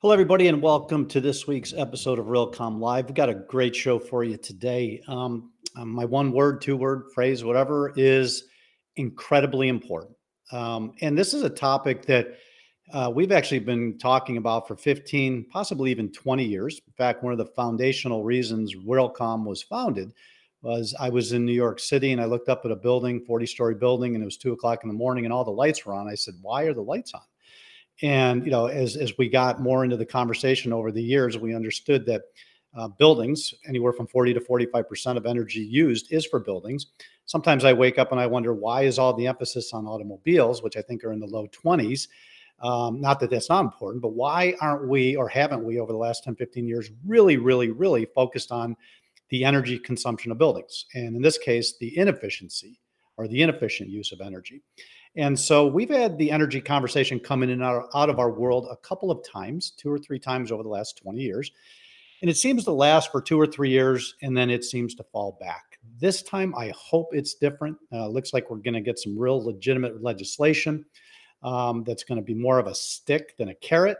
Hello, 0.00 0.12
everybody, 0.12 0.46
and 0.46 0.62
welcome 0.62 1.08
to 1.08 1.20
this 1.20 1.48
week's 1.48 1.74
episode 1.76 2.20
of 2.20 2.26
Realcomm 2.26 2.78
Live. 2.78 3.06
We've 3.06 3.16
got 3.16 3.30
a 3.30 3.34
great 3.34 3.74
show 3.74 3.98
for 3.98 4.22
you 4.22 4.36
today. 4.36 5.02
Um, 5.08 5.50
um, 5.74 5.88
my 5.88 6.04
one 6.04 6.30
word, 6.30 6.60
two 6.60 6.76
word 6.76 7.06
phrase, 7.12 7.42
whatever, 7.42 7.92
is 7.96 8.44
incredibly 8.94 9.66
important. 9.66 10.14
Um, 10.52 10.92
and 11.00 11.18
this 11.18 11.34
is 11.34 11.42
a 11.42 11.50
topic 11.50 12.06
that 12.06 12.28
uh, 12.92 13.10
we've 13.12 13.32
actually 13.32 13.58
been 13.58 13.98
talking 13.98 14.36
about 14.36 14.68
for 14.68 14.76
15, 14.76 15.46
possibly 15.50 15.90
even 15.90 16.12
20 16.12 16.44
years. 16.44 16.80
In 16.86 16.92
fact, 16.92 17.24
one 17.24 17.32
of 17.32 17.38
the 17.38 17.46
foundational 17.46 18.22
reasons 18.22 18.76
Realcomm 18.76 19.44
was 19.44 19.64
founded 19.64 20.12
was 20.62 20.94
I 21.00 21.08
was 21.08 21.32
in 21.32 21.44
New 21.44 21.50
York 21.50 21.80
City 21.80 22.12
and 22.12 22.20
I 22.20 22.26
looked 22.26 22.48
up 22.48 22.64
at 22.64 22.70
a 22.70 22.76
building, 22.76 23.24
40 23.26 23.46
story 23.46 23.74
building, 23.74 24.14
and 24.14 24.22
it 24.22 24.26
was 24.26 24.36
two 24.36 24.52
o'clock 24.52 24.84
in 24.84 24.88
the 24.90 24.94
morning 24.94 25.24
and 25.24 25.34
all 25.34 25.44
the 25.44 25.50
lights 25.50 25.84
were 25.84 25.94
on. 25.94 26.06
I 26.06 26.14
said, 26.14 26.34
Why 26.40 26.62
are 26.62 26.72
the 26.72 26.82
lights 26.82 27.14
on? 27.14 27.22
And 28.02 28.44
you 28.44 28.50
know, 28.50 28.66
as 28.66 28.96
as 28.96 29.16
we 29.18 29.28
got 29.28 29.60
more 29.60 29.84
into 29.84 29.96
the 29.96 30.06
conversation 30.06 30.72
over 30.72 30.92
the 30.92 31.02
years, 31.02 31.36
we 31.36 31.54
understood 31.54 32.06
that 32.06 32.22
uh, 32.76 32.88
buildings, 32.88 33.54
anywhere 33.66 33.92
from 33.92 34.06
40 34.06 34.34
to 34.34 34.40
45 34.40 34.88
percent 34.88 35.18
of 35.18 35.26
energy 35.26 35.60
used, 35.60 36.12
is 36.12 36.24
for 36.24 36.38
buildings. 36.38 36.86
Sometimes 37.26 37.64
I 37.64 37.72
wake 37.72 37.98
up 37.98 38.12
and 38.12 38.20
I 38.20 38.26
wonder 38.26 38.54
why 38.54 38.82
is 38.82 38.98
all 38.98 39.12
the 39.12 39.26
emphasis 39.26 39.72
on 39.74 39.86
automobiles, 39.86 40.62
which 40.62 40.76
I 40.76 40.82
think 40.82 41.04
are 41.04 41.12
in 41.12 41.20
the 41.20 41.26
low 41.26 41.46
20s. 41.48 42.08
Um, 42.60 43.00
not 43.00 43.20
that 43.20 43.30
that's 43.30 43.48
not 43.48 43.64
important, 43.64 44.02
but 44.02 44.14
why 44.14 44.54
aren't 44.60 44.88
we 44.88 45.14
or 45.14 45.28
haven't 45.28 45.64
we 45.64 45.78
over 45.78 45.92
the 45.92 45.98
last 45.98 46.24
10, 46.24 46.34
15 46.36 46.66
years 46.66 46.90
really, 47.06 47.36
really, 47.36 47.70
really 47.70 48.06
focused 48.14 48.50
on 48.50 48.76
the 49.28 49.44
energy 49.44 49.78
consumption 49.78 50.32
of 50.32 50.38
buildings? 50.38 50.86
And 50.94 51.14
in 51.14 51.22
this 51.22 51.38
case, 51.38 51.76
the 51.78 51.96
inefficiency 51.96 52.80
or 53.16 53.28
the 53.28 53.42
inefficient 53.42 53.90
use 53.90 54.10
of 54.12 54.20
energy. 54.20 54.62
And 55.16 55.38
so 55.38 55.66
we've 55.66 55.90
had 55.90 56.18
the 56.18 56.30
energy 56.30 56.60
conversation 56.60 57.18
come 57.18 57.42
in 57.42 57.50
and 57.50 57.62
out, 57.62 57.88
out 57.94 58.10
of 58.10 58.18
our 58.18 58.30
world 58.30 58.68
a 58.70 58.76
couple 58.76 59.10
of 59.10 59.24
times, 59.24 59.70
two 59.70 59.90
or 59.90 59.98
three 59.98 60.18
times 60.18 60.52
over 60.52 60.62
the 60.62 60.68
last 60.68 60.98
20 60.98 61.18
years. 61.20 61.50
And 62.20 62.30
it 62.30 62.36
seems 62.36 62.64
to 62.64 62.72
last 62.72 63.12
for 63.12 63.20
two 63.20 63.40
or 63.40 63.46
three 63.46 63.70
years 63.70 64.14
and 64.22 64.36
then 64.36 64.50
it 64.50 64.64
seems 64.64 64.94
to 64.96 65.04
fall 65.04 65.36
back. 65.40 65.78
This 66.00 66.22
time, 66.22 66.54
I 66.54 66.72
hope 66.76 67.08
it's 67.12 67.34
different. 67.34 67.76
Uh, 67.92 68.08
looks 68.08 68.32
like 68.32 68.50
we're 68.50 68.58
going 68.58 68.74
to 68.74 68.80
get 68.80 68.98
some 68.98 69.18
real 69.18 69.44
legitimate 69.44 70.02
legislation 70.02 70.84
um, 71.42 71.84
that's 71.84 72.04
going 72.04 72.18
to 72.20 72.24
be 72.24 72.34
more 72.34 72.58
of 72.58 72.66
a 72.66 72.74
stick 72.74 73.36
than 73.36 73.48
a 73.48 73.54
carrot. 73.54 73.98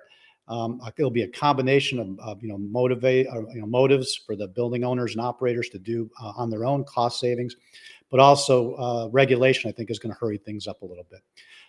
Um, 0.48 0.80
it'll 0.96 1.10
be 1.10 1.22
a 1.22 1.28
combination 1.28 1.98
of, 1.98 2.18
of 2.20 2.42
you 2.42 2.48
know 2.48 2.56
motivate 2.56 3.26
uh, 3.26 3.40
you 3.52 3.60
know 3.60 3.66
motives 3.66 4.16
for 4.16 4.34
the 4.34 4.48
building 4.48 4.82
owners 4.82 5.12
and 5.12 5.20
operators 5.20 5.68
to 5.70 5.78
do 5.78 6.10
uh, 6.22 6.32
on 6.36 6.48
their 6.48 6.64
own 6.64 6.84
cost 6.84 7.20
savings, 7.20 7.54
but 8.10 8.20
also 8.20 8.74
uh, 8.74 9.08
regulation, 9.12 9.68
I 9.68 9.72
think, 9.72 9.90
is 9.90 9.98
going 9.98 10.12
to 10.12 10.18
hurry 10.18 10.38
things 10.38 10.66
up 10.66 10.82
a 10.82 10.86
little 10.86 11.06
bit. 11.10 11.20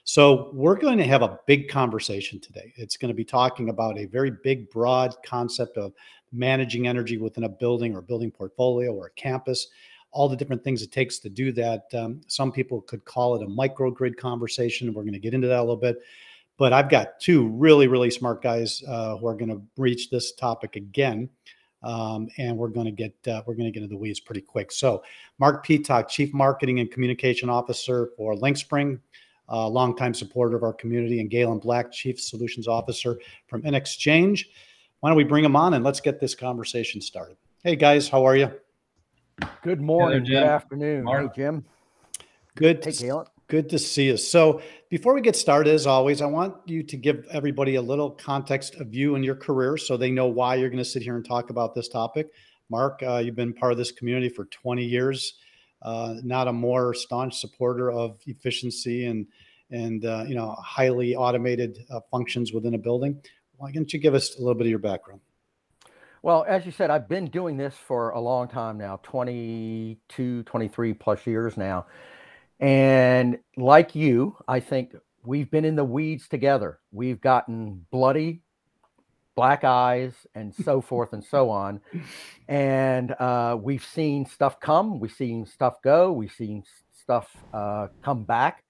So, 0.04 0.50
we're 0.54 0.78
going 0.78 0.98
to 0.98 1.06
have 1.06 1.22
a 1.22 1.40
big 1.46 1.70
conversation 1.70 2.40
today. 2.40 2.74
It's 2.78 2.98
going 2.98 3.10
to 3.10 3.16
be 3.16 3.26
talking 3.26 3.70
about 3.70 3.98
a 3.98 4.06
very 4.06 4.32
big, 4.44 4.70
broad 4.70 5.16
concept 5.26 5.78
of 5.78 5.94
managing 6.32 6.88
energy 6.88 7.18
within 7.18 7.44
a 7.44 7.50
building 7.50 7.96
or 7.96 8.02
building 8.02 8.32
portfolio 8.32 8.94
or 8.94 9.08
a 9.08 9.12
campus, 9.12 9.68
all 10.12 10.30
the 10.30 10.36
different 10.36 10.64
things 10.64 10.82
it 10.82 10.92
takes 10.92 11.20
to 11.20 11.30
do 11.30 11.52
that. 11.54 11.84
Um, 11.94 12.22
some 12.28 12.52
people 12.52 12.82
could 12.82 13.06
call 13.06 13.36
it 13.36 13.44
a 13.44 13.48
microgrid 13.48 14.18
conversation. 14.18 14.94
We're 14.94 15.04
going 15.04 15.14
to 15.14 15.20
get 15.20 15.34
into 15.34 15.48
that 15.48 15.60
a 15.60 15.62
little 15.62 15.76
bit. 15.76 16.00
But 16.58 16.74
I've 16.74 16.90
got 16.90 17.20
two 17.22 17.48
really, 17.48 17.88
really 17.88 18.12
smart 18.12 18.42
guys 18.42 18.84
uh, 18.88 19.18
who 19.18 19.28
are 19.28 19.36
going 19.36 19.50
to 19.50 19.62
breach 19.76 20.10
this 20.10 20.34
topic 20.34 20.76
again 20.76 21.30
um, 21.84 22.30
and 22.38 22.58
we're 22.58 22.70
going 22.70 22.86
to 22.86 22.92
get 22.92 23.14
uh, 23.28 23.42
we're 23.46 23.56
going 23.56 23.66
to 23.66 23.72
get 23.72 23.84
into 23.84 23.94
the 23.94 24.00
weeds 24.00 24.20
pretty 24.20 24.42
quick. 24.42 24.72
So, 24.72 25.04
Marc 25.40 25.66
Petock, 25.66 26.10
Chief 26.10 26.34
Marketing 26.34 26.80
and 26.80 26.92
Communication 26.92 27.50
Officer 27.50 28.10
for 28.18 28.36
Lynxspring, 28.36 29.00
uh, 29.50 29.68
longtime 29.68 30.14
supporter 30.14 30.56
of 30.56 30.64
our 30.64 30.74
community, 30.74 31.20
and 31.20 31.30
Galyn 31.30 31.62
Black, 31.62 31.92
Chief 31.92 32.20
Solutions 32.20 32.68
Officer 32.68 33.20
from 33.48 33.62
EnXchange. 33.64 34.46
Why 35.00 35.10
don't 35.10 35.18
we 35.18 35.24
bring 35.24 35.44
them 35.44 35.56
on 35.56 35.74
and 35.76 35.84
let's 35.84 36.02
get 36.02 36.20
this 36.20 36.36
conversation 36.36 37.00
started? 37.00 37.38
Hey 37.64 37.76
guys, 37.76 38.10
how 38.10 38.26
are 38.26 38.36
you? 38.36 38.52
Good 39.64 39.82
morning. 39.82 40.26
Good 40.26 40.44
afternoon. 40.44 41.06
Marc. 41.06 41.36
Hey 41.36 41.44
Jim. 41.44 41.66
Good. 42.56 42.84
Hey 42.84 42.92
Galyn. 42.92 43.28
Good 43.50 43.70
to 43.70 43.80
see 43.80 44.06
you. 44.06 44.18
So, 44.18 44.62
before 44.90 45.16
we 45.16 45.22
get 45.22 45.36
started, 45.36 45.74
as 45.74 45.88
always, 45.88 46.22
I 46.22 46.28
want 46.28 46.56
you 46.68 46.84
to 46.84 46.96
give 46.96 47.26
everybody 47.32 47.76
a 47.76 47.82
little 47.82 48.12
context 48.12 48.76
of 48.76 48.94
you 48.94 49.16
and 49.16 49.26
your 49.26 49.36
career 49.36 49.76
so 49.76 49.98
they 49.98 50.12
know 50.12 50.28
why 50.28 50.54
you're 50.54 50.70
going 50.70 50.78
to 50.78 50.86
sit 50.86 51.02
here 51.02 51.16
and 51.16 51.26
talk 51.26 51.50
about 51.50 51.74
this 51.74 51.88
topic. 51.88 52.30
Marc, 52.70 53.02
uh, 53.02 53.18
you've 53.18 53.36
been 53.36 53.54
part 53.54 53.72
of 53.72 53.80
this 53.80 53.92
community 53.92 54.30
for 54.30 54.46
20 54.46 54.86
years, 54.86 55.40
uh, 55.82 56.18
not 56.24 56.48
a 56.48 56.54
more 56.54 56.94
staunch 56.94 57.40
supporter 57.40 57.92
of 57.92 58.20
efficiency 58.28 59.08
and 59.08 59.26
and 59.72 60.06
uh, 60.06 60.26
you 60.28 60.36
know 60.36 60.52
highly 60.64 61.16
automated 61.16 61.80
uh, 61.90 62.02
functions 62.12 62.54
within 62.54 62.76
a 62.76 62.78
building. 62.80 63.20
Why 63.58 63.72
don't 63.72 63.92
you 63.92 63.98
give 63.98 64.14
us 64.14 64.36
a 64.36 64.40
little 64.40 64.54
bit 64.54 64.68
of 64.68 64.70
your 64.70 64.78
background? 64.78 65.22
Well, 66.22 66.46
as 66.48 66.68
you 66.68 66.72
said, 66.72 66.92
I've 66.92 67.10
been 67.10 67.26
doing 67.26 67.58
this 67.58 67.74
for 67.74 68.12
a 68.12 68.20
long 68.20 68.48
time 68.48 68.78
now 68.78 69.00
22, 69.02 70.44
23 70.44 70.94
plus 70.94 71.26
years 71.26 71.58
now. 71.58 71.88
And 72.60 73.40
like 73.56 73.96
you, 73.96 74.36
I 74.48 74.60
think 74.60 74.96
we've 75.24 75.50
been 75.50 75.66
in 75.66 75.76
the 75.76 75.84
weeds 75.84 76.28
together. 76.28 76.80
We've 76.92 77.22
gotten 77.22 77.86
bloody, 77.92 78.42
black 79.36 79.64
eyes, 79.64 80.14
and 80.36 80.54
so 80.54 80.82
forth 80.90 81.14
and 81.14 81.24
so 81.24 81.50
on. 81.50 81.80
And 82.48 83.12
uh, 83.20 83.58
we've 83.62 83.84
seen 83.84 84.26
stuff 84.26 84.60
come, 84.60 85.00
we've 85.00 85.14
seen 85.14 85.46
stuff 85.46 85.82
go, 85.82 86.12
we've 86.12 86.34
seen 86.34 86.64
stuff 87.02 87.36
uh, 87.54 87.88
come 88.02 88.24
back. 88.24 88.64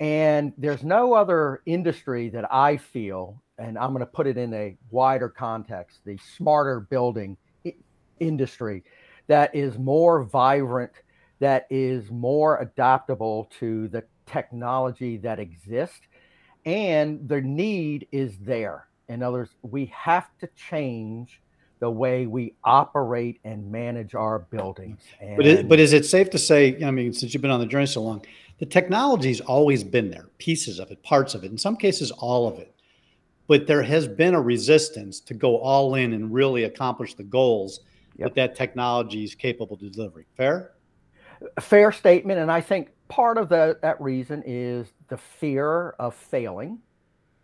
And 0.00 0.52
there's 0.56 0.84
no 0.84 1.12
other 1.14 1.62
industry 1.66 2.28
that 2.28 2.52
I 2.54 2.76
feel, 2.76 3.42
and 3.58 3.76
I'm 3.76 3.90
going 3.90 4.00
to 4.00 4.06
put 4.06 4.28
it 4.28 4.36
in 4.36 4.54
a 4.54 4.76
wider 4.90 5.28
context 5.28 5.98
the 6.04 6.16
smarter 6.36 6.78
building 6.78 7.36
industry 8.20 8.84
that 9.26 9.54
is 9.54 9.76
more 9.76 10.22
vibrant 10.22 10.92
that 11.40 11.66
is 11.70 12.10
more 12.10 12.58
adaptable 12.58 13.50
to 13.58 13.88
the 13.88 14.04
technology 14.26 15.16
that 15.18 15.38
exists 15.38 16.00
and 16.66 17.26
the 17.28 17.40
need 17.40 18.06
is 18.12 18.36
there. 18.38 18.88
In 19.08 19.22
other 19.22 19.38
words 19.38 19.50
we 19.62 19.86
have 19.86 20.28
to 20.40 20.48
change 20.48 21.40
the 21.80 21.90
way 21.90 22.26
we 22.26 22.54
operate 22.64 23.38
and 23.44 23.70
manage 23.70 24.14
our 24.14 24.40
buildings 24.40 25.00
and 25.20 25.36
but, 25.36 25.46
it, 25.46 25.68
but 25.68 25.78
is 25.78 25.92
it 25.92 26.04
safe 26.04 26.28
to 26.28 26.36
say 26.36 26.76
i 26.82 26.90
mean 26.90 27.12
since 27.12 27.32
you've 27.32 27.40
been 27.40 27.52
on 27.52 27.60
the 27.60 27.66
journey 27.66 27.86
so 27.86 28.02
long 28.02 28.20
the 28.58 28.66
technology's 28.66 29.40
always 29.40 29.84
been 29.84 30.10
there 30.10 30.28
pieces 30.38 30.80
of 30.80 30.90
it 30.90 31.00
parts 31.04 31.34
of 31.34 31.44
it 31.44 31.50
in 31.50 31.58
some 31.58 31.76
cases 31.76 32.10
all 32.10 32.48
of 32.48 32.58
it. 32.58 32.74
But 33.46 33.66
there 33.66 33.82
has 33.82 34.06
been 34.06 34.34
a 34.34 34.40
resistance 34.40 35.20
to 35.20 35.32
go 35.32 35.56
all 35.56 35.94
in 35.94 36.12
and 36.12 36.32
really 36.32 36.64
accomplish 36.64 37.14
the 37.14 37.22
goals 37.22 37.80
yep. 38.16 38.28
that 38.28 38.34
that 38.34 38.56
technology 38.56 39.24
is 39.24 39.34
capable 39.34 39.78
of 39.80 39.92
delivering. 39.92 40.26
Fair 40.36 40.72
a 41.56 41.60
fair 41.60 41.92
statement. 41.92 42.38
And 42.38 42.50
I 42.50 42.60
think 42.60 42.90
part 43.08 43.38
of 43.38 43.48
the, 43.48 43.78
that 43.82 44.00
reason 44.00 44.42
is 44.46 44.88
the 45.08 45.16
fear 45.16 45.90
of 45.98 46.14
failing. 46.14 46.78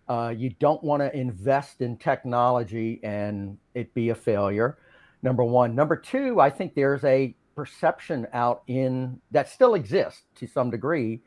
Uh, 0.08 0.34
you 0.36 0.50
don't 0.60 0.82
want 0.82 1.00
to 1.00 1.16
invest 1.16 1.80
in 1.80 1.96
technology 1.96 3.00
and 3.02 3.56
it 3.74 3.94
be 3.94 4.10
a 4.10 4.14
failure. 4.14 4.78
Number 5.22 5.44
one. 5.44 5.74
Number 5.74 5.96
two, 5.96 6.40
I 6.40 6.50
think 6.50 6.74
there's 6.74 7.04
a 7.04 7.34
perception 7.56 8.26
out 8.32 8.62
in 8.66 9.20
that 9.30 9.48
still 9.48 9.74
exists 9.74 10.22
to 10.36 10.46
some 10.46 10.70
degree 10.70 11.22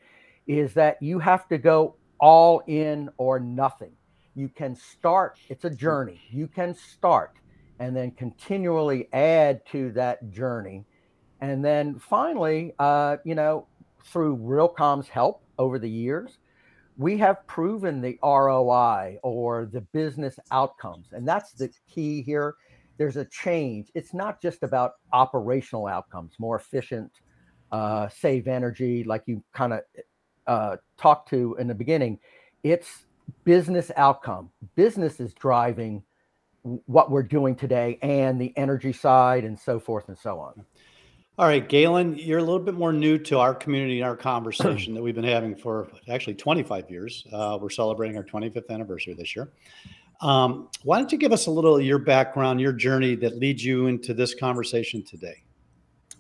is 0.46 0.74
that 0.74 1.02
you 1.02 1.20
have 1.20 1.48
to 1.48 1.58
go 1.58 1.96
all 2.20 2.62
in 2.68 3.10
or 3.18 3.40
nothing. 3.40 3.92
You 4.36 4.50
can 4.50 4.76
start, 4.76 5.40
it's 5.50 5.66
a 5.66 5.70
journey. 5.70 6.22
You 6.30 6.48
can 6.48 6.76
start 6.76 7.34
and 7.80 7.96
then 7.96 8.12
continually 8.12 9.08
add 9.14 9.66
to 9.72 9.92
that 9.94 10.30
journey 10.30 10.86
and 11.42 11.64
then 11.64 12.00
finally, 12.00 12.74
uh, 12.80 13.18
you 13.24 13.36
know, 13.36 13.68
through 14.04 14.38
Realcomm's 14.38 15.08
help 15.08 15.44
over 15.58 15.80
the 15.80 15.90
years, 15.90 16.38
we 16.98 17.18
have 17.18 17.46
proven 17.46 18.02
the 18.02 18.18
ROI 18.24 19.20
or 19.22 19.70
the 19.72 19.82
business 19.82 20.40
outcomes. 20.52 21.08
And 21.12 21.28
that's 21.28 21.52
the 21.54 21.70
key 21.88 22.22
here. 22.24 22.56
There's 22.98 23.18
a 23.18 23.26
change. 23.26 23.92
It's 23.94 24.14
not 24.14 24.42
just 24.42 24.64
about 24.64 24.94
operational 25.14 25.86
outcomes, 25.86 26.34
more 26.40 26.56
efficient, 26.56 27.12
uh, 27.72 28.10
save 28.10 28.48
energy, 28.48 29.04
like 29.04 29.24
you 29.28 29.44
kind 29.54 29.74
of 29.74 29.82
uh, 30.48 30.78
talked 30.98 31.30
to 31.30 31.56
in 31.60 31.68
the 31.68 31.76
beginning. 31.76 32.18
It's 32.64 33.06
business 33.44 33.92
outcome. 33.96 34.50
Business 34.76 35.20
is 35.20 35.34
driving 35.34 36.02
what 36.86 37.12
we're 37.12 37.24
doing 37.24 37.56
today 37.56 38.00
and 38.02 38.42
the 38.42 38.54
energy 38.58 38.92
side 38.92 39.44
and 39.44 39.60
so 39.60 39.80
forth 39.80 40.08
and 40.08 40.18
so 40.18 40.40
on. 40.40 40.66
All 41.40 41.46
right, 41.46 41.70
Galyn, 41.70 42.16
you're 42.18 42.40
a 42.40 42.44
little 42.44 42.58
bit 42.60 42.74
more 42.74 42.92
new 42.92 43.20
to 43.20 43.38
our 43.38 43.54
community 43.54 44.00
and 44.00 44.10
our 44.10 44.18
conversation 44.18 44.94
that 44.96 45.04
we've 45.04 45.14
been 45.14 45.24
having 45.24 45.56
for 45.56 45.88
actually 46.10 46.34
25 46.34 46.90
years. 46.90 47.28
Uh, 47.32 47.60
we're 47.62 47.70
celebrating 47.70 48.18
our 48.18 48.24
25th 48.24 48.72
anniversary 48.72 49.14
this 49.14 49.36
year. 49.36 49.52
Um, 50.22 50.68
why 50.82 50.98
don't 50.98 51.12
you 51.12 51.18
give 51.20 51.32
us 51.32 51.46
a 51.46 51.52
little 51.52 51.80
your 51.80 52.00
background, 52.00 52.60
your 52.60 52.74
journey 52.74 53.14
that 53.18 53.38
leads 53.38 53.64
you 53.64 53.86
into 53.86 54.16
this 54.16 54.34
conversation 54.34 55.04
today? 55.04 55.44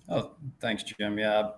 Oh, 0.08 0.34
thanks, 0.62 0.84
Jim. 0.84 1.18
Yeah, 1.18 1.50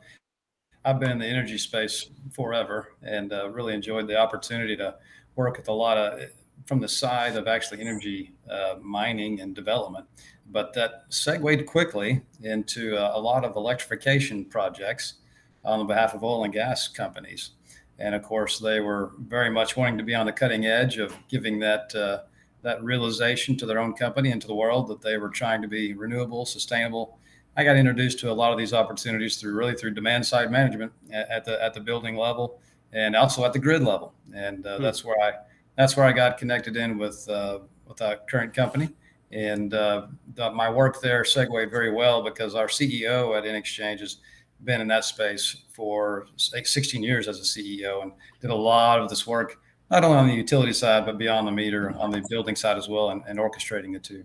I've 0.85 1.01
been 1.01 1.11
in 1.11 1.19
the 1.19 1.27
energy 1.27 1.57
space 1.57 2.11
forever 2.33 2.93
and 3.01 3.33
uh, 3.33 3.49
really 3.49 3.73
enjoyed 3.73 4.07
the 4.07 4.17
opportunity 4.17 4.77
to 4.77 4.95
work 5.35 5.57
with 5.57 5.67
a 5.67 5.73
lot 5.73 5.97
of 5.97 6.29
from 6.65 6.79
the 6.79 6.87
side 6.87 7.35
of 7.35 7.47
actually 7.47 7.81
energy 7.81 8.33
uh, 8.49 8.75
mining 8.81 9.41
and 9.41 9.53
development, 9.53 10.05
but 10.51 10.73
that 10.73 11.03
segued 11.09 11.65
quickly 11.65 12.21
into 12.41 12.97
uh, 12.97 13.11
a 13.15 13.19
lot 13.19 13.45
of 13.45 13.55
electrification 13.55 14.45
projects 14.45 15.15
on 15.63 15.85
behalf 15.87 16.13
of 16.13 16.23
oil 16.23 16.43
and 16.43 16.53
gas 16.53 16.87
companies. 16.87 17.51
And 17.99 18.15
of 18.15 18.23
course, 18.23 18.59
they 18.59 18.79
were 18.79 19.11
very 19.19 19.49
much 19.49 19.75
wanting 19.75 19.97
to 19.97 20.03
be 20.03 20.15
on 20.15 20.25
the 20.25 20.31
cutting 20.31 20.65
edge 20.65 20.97
of 20.97 21.15
giving 21.27 21.59
that 21.59 21.93
uh, 21.93 22.21
that 22.61 22.83
realization 22.83 23.55
to 23.57 23.65
their 23.65 23.79
own 23.79 23.93
company 23.93 24.31
and 24.31 24.41
to 24.41 24.47
the 24.47 24.55
world 24.55 24.87
that 24.87 25.01
they 25.01 25.17
were 25.17 25.29
trying 25.29 25.61
to 25.61 25.67
be 25.67 25.93
renewable, 25.93 26.45
sustainable. 26.45 27.17
I 27.55 27.63
got 27.63 27.77
introduced 27.77 28.19
to 28.19 28.31
a 28.31 28.33
lot 28.33 28.51
of 28.51 28.57
these 28.57 28.73
opportunities 28.73 29.37
through 29.37 29.53
really 29.53 29.75
through 29.75 29.91
demand 29.91 30.25
side 30.25 30.51
management 30.51 30.91
at 31.11 31.45
the 31.45 31.61
at 31.61 31.73
the 31.73 31.81
building 31.81 32.15
level 32.15 32.59
and 32.93 33.15
also 33.15 33.43
at 33.45 33.53
the 33.53 33.59
grid 33.59 33.83
level. 33.83 34.13
And 34.33 34.65
uh, 34.65 34.77
hmm. 34.77 34.83
that's 34.83 35.03
where 35.03 35.19
I 35.21 35.33
that's 35.75 35.97
where 35.97 36.05
I 36.05 36.13
got 36.13 36.37
connected 36.37 36.77
in 36.77 36.97
with 36.97 37.27
uh, 37.29 37.59
with 37.85 38.01
our 38.01 38.17
current 38.29 38.53
company. 38.53 38.89
And 39.31 39.73
uh, 39.73 40.07
the, 40.33 40.51
my 40.51 40.69
work 40.69 41.01
there 41.01 41.23
segued 41.23 41.71
very 41.71 41.91
well 41.91 42.23
because 42.23 42.55
our 42.55 42.67
CEO 42.67 43.37
at 43.37 43.43
EnXchange 43.43 43.99
has 43.99 44.17
been 44.63 44.81
in 44.81 44.87
that 44.87 45.05
space 45.05 45.63
for 45.71 46.27
16 46.37 47.03
years 47.03 47.27
as 47.27 47.39
a 47.39 47.43
CEO 47.43 48.01
and 48.01 48.11
did 48.41 48.49
a 48.49 48.55
lot 48.55 48.99
of 48.99 49.09
this 49.09 49.25
work 49.27 49.59
not 49.89 50.03
only 50.03 50.17
on 50.17 50.27
the 50.27 50.33
utility 50.33 50.73
side, 50.73 51.05
but 51.05 51.17
beyond 51.17 51.47
the 51.47 51.51
meter 51.51 51.95
on 51.97 52.11
the 52.11 52.23
building 52.29 52.55
side 52.55 52.77
as 52.77 52.87
well 52.87 53.09
and, 53.09 53.23
and 53.27 53.39
orchestrating 53.39 53.95
it 53.95 54.03
too. 54.03 54.23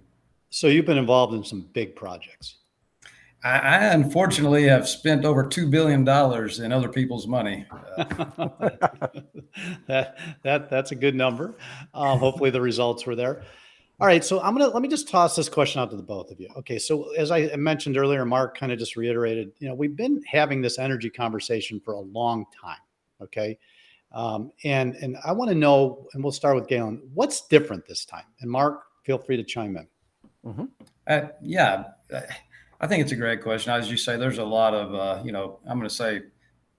So 0.50 0.66
you've 0.68 0.86
been 0.86 0.98
involved 0.98 1.34
in 1.34 1.42
some 1.42 1.68
big 1.72 1.96
projects. 1.96 2.56
I, 3.42 3.58
I 3.58 3.76
unfortunately 3.94 4.64
have 4.64 4.88
spent 4.88 5.24
over 5.24 5.44
$2 5.44 5.70
billion 5.70 6.00
in 6.02 6.72
other 6.72 6.88
people's 6.88 7.26
money. 7.26 7.66
that, 9.86 10.18
that, 10.42 10.70
that's 10.70 10.92
a 10.92 10.94
good 10.94 11.14
number. 11.14 11.54
Uh, 11.92 12.16
hopefully 12.16 12.50
the 12.50 12.60
results 12.60 13.04
were 13.06 13.14
there. 13.14 13.42
All 14.00 14.08
right, 14.08 14.24
so 14.24 14.40
I'm 14.40 14.56
gonna 14.56 14.72
let 14.72 14.82
me 14.82 14.88
just 14.88 15.08
toss 15.08 15.36
this 15.36 15.48
question 15.48 15.80
out 15.80 15.90
to 15.90 15.96
the 15.96 16.02
both 16.02 16.32
of 16.32 16.40
you. 16.40 16.48
Okay, 16.56 16.78
so 16.78 17.12
as 17.12 17.30
I 17.30 17.54
mentioned 17.54 17.96
earlier, 17.96 18.24
Marc 18.24 18.58
kind 18.58 18.72
of 18.72 18.78
just 18.78 18.96
reiterated, 18.96 19.52
you 19.60 19.68
know, 19.68 19.74
we've 19.74 19.94
been 19.94 20.22
having 20.26 20.60
this 20.60 20.80
energy 20.80 21.08
conversation 21.08 21.78
for 21.78 21.94
a 21.94 22.00
long 22.00 22.44
time. 22.60 22.78
Okay, 23.20 23.56
um, 24.12 24.50
and 24.64 24.96
and 24.96 25.16
I 25.24 25.30
want 25.30 25.50
to 25.50 25.54
know, 25.54 26.08
and 26.12 26.24
we'll 26.24 26.32
start 26.32 26.56
with 26.56 26.66
Galyn. 26.66 27.02
What's 27.14 27.46
different 27.46 27.86
this 27.86 28.04
time? 28.04 28.24
And 28.40 28.50
Marc, 28.50 28.82
feel 29.04 29.16
free 29.16 29.36
to 29.36 29.44
chime 29.44 29.76
in. 29.76 29.86
Mm-hmm. 30.44 30.64
Uh, 31.06 31.20
yeah, 31.40 31.84
I 32.80 32.88
think 32.88 33.00
it's 33.00 33.12
a 33.12 33.16
great 33.16 33.42
question. 33.42 33.72
As 33.72 33.90
you 33.92 33.96
say, 33.96 34.16
there's 34.16 34.38
a 34.38 34.44
lot 34.44 34.74
of 34.74 34.92
uh, 34.92 35.22
you 35.24 35.30
know, 35.30 35.60
I'm 35.68 35.78
going 35.78 35.88
to 35.88 35.94
say 35.94 36.22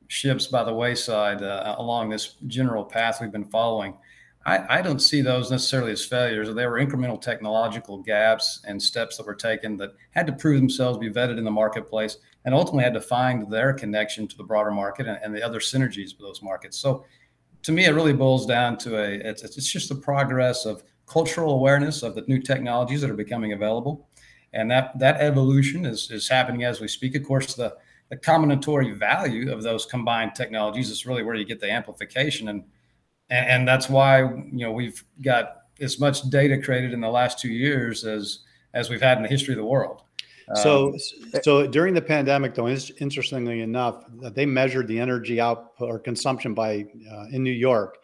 ships 0.07 0.47
by 0.47 0.65
the 0.65 0.73
wayside 0.73 1.41
uh, 1.41 1.75
along 1.77 2.09
this 2.09 2.35
general 2.47 2.83
path 2.83 3.21
we've 3.21 3.31
been 3.31 3.45
following. 3.45 3.95
I, 4.45 4.77
I, 4.77 4.81
don't 4.83 4.99
see 4.99 5.21
those 5.21 5.49
necessarily 5.49 5.91
as 5.91 6.05
failures. 6.05 6.53
They 6.53 6.67
were 6.67 6.79
incremental 6.79 7.19
technological 7.19 7.97
gaps 7.97 8.61
and 8.67 8.79
steps 8.81 9.17
that 9.17 9.25
were 9.25 9.33
taken 9.35 9.75
that 9.77 9.95
had 10.11 10.27
to 10.27 10.33
prove 10.33 10.59
themselves, 10.59 10.99
be 10.99 11.09
vetted 11.09 11.39
in 11.39 11.43
the 11.43 11.51
marketplace, 11.51 12.17
and 12.45 12.53
ultimately 12.53 12.83
had 12.83 12.93
to 12.93 13.01
find 13.01 13.51
their 13.51 13.73
connection 13.73 14.27
to 14.27 14.37
the 14.37 14.43
broader 14.43 14.69
market 14.69 15.07
and, 15.07 15.19
and 15.23 15.35
the 15.35 15.41
other 15.41 15.59
synergies 15.59 16.11
with 16.11 16.19
those 16.19 16.43
markets. 16.43 16.77
So 16.77 17.05
to 17.63 17.71
me, 17.71 17.85
it 17.85 17.95
really 17.95 18.13
boils 18.13 18.45
down 18.45 18.77
to 18.79 18.97
a 18.97 19.13
it's, 19.13 19.43
it's 19.43 19.71
just 19.71 19.89
the 19.89 19.95
progress 19.95 20.65
of 20.65 20.83
cultural 21.07 21.53
awareness 21.53 22.03
of 22.03 22.13
the 22.13 22.23
new 22.27 22.39
technologies 22.39 23.01
that 23.01 23.09
are 23.09 23.15
becoming 23.15 23.53
available, 23.53 24.07
and 24.53 24.69
that 24.69 24.97
that 24.99 25.19
evolution 25.21 25.85
is 25.85 26.11
is 26.11 26.29
happening 26.29 26.63
as 26.63 26.79
we 26.79 26.87
speak. 26.87 27.15
Of 27.15 27.23
course, 27.23 27.55
the 27.55 27.75
the 28.09 28.17
combinatory 28.17 28.95
value 28.95 29.51
of 29.51 29.63
those 29.63 29.87
combined 29.87 30.35
technologies 30.35 30.91
is 30.91 31.07
really 31.07 31.23
where 31.23 31.33
you 31.33 31.45
get 31.45 31.59
the 31.59 31.71
amplification, 31.71 32.49
and 32.49 32.63
and 33.29 33.67
that's 33.67 33.89
why 33.89 34.19
you 34.19 34.65
know 34.65 34.71
we've 34.71 35.03
got 35.21 35.63
as 35.81 35.99
much 35.99 36.21
data 36.29 36.61
created 36.61 36.93
in 36.93 37.01
the 37.01 37.09
last 37.09 37.39
two 37.39 37.49
years 37.49 38.05
as 38.05 38.39
as 38.73 38.89
we've 38.89 39.01
had 39.01 39.17
in 39.17 39.23
the 39.23 39.29
history 39.29 39.53
of 39.53 39.57
the 39.57 39.65
world. 39.65 40.01
So, 40.53 40.89
um, 40.89 40.99
so 41.41 41.65
during 41.65 41.95
the 41.95 42.01
pandemic, 42.01 42.53
though, 42.53 42.67
interestingly 42.67 43.61
enough, 43.61 44.03
they 44.33 44.45
measured 44.45 44.87
the 44.87 44.99
energy 44.99 45.41
output 45.41 45.89
or 45.89 45.97
consumption 45.97 46.53
by 46.53 46.85
uh, 47.11 47.25
in 47.31 47.41
New 47.41 47.51
York, 47.51 47.97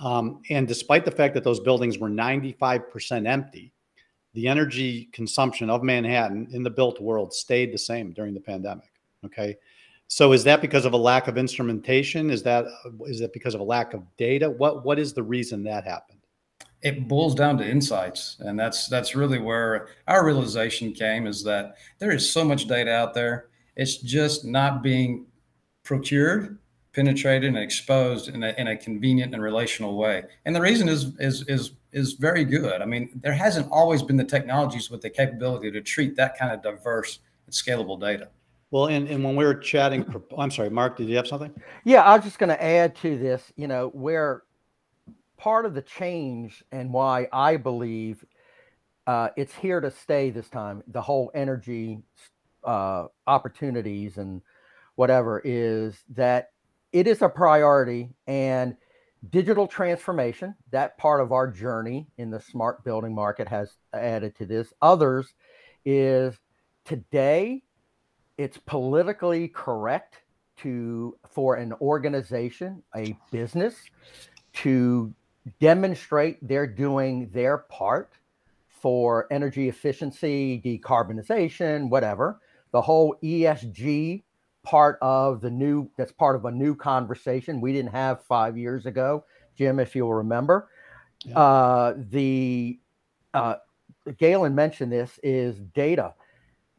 um, 0.00 0.42
and 0.50 0.66
despite 0.66 1.04
the 1.04 1.10
fact 1.12 1.34
that 1.34 1.44
those 1.44 1.60
buildings 1.60 1.98
were 1.98 2.08
95% 2.08 3.28
empty, 3.28 3.72
the 4.34 4.48
energy 4.48 5.08
consumption 5.12 5.70
of 5.70 5.84
Manhattan 5.84 6.48
in 6.50 6.64
the 6.64 6.70
built 6.70 7.00
world 7.00 7.32
stayed 7.32 7.72
the 7.72 7.78
same 7.78 8.12
during 8.12 8.34
the 8.34 8.40
pandemic. 8.40 8.90
Okay, 9.24 9.56
so 10.08 10.32
is 10.32 10.42
that 10.44 10.60
because 10.60 10.84
of 10.84 10.94
a 10.94 10.96
lack 10.96 11.28
of 11.28 11.38
instrumentation? 11.38 12.30
Is 12.30 12.42
that 12.42 12.66
is 13.06 13.20
that 13.20 13.32
because 13.32 13.54
of 13.54 13.60
a 13.60 13.64
lack 13.64 13.94
of 13.94 14.02
data? 14.16 14.50
What 14.50 14.84
what 14.84 14.98
is 14.98 15.12
the 15.12 15.22
reason 15.22 15.62
that 15.64 15.84
happened? 15.84 16.18
it 16.82 17.08
boils 17.08 17.34
down 17.34 17.58
to 17.58 17.68
insights 17.68 18.36
and 18.40 18.58
that's 18.58 18.86
that's 18.88 19.14
really 19.14 19.38
where 19.38 19.88
our 20.06 20.24
realization 20.24 20.92
came 20.92 21.26
is 21.26 21.42
that 21.42 21.76
there 21.98 22.12
is 22.12 22.30
so 22.30 22.44
much 22.44 22.68
data 22.68 22.92
out 22.92 23.14
there 23.14 23.48
it's 23.76 23.96
just 23.96 24.44
not 24.44 24.82
being 24.82 25.26
procured 25.82 26.58
penetrated 26.92 27.48
and 27.48 27.58
exposed 27.58 28.28
in 28.28 28.42
a, 28.44 28.54
in 28.58 28.68
a 28.68 28.76
convenient 28.76 29.34
and 29.34 29.42
relational 29.42 29.96
way 29.96 30.22
and 30.44 30.54
the 30.54 30.60
reason 30.60 30.88
is 30.88 31.16
is 31.18 31.44
is 31.48 31.72
is 31.92 32.12
very 32.12 32.44
good 32.44 32.80
i 32.80 32.84
mean 32.84 33.10
there 33.22 33.32
hasn't 33.32 33.68
always 33.72 34.02
been 34.02 34.16
the 34.16 34.24
technologies 34.24 34.88
with 34.90 35.00
the 35.00 35.10
capability 35.10 35.70
to 35.72 35.80
treat 35.80 36.14
that 36.14 36.38
kind 36.38 36.52
of 36.52 36.62
diverse 36.62 37.18
and 37.46 37.52
scalable 37.52 38.00
data 38.00 38.28
well, 38.70 38.86
and, 38.86 39.08
and 39.08 39.24
when 39.24 39.36
we 39.36 39.44
were 39.44 39.54
chatting, 39.54 40.04
I'm 40.38 40.50
sorry, 40.50 40.70
Marc, 40.70 40.96
did 40.96 41.08
you 41.08 41.16
have 41.16 41.26
something? 41.26 41.52
Yeah, 41.84 42.02
I 42.02 42.16
was 42.16 42.24
just 42.24 42.38
going 42.38 42.50
to 42.50 42.62
add 42.62 42.96
to 42.96 43.18
this, 43.18 43.52
you 43.56 43.66
know, 43.66 43.88
where 43.88 44.42
part 45.36 45.64
of 45.64 45.74
the 45.74 45.82
change 45.82 46.64
and 46.72 46.92
why 46.92 47.28
I 47.32 47.56
believe 47.56 48.24
uh, 49.06 49.30
it's 49.36 49.54
here 49.54 49.80
to 49.80 49.90
stay 49.90 50.30
this 50.30 50.50
time. 50.50 50.82
The 50.88 51.00
whole 51.00 51.30
energy 51.34 52.00
uh, 52.64 53.06
opportunities 53.26 54.18
and 54.18 54.42
whatever 54.96 55.40
is 55.44 55.96
that 56.14 56.50
it 56.92 57.06
is 57.06 57.22
a 57.22 57.28
priority 57.28 58.10
and 58.26 58.76
digital 59.30 59.66
transformation 59.66 60.54
that 60.70 60.98
part 60.98 61.20
of 61.20 61.32
our 61.32 61.48
journey 61.50 62.06
in 62.18 62.30
the 62.30 62.40
smart 62.40 62.84
building 62.84 63.14
market 63.14 63.48
has 63.48 63.70
added 63.92 64.34
to 64.36 64.46
this 64.46 64.72
others 64.82 65.34
is 65.84 66.38
today 66.84 67.62
it's 68.38 68.56
politically 68.56 69.48
correct 69.48 70.22
to 70.58 71.16
for 71.28 71.56
an 71.56 71.72
organization 71.80 72.82
a 72.96 73.16
business 73.30 73.74
to 74.52 75.12
demonstrate 75.60 76.38
they're 76.46 76.66
doing 76.66 77.28
their 77.32 77.58
part 77.58 78.12
for 78.68 79.26
energy 79.32 79.68
efficiency, 79.68 80.60
decarbonization, 80.64 81.90
whatever. 81.90 82.40
The 82.72 82.82
whole 82.82 83.16
ESG 83.22 84.22
part 84.62 84.98
of 85.00 85.40
the 85.40 85.50
new 85.50 85.90
that's 85.96 86.12
part 86.12 86.36
of 86.36 86.44
a 86.44 86.50
new 86.50 86.74
conversation 86.74 87.60
we 87.60 87.72
didn't 87.72 87.92
have 87.92 88.22
five 88.24 88.56
years 88.56 88.86
ago, 88.86 89.24
Jim, 89.56 89.80
if 89.80 89.96
you'll 89.96 90.14
remember. 90.14 90.68
Yeah. 91.24 91.38
Uh, 91.38 91.94
the 91.96 92.78
uh, 93.34 93.56
Galyn 94.06 94.54
mentioned 94.54 94.92
this 94.92 95.18
is 95.22 95.58
data. 95.74 96.14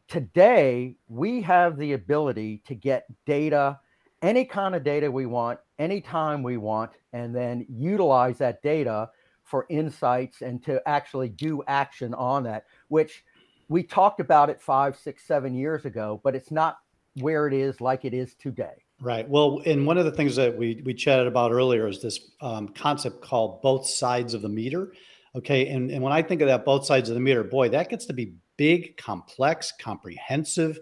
Today, 0.10 0.96
we 1.08 1.42
have 1.42 1.78
the 1.78 1.94
ability 1.94 2.64
to 2.66 2.76
get 2.76 3.06
data, 3.26 3.80
any 4.22 4.44
kind 4.44 4.76
of 4.76 4.84
data 4.84 5.10
we 5.10 5.28
want, 5.28 5.60
anytime 5.80 6.44
we 6.44 6.58
want 6.58 6.92
and 7.14 7.34
then 7.34 7.66
utilize 7.70 8.38
that 8.38 8.62
data 8.62 9.10
for 9.44 9.66
insights 9.70 10.42
and 10.42 10.64
to 10.64 10.88
actually 10.88 11.30
do 11.30 11.64
action 11.68 12.14
on 12.14 12.44
that 12.44 12.66
which 12.90 13.24
we 13.68 13.82
talked 13.82 14.20
about 14.20 14.50
it 14.50 14.62
five 14.62 14.96
six 14.96 15.24
seven 15.24 15.56
years 15.56 15.86
ago 15.86 16.22
but 16.24 16.36
it's 16.36 16.52
not 16.52 16.78
where 17.16 17.48
it 17.48 17.54
is 17.54 17.82
like 17.82 18.06
it 18.06 18.14
is 18.14 18.36
today. 18.36 18.84
Right. 19.02 19.28
Well 19.28 19.62
and 19.66 19.88
one 19.88 19.98
of 19.98 20.06
the 20.06 20.12
things 20.12 20.36
that 20.36 20.56
we 20.56 20.82
we 20.86 20.94
chatted 20.94 21.26
about 21.26 21.52
earlier 21.52 21.88
is 21.88 22.02
this 22.02 22.32
um, 22.42 22.68
concept 22.70 23.22
called 23.22 23.62
both 23.62 23.88
sides 23.88 24.34
of 24.34 24.42
the 24.42 24.50
meter. 24.50 24.94
Okay 25.34 25.68
and, 25.68 25.90
and 25.90 26.04
when 26.04 26.12
i 26.12 26.22
think 26.22 26.42
of 26.42 26.48
that 26.48 26.66
both 26.66 26.86
sides 26.86 27.10
of 27.10 27.16
the 27.16 27.22
meter 27.22 27.44
boy 27.44 27.70
that 27.70 27.90
gets 27.90 28.06
to 28.06 28.14
be 28.14 28.34
big 28.60 28.98
complex 28.98 29.74
comprehensive 29.80 30.78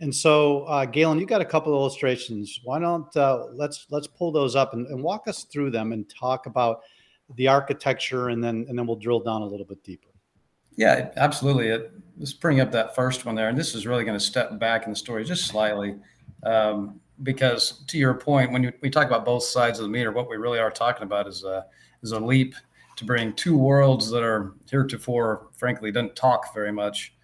and 0.00 0.14
so, 0.14 0.64
uh, 0.64 0.86
Galyn, 0.86 1.20
you 1.20 1.26
got 1.26 1.40
a 1.40 1.44
couple 1.44 1.72
of 1.72 1.78
illustrations. 1.78 2.60
Why 2.64 2.78
don't 2.78 3.16
uh, 3.16 3.46
let's 3.52 3.86
let's 3.90 4.06
pull 4.06 4.32
those 4.32 4.56
up 4.56 4.74
and, 4.74 4.86
and, 4.88 5.02
walk 5.02 5.28
us 5.28 5.44
through 5.44 5.70
them 5.70 5.92
and 5.92 6.04
talk 6.10 6.46
about 6.46 6.80
the 7.36 7.48
architecture, 7.48 8.28
and 8.28 8.42
then 8.42 8.66
and 8.68 8.78
then 8.78 8.86
we'll 8.86 8.96
drill 8.96 9.20
down 9.20 9.42
a 9.42 9.46
little 9.46 9.66
bit 9.66 9.82
deeper. 9.84 10.08
Yeah, 10.76 11.10
absolutely. 11.16 11.68
It, 11.68 11.92
let's 12.18 12.32
bring 12.32 12.60
up 12.60 12.72
that 12.72 12.94
first 12.96 13.24
one 13.24 13.36
there, 13.36 13.48
and 13.48 13.56
this 13.56 13.74
is 13.74 13.86
really 13.86 14.04
going 14.04 14.18
to 14.18 14.24
step 14.24 14.58
back 14.58 14.84
in 14.84 14.90
the 14.90 14.96
story 14.96 15.24
just 15.24 15.46
slightly, 15.46 15.94
um, 16.42 17.00
because 17.22 17.84
to 17.86 17.96
your 17.96 18.14
point, 18.14 18.50
when 18.50 18.64
you, 18.64 18.72
we 18.82 18.90
talk 18.90 19.06
about 19.06 19.24
both 19.24 19.44
sides 19.44 19.78
of 19.78 19.84
the 19.84 19.90
meter, 19.90 20.10
what 20.10 20.28
we 20.28 20.36
really 20.36 20.58
are 20.58 20.72
talking 20.72 21.04
about 21.04 21.28
is 21.28 21.44
a 21.44 21.64
is 22.02 22.10
a 22.10 22.18
leap 22.18 22.56
to 22.96 23.04
bring 23.04 23.32
two 23.32 23.56
worlds 23.56 24.10
that 24.10 24.22
are 24.22 24.54
heretofore, 24.70 25.48
frankly, 25.56 25.90
doesn't 25.90 26.16
talk 26.16 26.54
very 26.54 26.72
much 26.72 27.14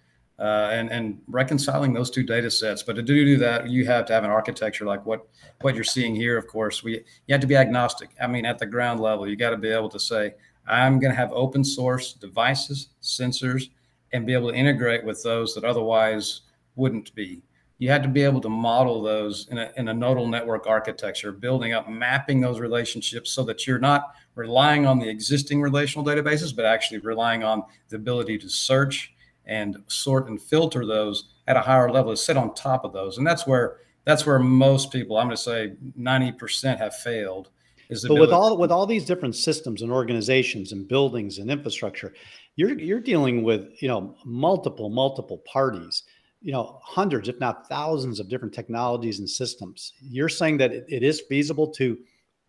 uh, 0.41 0.69
and 0.71 0.91
and 0.91 1.21
reconciling 1.27 1.93
those 1.93 2.09
two 2.09 2.23
data 2.23 2.49
sets. 2.49 2.81
But 2.81 2.95
to 2.95 3.03
do, 3.03 3.23
do 3.23 3.37
that, 3.37 3.69
you 3.69 3.85
have 3.85 4.05
to 4.07 4.13
have 4.13 4.23
an 4.23 4.31
architecture 4.31 4.85
like 4.85 5.05
what 5.05 5.27
what 5.61 5.75
you're 5.75 5.83
seeing 5.83 6.15
here. 6.15 6.37
Of 6.37 6.47
course, 6.47 6.83
we 6.83 7.03
you 7.27 7.33
have 7.33 7.41
to 7.41 7.47
be 7.47 7.55
agnostic. 7.55 8.09
I 8.19 8.27
mean, 8.27 8.45
at 8.45 8.57
the 8.57 8.65
ground 8.65 8.99
level, 8.99 9.27
you 9.27 9.35
got 9.35 9.51
to 9.51 9.57
be 9.57 9.69
able 9.69 9.89
to 9.89 9.99
say, 9.99 10.33
I'm 10.67 10.99
going 10.99 11.11
to 11.11 11.17
have 11.17 11.31
open 11.31 11.63
source 11.63 12.13
devices, 12.13 12.89
sensors, 13.03 13.69
and 14.13 14.25
be 14.25 14.33
able 14.33 14.49
to 14.49 14.55
integrate 14.55 15.05
with 15.05 15.21
those 15.21 15.53
that 15.53 15.63
otherwise 15.63 16.41
wouldn't 16.75 17.13
be. 17.13 17.43
You 17.77 17.89
had 17.89 18.03
to 18.03 18.09
be 18.09 18.23
able 18.23 18.41
to 18.41 18.49
model 18.49 19.01
those 19.01 19.47
in 19.49 19.57
a, 19.57 19.71
in 19.75 19.87
a 19.87 19.93
nodal 19.93 20.27
network 20.27 20.67
architecture, 20.67 21.31
building 21.31 21.73
up, 21.73 21.89
mapping 21.89 22.39
those 22.39 22.59
relationships 22.59 23.31
so 23.31 23.43
that 23.45 23.65
you're 23.65 23.79
not 23.79 24.13
relying 24.35 24.85
on 24.85 24.99
the 24.99 25.09
existing 25.09 25.61
relational 25.61 26.05
databases, 26.05 26.55
but 26.55 26.65
actually 26.65 26.99
relying 26.99 27.43
on 27.43 27.63
the 27.89 27.95
ability 27.95 28.37
to 28.39 28.49
search 28.49 29.13
and 29.45 29.77
sort 29.87 30.29
and 30.29 30.41
filter 30.41 30.85
those 30.85 31.29
at 31.47 31.57
a 31.57 31.61
higher 31.61 31.91
level 31.91 32.11
to 32.13 32.17
sit 32.17 32.37
on 32.37 32.53
top 32.53 32.85
of 32.85 32.93
those. 32.93 33.17
And 33.17 33.25
that's 33.25 33.45
where 33.45 33.77
that's 34.05 34.25
where 34.25 34.39
most 34.39 34.91
people, 34.91 35.17
I'm 35.17 35.27
going 35.27 35.35
to 35.35 35.41
say 35.41 35.73
90% 35.99 36.77
have 36.79 36.95
failed. 36.95 37.49
Is 37.89 38.05
but 38.07 38.19
with 38.19 38.31
all 38.31 38.57
with 38.57 38.71
all 38.71 38.85
these 38.85 39.03
different 39.03 39.35
systems 39.35 39.81
and 39.81 39.91
organizations 39.91 40.71
and 40.71 40.87
buildings 40.87 41.39
and 41.39 41.51
infrastructure, 41.51 42.13
you're 42.55 42.79
you're 42.79 43.01
dealing 43.01 43.43
with 43.43 43.81
you 43.81 43.89
know 43.89 44.15
multiple 44.23 44.89
multiple 44.89 45.39
parties, 45.39 46.03
you 46.41 46.53
know 46.53 46.79
hundreds 46.81 47.27
if 47.27 47.37
not 47.41 47.67
thousands 47.67 48.21
of 48.21 48.29
different 48.29 48.53
technologies 48.53 49.19
and 49.19 49.29
systems. 49.29 49.91
You're 50.01 50.29
saying 50.29 50.57
that 50.59 50.71
it, 50.71 50.85
it 50.87 51.03
is 51.03 51.19
feasible 51.19 51.67
to 51.73 51.97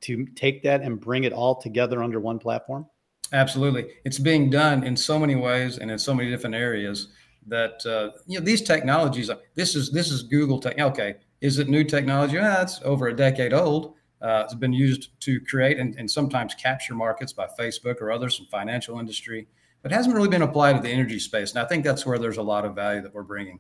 to 0.03 0.27
take 0.35 0.63
that 0.63 0.83
and 0.83 1.01
bring 1.01 1.25
it 1.25 1.33
all 1.33 1.61
together 1.61 2.03
under 2.03 2.21
one 2.21 2.39
platform? 2.39 2.87
Absolutely, 3.33 3.87
it's 4.05 4.19
being 4.19 4.51
done 4.51 4.85
in 4.85 4.97
so 4.97 5.19
many 5.19 5.35
ways 5.35 5.79
and 5.79 5.91
in 5.91 5.99
so 5.99 6.15
many 6.15 6.31
different 6.31 6.55
areas 6.55 7.09
that 7.47 7.85
uh, 7.87 8.17
you 8.27 8.39
know 8.39 8.45
these 8.45 8.63
technologies. 8.63 9.31
This 9.55 9.75
is 9.75 9.91
this 9.91 10.11
is 10.11 10.23
Google 10.23 10.61
tech. 10.61 10.79
Okay, 10.79 11.17
is 11.41 11.59
it 11.59 11.69
new 11.69 11.85
technology? 11.85 12.37
Well, 12.37 12.63
it's 12.63 12.81
over 12.83 13.09
a 13.09 13.17
decade 13.17 13.53
old. 13.53 13.95
Uh, 14.21 14.43
it's 14.45 14.55
been 14.55 14.73
used 14.73 15.19
to 15.21 15.41
create 15.41 15.79
and, 15.79 15.97
and 15.97 16.09
sometimes 16.09 16.55
capture 16.55 16.95
markets 16.95 17.33
by 17.33 17.49
Facebook 17.59 18.01
or 18.01 18.13
others 18.13 18.39
in 18.39 18.47
financial 18.47 19.01
industry, 19.01 19.49
but 19.83 19.91
hasn't 19.91 20.15
really 20.15 20.29
been 20.29 20.43
applied 20.43 20.75
to 20.75 20.81
the 20.81 20.89
energy 20.89 21.19
space. 21.19 21.51
And 21.51 21.59
I 21.59 21.65
think 21.67 21.83
that's 21.85 22.07
where 22.07 22.19
there's 22.19 22.37
a 22.37 22.43
lot 22.43 22.65
of 22.65 22.77
value 22.77 23.03
that 23.03 23.13
we're 23.13 23.25
bringing. 23.25 23.59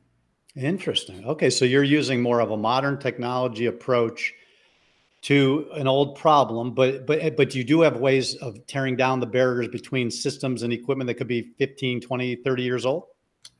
Interesting. 0.54 1.25
Okay, 1.25 1.50
so 1.50 1.64
you're 1.64 1.82
using 1.82 2.22
more 2.22 2.40
of 2.40 2.52
a 2.52 2.56
modern 2.56 2.99
technology 2.99 3.66
approach 3.66 4.32
to 5.22 5.68
an 5.74 5.86
old 5.86 6.16
problem, 6.16 6.72
but 6.72 7.06
but 7.06 7.36
but 7.36 7.54
you 7.54 7.64
do 7.64 7.80
have 7.80 7.96
ways 7.96 8.34
of 8.36 8.66
tearing 8.66 8.96
down 8.96 9.20
the 9.20 9.26
barriers 9.26 9.68
between 9.68 10.10
systems 10.10 10.62
and 10.62 10.72
equipment 10.72 11.06
that 11.06 11.14
could 11.14 11.28
be 11.28 11.52
15, 11.58 12.00
20, 12.00 12.36
30 12.36 12.62
years 12.62 12.84
old? 12.84 13.04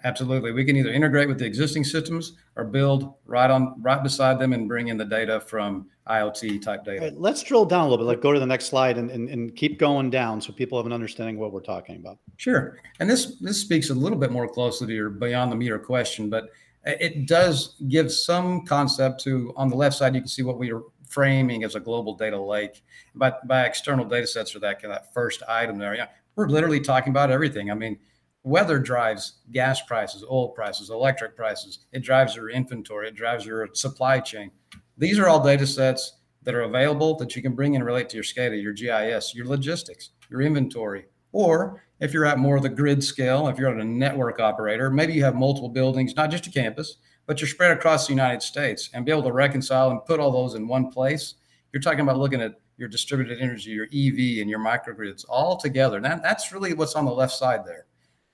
Absolutely. 0.05 0.51
We 0.51 0.65
can 0.65 0.77
either 0.77 0.91
integrate 0.91 1.29
with 1.29 1.39
the 1.39 1.45
existing 1.45 1.85
systems 1.85 2.33
or 2.57 2.65
build 2.65 3.15
right 3.25 3.51
on 3.51 3.81
right 3.81 4.03
beside 4.03 4.41
them 4.41 4.53
and 4.53 4.67
bring 4.67 4.89
in 4.89 4.97
the 4.97 5.05
data 5.05 5.41
from 5.41 5.87
IoT 6.09 6.61
type 6.63 6.85
data. 6.85 7.03
Right, 7.03 7.17
let's 7.17 7.43
drill 7.45 7.65
down 7.65 7.87
a 7.87 7.89
little 7.89 8.05
bit. 8.05 8.09
Like 8.09 8.21
go 8.21 8.33
to 8.33 8.41
the 8.41 8.47
next 8.47 8.67
slide 8.67 8.99
and, 8.99 9.11
and, 9.11 9.29
and 9.29 9.55
keep 9.55 9.79
going 9.79 10.11
down 10.11 10.41
so 10.41 10.53
people 10.53 10.77
have 10.79 10.87
an 10.87 10.93
understanding 10.93 11.39
what 11.39 11.53
we're 11.53 11.61
talking 11.61 11.97
about. 11.97 12.19
Sure. 12.39 12.81
And 12.99 13.09
this 13.09 13.37
this 13.41 13.61
speaks 13.61 13.91
a 13.91 13.95
little 13.95 14.19
bit 14.19 14.33
more 14.33 14.49
closely 14.49 14.89
to 14.89 14.93
your 14.93 15.11
beyond 15.11 15.53
the 15.53 15.57
meter 15.57 15.79
question, 15.79 16.29
but 16.29 16.51
it 16.85 17.29
does 17.29 17.77
give 17.89 18.11
some 18.11 18.67
concept 18.67 19.21
to 19.23 19.53
on 19.57 19.69
the 19.69 19.77
left 19.77 19.97
side 19.97 20.17
you 20.17 20.21
can 20.21 20.29
see 20.29 20.43
what 20.43 20.59
we 20.59 20.73
are 20.73 20.83
framing 21.13 21.65
as 21.65 21.75
a 21.75 21.81
global 21.81 22.15
data 22.15 22.41
lake. 22.41 22.83
But 23.15 23.47
by 23.47 23.65
external 23.65 24.05
data 24.05 24.27
sets 24.27 24.55
or 24.57 24.61
that 24.61 24.81
that 24.83 25.13
first 25.13 25.43
item 25.49 25.79
there, 25.79 25.95
yeah, 25.95 26.09
we're 26.37 26.49
literally 26.49 26.81
talking 26.81 27.11
about 27.11 27.31
everything. 27.31 27.71
I 27.71 27.75
mean, 27.75 27.99
weather 28.43 28.79
drives 28.79 29.41
gas 29.53 29.83
prices, 29.83 30.25
oil 30.25 30.49
prices, 30.49 30.91
electric 30.91 31.37
prices. 31.37 31.87
It 31.93 32.01
drives 32.03 32.35
your 32.35 32.51
inventory. 32.51 33.09
It 33.09 33.15
drives 33.15 33.45
your 33.45 33.69
supply 33.75 34.21
chain. 34.21 34.51
These 34.99 35.19
are 35.19 35.29
all 35.29 35.43
data 35.43 35.67
sets 35.67 36.19
that 36.43 36.55
are 36.55 36.63
available 36.63 37.17
that 37.17 37.37
you 37.37 37.43
can 37.43 37.55
bring 37.55 37.77
and 37.77 37.85
relate 37.85 38.09
to 38.11 38.17
your 38.17 38.25
SCADA, 38.25 38.61
your 38.61 38.73
GIS, 38.73 39.35
your 39.35 39.47
logistics, 39.47 40.11
your 40.29 40.43
inventory. 40.43 41.05
Or 41.33 41.85
if 42.03 42.13
you're 42.13 42.27
at 42.27 42.39
more 42.39 42.57
of 42.57 42.65
the 42.65 42.69
grid 42.69 43.03
scale, 43.03 43.47
if 43.47 43.59
you're 43.59 43.71
at 43.71 43.81
a 43.81 43.85
network 43.85 44.41
operator, 44.41 44.91
maybe 44.91 45.13
you 45.13 45.23
have 45.23 45.37
multiple 45.37 45.69
buildings, 45.69 46.17
not 46.17 46.33
just 46.33 46.49
a 46.49 46.51
campus, 46.51 46.97
but 47.27 47.41
you're 47.41 47.47
spread 47.47 47.71
across 47.71 48.09
the 48.09 48.13
United 48.13 48.43
States 48.43 48.91
and 48.93 49.07
be 49.07 49.13
able 49.13 49.23
to 49.23 49.33
reconcile 49.33 49.93
and 49.93 50.05
put 50.05 50.19
all 50.19 50.33
those 50.33 50.55
in 50.55 50.67
one 50.67 50.91
place. 50.91 51.35
You're 51.73 51.81
talking 51.81 52.01
about 52.01 52.19
looking 52.19 52.43
at 52.43 52.61
your 52.77 52.89
distributed 52.89 53.41
energy, 53.41 53.71
your 53.71 53.85
EV, 53.85 54.41
and 54.43 54.51
your 54.51 54.59
microgrids 54.59 55.25
all 55.29 55.57
together. 55.57 55.95
And 55.95 56.05
that, 56.05 56.25
that's 56.25 56.51
really 56.51 56.75
what's 56.75 56.97
on 56.97 57.05
the 57.05 57.13
left 57.13 57.35
side 57.35 57.65
there. 57.65 57.87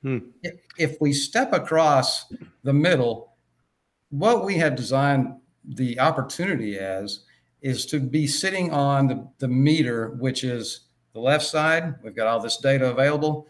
Hmm. 0.03 0.31
If, 0.43 0.55
if 0.79 1.01
we 1.03 1.13
step 1.13 1.53
across 1.53 2.33
the 2.63 2.73
middle, 2.73 3.35
what 4.09 4.47
we 4.47 4.57
have 4.57 4.77
designed 4.77 5.35
the 5.63 6.01
opportunity 6.01 6.79
as 6.79 7.25
is 7.61 7.85
to 7.87 8.01
be 8.01 8.27
sitting 8.27 8.73
on 8.73 9.09
the, 9.09 9.29
the 9.41 9.49
meter, 9.49 10.17
which 10.21 10.43
is 10.43 10.87
the 11.13 11.21
left 11.21 11.45
side. 11.45 11.97
We've 12.03 12.17
got 12.17 12.29
all 12.29 12.41
this 12.41 12.57
data 12.57 12.91
available. 12.91 13.47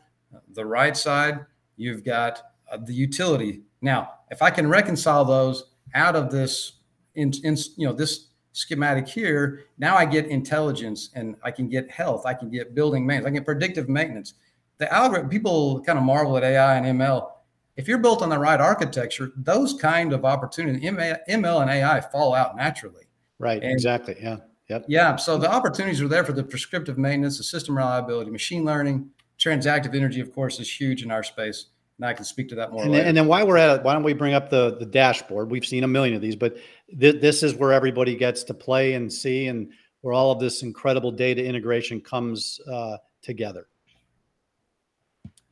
The 0.54 0.64
right 0.64 0.96
side, 0.96 1.46
you've 1.76 2.04
got 2.04 2.42
uh, 2.70 2.78
the 2.84 2.94
utility. 2.94 3.62
Now, 3.80 4.10
if 4.30 4.42
I 4.42 4.50
can 4.50 4.68
reconcile 4.68 5.24
those 5.24 5.72
out 5.94 6.16
of 6.16 6.30
this, 6.30 6.74
in, 7.14 7.32
in 7.44 7.56
you 7.76 7.86
know, 7.86 7.92
this 7.92 8.28
schematic 8.52 9.08
here, 9.08 9.64
now 9.78 9.96
I 9.96 10.04
get 10.04 10.26
intelligence 10.26 11.10
and 11.14 11.36
I 11.42 11.50
can 11.50 11.68
get 11.68 11.90
health. 11.90 12.26
I 12.26 12.34
can 12.34 12.50
get 12.50 12.74
building 12.74 13.06
maintenance. 13.06 13.26
I 13.26 13.28
can 13.28 13.34
get 13.36 13.44
predictive 13.44 13.88
maintenance 13.88 14.34
the 14.78 14.92
algorithm, 14.92 15.28
people 15.28 15.82
kind 15.82 15.98
of 15.98 16.04
marvel 16.04 16.36
at 16.36 16.44
AI 16.44 16.76
and 16.76 16.98
ML. 16.98 17.30
If 17.76 17.86
you're 17.86 17.98
built 17.98 18.22
on 18.22 18.28
the 18.28 18.38
right 18.38 18.60
architecture, 18.60 19.32
those 19.36 19.74
kind 19.74 20.12
of 20.12 20.24
opportunities, 20.24 20.82
ML 20.82 21.62
and 21.62 21.70
AI 21.70 22.00
fall 22.00 22.34
out 22.34 22.56
naturally. 22.56 23.04
Right. 23.38 23.62
And, 23.62 23.72
exactly. 23.72 24.16
Yeah. 24.20 24.38
Yep. 24.68 24.84
Yeah. 24.88 25.16
So 25.16 25.38
the 25.38 25.50
opportunities 25.50 26.00
are 26.02 26.08
there 26.08 26.24
for 26.24 26.32
the 26.32 26.42
prescriptive 26.42 26.98
maintenance, 26.98 27.38
the 27.38 27.44
system 27.44 27.76
reliability, 27.76 28.30
machine 28.30 28.64
learning, 28.64 29.10
transactive 29.38 29.94
energy, 29.94 30.20
of 30.20 30.32
course, 30.34 30.60
is 30.60 30.70
huge 30.70 31.02
in 31.02 31.10
our 31.10 31.22
space. 31.22 31.66
And 31.98 32.06
I 32.06 32.12
can 32.12 32.24
speak 32.24 32.48
to 32.50 32.54
that 32.54 32.70
more. 32.70 32.84
And 32.84 32.94
then, 32.94 33.06
and 33.06 33.16
then 33.16 33.26
while 33.26 33.46
we're 33.46 33.56
at 33.56 33.78
it, 33.78 33.82
why 33.82 33.92
don't 33.92 34.04
we 34.04 34.12
bring 34.12 34.32
up 34.32 34.50
the 34.50 34.76
the 34.78 34.86
dashboard? 34.86 35.50
We've 35.50 35.66
seen 35.66 35.82
a 35.82 35.88
million 35.88 36.14
of 36.14 36.22
these, 36.22 36.36
but 36.36 36.56
th- 36.98 37.20
this 37.20 37.42
is 37.42 37.54
where 37.54 37.72
everybody 37.72 38.14
gets 38.14 38.44
to 38.44 38.54
play 38.54 38.94
and 38.94 39.12
see, 39.12 39.48
and 39.48 39.72
where 40.02 40.14
all 40.14 40.30
of 40.30 40.38
this 40.38 40.62
incredible 40.62 41.10
data 41.10 41.44
integration 41.44 42.00
comes 42.00 42.60
uh, 42.70 42.98
together. 43.20 43.66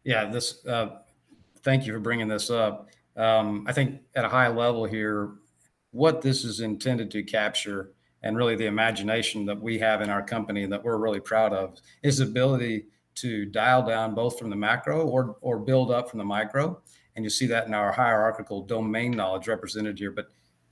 Yeah, 0.04 0.26
this. 0.26 0.64
Uh, 0.64 0.98
thank 1.64 1.84
you 1.84 1.92
for 1.92 1.98
bringing 1.98 2.28
this 2.28 2.48
up. 2.48 2.90
Um, 3.16 3.64
I 3.66 3.72
think 3.72 4.02
at 4.14 4.24
a 4.24 4.28
high 4.28 4.46
level 4.46 4.84
here, 4.84 5.32
what 5.90 6.22
this 6.22 6.44
is 6.44 6.60
intended 6.60 7.10
to 7.10 7.24
capture, 7.24 7.90
and 8.22 8.36
really 8.36 8.54
the 8.54 8.66
imagination 8.66 9.46
that 9.46 9.60
we 9.60 9.80
have 9.80 10.00
in 10.00 10.10
our 10.10 10.22
company 10.22 10.64
that 10.66 10.84
we're 10.84 10.98
really 10.98 11.18
proud 11.18 11.52
of, 11.52 11.80
is 12.04 12.18
the 12.18 12.24
ability 12.24 12.86
to 13.16 13.46
dial 13.46 13.86
down 13.86 14.14
both 14.14 14.38
from 14.38 14.50
the 14.50 14.56
macro 14.56 15.06
or 15.06 15.36
or 15.40 15.58
build 15.58 15.90
up 15.90 16.08
from 16.08 16.18
the 16.18 16.24
micro. 16.24 16.80
And 17.14 17.24
you 17.24 17.30
see 17.30 17.46
that 17.46 17.66
in 17.66 17.74
our 17.74 17.92
hierarchical 17.92 18.62
domain 18.62 19.12
knowledge 19.12 19.48
represented 19.48 19.98
here. 19.98 20.10
But 20.10 20.28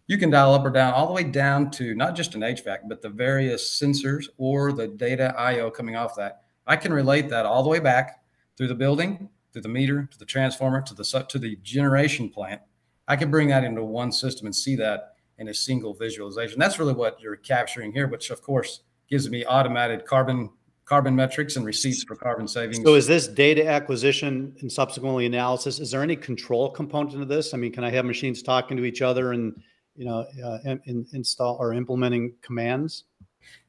you 0.06 0.18
can 0.18 0.30
dial 0.30 0.52
up 0.52 0.64
or 0.64 0.70
down 0.70 0.92
all 0.92 1.06
the 1.06 1.12
way 1.12 1.24
down 1.24 1.70
to 1.72 1.94
not 1.94 2.14
just 2.14 2.34
an 2.34 2.42
HVAC, 2.42 2.80
but 2.88 3.00
the 3.00 3.08
various 3.08 3.80
sensors 3.80 4.26
or 4.36 4.72
the 4.72 4.86
data 4.86 5.34
IO 5.38 5.70
coming 5.70 5.96
off 5.96 6.16
that. 6.16 6.42
I 6.66 6.76
can 6.76 6.92
relate 6.92 7.30
that 7.30 7.46
all 7.46 7.62
the 7.62 7.70
way 7.70 7.78
back 7.78 8.22
through 8.56 8.68
the 8.68 8.74
building, 8.74 9.30
through 9.52 9.62
the 9.62 9.68
meter, 9.68 10.06
to 10.10 10.18
the 10.18 10.24
transformer, 10.26 10.82
to 10.82 10.94
the 10.94 11.26
to 11.28 11.38
the 11.38 11.56
generation 11.62 12.28
plant. 12.28 12.60
I 13.08 13.16
can 13.16 13.30
bring 13.30 13.48
that 13.48 13.64
into 13.64 13.82
one 13.82 14.12
system 14.12 14.46
and 14.46 14.54
see 14.54 14.76
that 14.76 15.14
in 15.38 15.48
a 15.48 15.54
single 15.54 15.94
visualization. 15.94 16.58
That's 16.58 16.78
really 16.78 16.94
what 16.94 17.20
you're 17.20 17.36
capturing 17.36 17.92
here, 17.92 18.06
which 18.06 18.30
of 18.30 18.42
course 18.42 18.80
gives 19.08 19.28
me 19.28 19.44
automated 19.44 20.06
carbon 20.06 20.50
carbon 20.84 21.14
metrics 21.16 21.56
and 21.56 21.64
receipts 21.64 22.04
for 22.04 22.14
carbon 22.14 22.46
savings. 22.46 22.82
So 22.84 22.94
is 22.94 23.06
this 23.06 23.26
data 23.26 23.66
acquisition 23.66 24.54
and 24.60 24.70
subsequently 24.70 25.26
analysis? 25.26 25.80
Is 25.80 25.90
there 25.90 26.02
any 26.02 26.16
control 26.16 26.70
component 26.70 27.12
to 27.12 27.24
this? 27.24 27.54
I 27.54 27.56
mean, 27.56 27.72
can 27.72 27.84
I 27.84 27.90
have 27.90 28.04
machines 28.04 28.42
talking 28.42 28.76
to 28.76 28.84
each 28.84 29.02
other 29.02 29.32
and 29.32 29.54
you 29.96 30.04
know 30.04 30.26
uh, 30.44 30.58
in, 30.84 31.06
install 31.12 31.56
or 31.58 31.72
implementing 31.72 32.34
commands? 32.42 33.04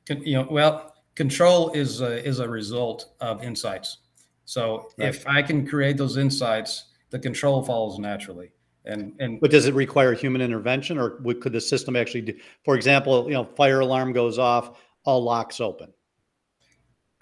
Can, 0.06 0.22
you 0.24 0.36
know, 0.36 0.48
well, 0.50 0.96
control 1.16 1.72
is 1.72 2.02
a, 2.02 2.24
is 2.26 2.40
a 2.40 2.48
result 2.48 3.14
of 3.22 3.44
insights. 3.44 3.98
So 4.46 4.90
right. 4.98 5.10
if 5.10 5.26
I 5.26 5.42
can 5.42 5.66
create 5.66 5.98
those 5.98 6.18
insights, 6.18 6.86
the 7.10 7.18
control 7.18 7.64
follows 7.64 7.98
naturally. 7.98 8.52
And 8.86 9.14
and 9.20 9.42
but 9.42 9.50
does 9.50 9.66
it 9.66 9.74
require 9.74 10.14
human 10.14 10.42
intervention, 10.42 11.00
or 11.00 11.18
would, 11.22 11.42
could 11.42 11.54
the 11.54 11.62
system 11.62 11.96
actually 11.96 12.22
do? 12.22 12.34
For 12.64 12.76
example, 12.76 13.26
you 13.26 13.34
know, 13.34 13.46
fire 13.56 13.80
alarm 13.80 14.14
goes 14.14 14.38
off, 14.38 14.80
all 15.06 15.24
locks 15.24 15.60
open. 15.60 15.92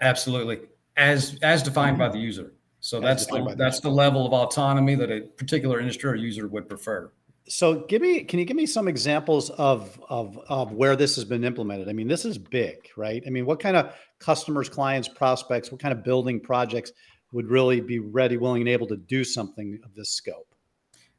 Absolutely, 0.00 0.60
as 0.96 1.38
as 1.42 1.62
defined 1.62 1.98
by 1.98 2.08
the 2.08 2.18
user. 2.18 2.54
So 2.80 3.00
that's 3.00 3.24
the, 3.26 3.54
that's 3.56 3.80
the 3.80 3.88
level 3.88 4.26
of 4.26 4.34
autonomy 4.34 4.94
that 4.96 5.10
a 5.10 5.22
particular 5.22 5.80
industry 5.80 6.10
or 6.10 6.16
user 6.16 6.46
would 6.48 6.68
prefer. 6.68 7.10
So 7.48 7.80
give 7.86 8.02
me, 8.02 8.24
can 8.24 8.38
you 8.38 8.44
give 8.44 8.58
me 8.58 8.66
some 8.66 8.88
examples 8.88 9.48
of, 9.50 9.98
of, 10.08 10.38
of 10.48 10.72
where 10.72 10.94
this 10.94 11.14
has 11.16 11.24
been 11.24 11.44
implemented? 11.44 11.88
I 11.88 11.94
mean, 11.94 12.08
this 12.08 12.26
is 12.26 12.36
big, 12.36 12.76
right? 12.96 13.22
I 13.26 13.30
mean, 13.30 13.46
what 13.46 13.58
kind 13.58 13.76
of 13.76 13.94
customers, 14.18 14.68
clients, 14.68 15.08
prospects, 15.08 15.72
what 15.72 15.80
kind 15.80 15.92
of 15.92 16.04
building 16.04 16.40
projects 16.40 16.92
would 17.32 17.48
really 17.48 17.80
be 17.80 17.98
ready, 17.98 18.36
willing, 18.36 18.62
and 18.62 18.68
able 18.68 18.86
to 18.86 18.96
do 18.96 19.24
something 19.24 19.78
of 19.82 19.94
this 19.94 20.10
scope? 20.10 20.53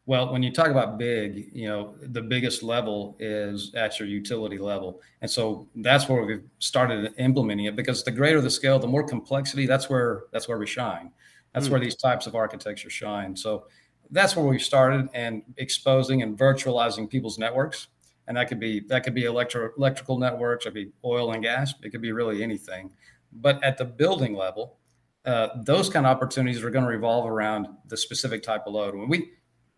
Well, 0.07 0.31
when 0.31 0.43
you 0.43 0.51
talk 0.51 0.67
about 0.67 0.99
big, 0.99 1.49
you 1.51 1.67
know, 1.67 1.95
the 1.99 2.21
biggest 2.21 2.61
level 2.61 3.15
is 3.19 3.73
at 3.73 3.99
your 3.99 4.07
utility 4.07 4.59
level. 4.59 5.01
And 5.21 5.29
so 5.29 5.67
that's 5.77 6.07
where 6.07 6.23
we've 6.23 6.43
started 6.59 7.11
implementing 7.17 7.65
it 7.65 7.75
because 7.75 8.03
the 8.03 8.11
greater 8.11 8.39
the 8.39 8.51
scale, 8.51 8.77
the 8.77 8.87
more 8.87 9.03
complexity, 9.03 9.65
that's 9.65 9.89
where 9.89 10.25
that's 10.31 10.47
where 10.47 10.59
we 10.59 10.67
shine. 10.67 11.11
That's 11.53 11.67
mm. 11.67 11.71
where 11.71 11.79
these 11.79 11.95
types 11.95 12.27
of 12.27 12.35
architecture 12.35 12.89
shine. 12.89 13.35
So 13.35 13.65
that's 14.11 14.35
where 14.35 14.45
we 14.45 14.59
started 14.59 15.09
and 15.15 15.41
exposing 15.57 16.21
and 16.21 16.37
virtualizing 16.37 17.09
people's 17.09 17.39
networks. 17.39 17.87
And 18.27 18.37
that 18.37 18.47
could 18.47 18.59
be 18.59 18.81
that 18.81 19.03
could 19.03 19.15
be 19.15 19.25
electro, 19.25 19.71
electrical 19.75 20.19
networks, 20.19 20.65
it 20.65 20.69
could 20.69 20.75
be 20.75 20.91
oil 21.03 21.31
and 21.31 21.41
gas, 21.41 21.73
it 21.81 21.89
could 21.89 22.01
be 22.01 22.11
really 22.11 22.43
anything. 22.43 22.91
But 23.31 23.63
at 23.63 23.77
the 23.77 23.85
building 23.85 24.35
level, 24.35 24.77
uh, 25.25 25.49
those 25.63 25.89
kind 25.89 26.05
of 26.05 26.15
opportunities 26.15 26.63
are 26.63 26.69
going 26.69 26.85
to 26.85 26.89
revolve 26.89 27.27
around 27.27 27.67
the 27.87 27.97
specific 27.97 28.43
type 28.43 28.63
of 28.67 28.73
load. 28.73 28.95
When 28.95 29.09
we 29.09 29.31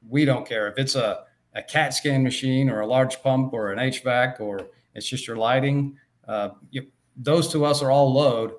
we 0.10 0.26
don't 0.26 0.48
care 0.48 0.68
if 0.68 0.78
it's 0.78 0.96
a, 0.96 1.24
a 1.54 1.62
CAT 1.62 1.94
scan 1.94 2.24
machine 2.24 2.70
or 2.70 2.82
a 2.82 2.88
large 2.88 3.22
pump 3.22 3.54
or 3.54 3.72
an 3.72 3.80
HVAC 3.80 4.40
or 4.40 4.70
it's 4.94 5.08
just 5.08 5.28
your 5.28 5.38
lighting. 5.38 5.98
Uh, 6.28 6.50
you, 6.72 6.88
those 7.16 7.52
to 7.52 7.66
us 7.66 7.82
are 7.82 7.92
all 7.92 8.14
load. 8.14 8.54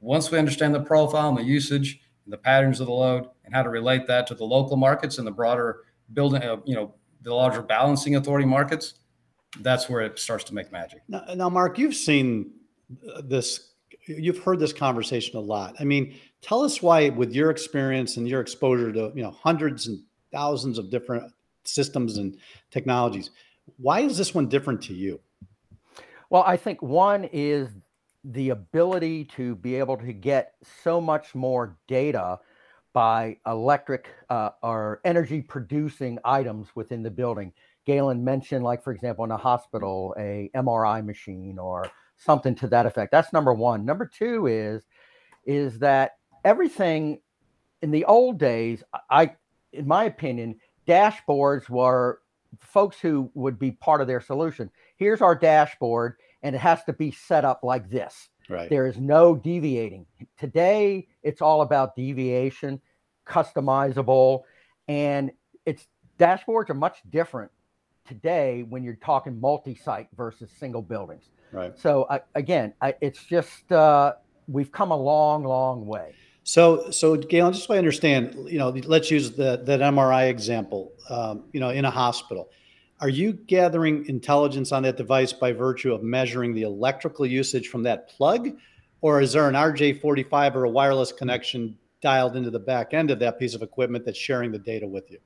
Once 0.00 0.30
we 0.30 0.38
understand 0.38 0.74
the 0.74 0.80
profile 0.80 1.28
and 1.28 1.38
the 1.38 1.44
usage, 1.44 2.00
and 2.24 2.32
the 2.32 2.38
patterns 2.38 2.80
of 2.80 2.86
the 2.86 2.92
load, 2.92 3.28
and 3.44 3.54
how 3.54 3.62
to 3.62 3.68
relate 3.68 4.06
that 4.06 4.26
to 4.28 4.34
the 4.34 4.44
local 4.44 4.76
markets 4.76 5.18
and 5.18 5.26
the 5.26 5.30
broader 5.30 5.80
building, 6.12 6.42
uh, 6.42 6.56
you 6.64 6.74
know, 6.74 6.94
the 7.22 7.34
larger 7.34 7.62
balancing 7.62 8.16
authority 8.16 8.46
markets, 8.46 8.94
that's 9.60 9.88
where 9.88 10.00
it 10.00 10.18
starts 10.18 10.44
to 10.44 10.54
make 10.54 10.72
magic. 10.72 11.02
Now, 11.08 11.24
now 11.34 11.48
Marc, 11.48 11.78
you've 11.78 11.94
seen 11.94 12.52
this, 13.24 13.72
you've 14.06 14.38
heard 14.38 14.58
this 14.58 14.72
conversation 14.72 15.36
a 15.36 15.40
lot. 15.40 15.76
I 15.78 15.84
mean, 15.84 16.16
tell 16.40 16.62
us 16.62 16.82
why, 16.82 17.10
with 17.10 17.32
your 17.32 17.50
experience 17.50 18.16
and 18.16 18.28
your 18.28 18.40
exposure 18.40 18.92
to 18.92 19.12
you 19.14 19.22
know 19.22 19.30
hundreds 19.30 19.86
and 19.86 20.02
thousands 20.32 20.78
of 20.78 20.90
different 20.90 21.32
systems 21.64 22.18
and 22.18 22.36
technologies. 22.70 23.30
Why 23.76 24.00
is 24.00 24.16
this 24.16 24.34
one 24.34 24.48
different 24.48 24.82
to 24.82 24.94
you? 24.94 25.20
Well, 26.30 26.44
I 26.46 26.56
think 26.56 26.82
one 26.82 27.24
is 27.32 27.68
the 28.24 28.50
ability 28.50 29.24
to 29.36 29.56
be 29.56 29.76
able 29.76 29.96
to 29.98 30.12
get 30.12 30.54
so 30.82 31.00
much 31.00 31.34
more 31.34 31.76
data 31.88 32.38
by 32.92 33.36
electric 33.46 34.08
uh, 34.30 34.50
or 34.62 35.00
energy 35.04 35.40
producing 35.40 36.18
items 36.24 36.68
within 36.74 37.02
the 37.02 37.10
building. 37.10 37.52
Galyn 37.86 38.20
mentioned, 38.20 38.64
like, 38.64 38.82
for 38.82 38.92
example, 38.92 39.24
in 39.24 39.30
a 39.30 39.36
hospital, 39.36 40.14
a 40.18 40.50
MRI 40.54 41.04
machine 41.04 41.58
or 41.58 41.90
something 42.16 42.54
to 42.56 42.68
that 42.68 42.86
effect. 42.86 43.10
That's 43.10 43.32
number 43.32 43.52
one. 43.52 43.84
Number 43.84 44.06
two 44.06 44.46
is, 44.46 44.84
is 45.44 45.78
that 45.80 46.12
everything 46.44 47.20
in 47.80 47.90
the 47.90 48.04
old 48.04 48.38
days, 48.38 48.84
I 49.10 49.32
in 49.72 49.86
my 49.86 50.04
opinion, 50.04 50.56
dashboards 50.86 51.68
were 51.68 52.20
folks 52.60 52.98
who 53.00 53.30
would 53.34 53.58
be 53.58 53.70
part 53.70 54.00
of 54.00 54.06
their 54.06 54.20
solution. 54.20 54.70
Here's 54.96 55.20
our 55.20 55.34
dashboard, 55.34 56.16
and 56.42 56.54
it 56.54 56.58
has 56.58 56.84
to 56.84 56.92
be 56.92 57.10
set 57.10 57.44
up 57.44 57.60
like 57.62 57.88
this. 57.90 58.28
Right. 58.48 58.68
There 58.68 58.86
is 58.86 58.98
no 58.98 59.34
deviating. 59.36 60.06
Today, 60.36 61.08
it's 61.22 61.40
all 61.40 61.62
about 61.62 61.96
deviation, 61.96 62.80
customizable, 63.26 64.42
and 64.88 65.30
it's 65.64 65.86
dashboards 66.18 66.68
are 66.70 66.74
much 66.74 66.98
different 67.10 67.50
today 68.06 68.64
when 68.68 68.82
you're 68.82 68.96
talking 68.96 69.40
multi-site 69.40 70.08
versus 70.16 70.50
single 70.58 70.82
buildings. 70.82 71.30
Right. 71.52 71.78
So 71.78 72.02
uh, 72.04 72.18
again, 72.34 72.74
I, 72.80 72.94
it's 73.00 73.22
just 73.22 73.70
uh, 73.70 74.14
we've 74.48 74.72
come 74.72 74.90
a 74.90 74.96
long, 74.96 75.44
long 75.44 75.86
way. 75.86 76.14
So, 76.44 76.90
so 76.90 77.16
Galyn, 77.16 77.52
just 77.52 77.66
so 77.66 77.74
I 77.74 77.78
understand, 77.78 78.36
you 78.48 78.58
know, 78.58 78.70
let's 78.70 79.10
use 79.10 79.30
the, 79.32 79.62
that 79.64 79.80
MRI 79.80 80.28
example, 80.28 80.92
um, 81.08 81.44
you 81.52 81.60
know, 81.60 81.70
in 81.70 81.84
a 81.84 81.90
hospital. 81.90 82.50
Are 83.00 83.08
you 83.08 83.32
gathering 83.32 84.06
intelligence 84.06 84.72
on 84.72 84.82
that 84.84 84.96
device 84.96 85.32
by 85.32 85.52
virtue 85.52 85.92
of 85.92 86.02
measuring 86.02 86.54
the 86.54 86.62
electrical 86.62 87.26
usage 87.26 87.68
from 87.68 87.82
that 87.84 88.08
plug? 88.08 88.50
Or 89.00 89.20
is 89.20 89.32
there 89.32 89.48
an 89.48 89.54
RJ45 89.54 90.54
or 90.54 90.64
a 90.64 90.70
wireless 90.70 91.12
connection 91.12 91.76
dialed 92.00 92.36
into 92.36 92.50
the 92.50 92.60
back 92.60 92.94
end 92.94 93.10
of 93.10 93.18
that 93.20 93.38
piece 93.38 93.54
of 93.54 93.62
equipment 93.62 94.04
that's 94.04 94.18
sharing 94.18 94.52
the 94.52 94.58
data 94.58 94.86
with 94.86 95.10
you? 95.10 95.18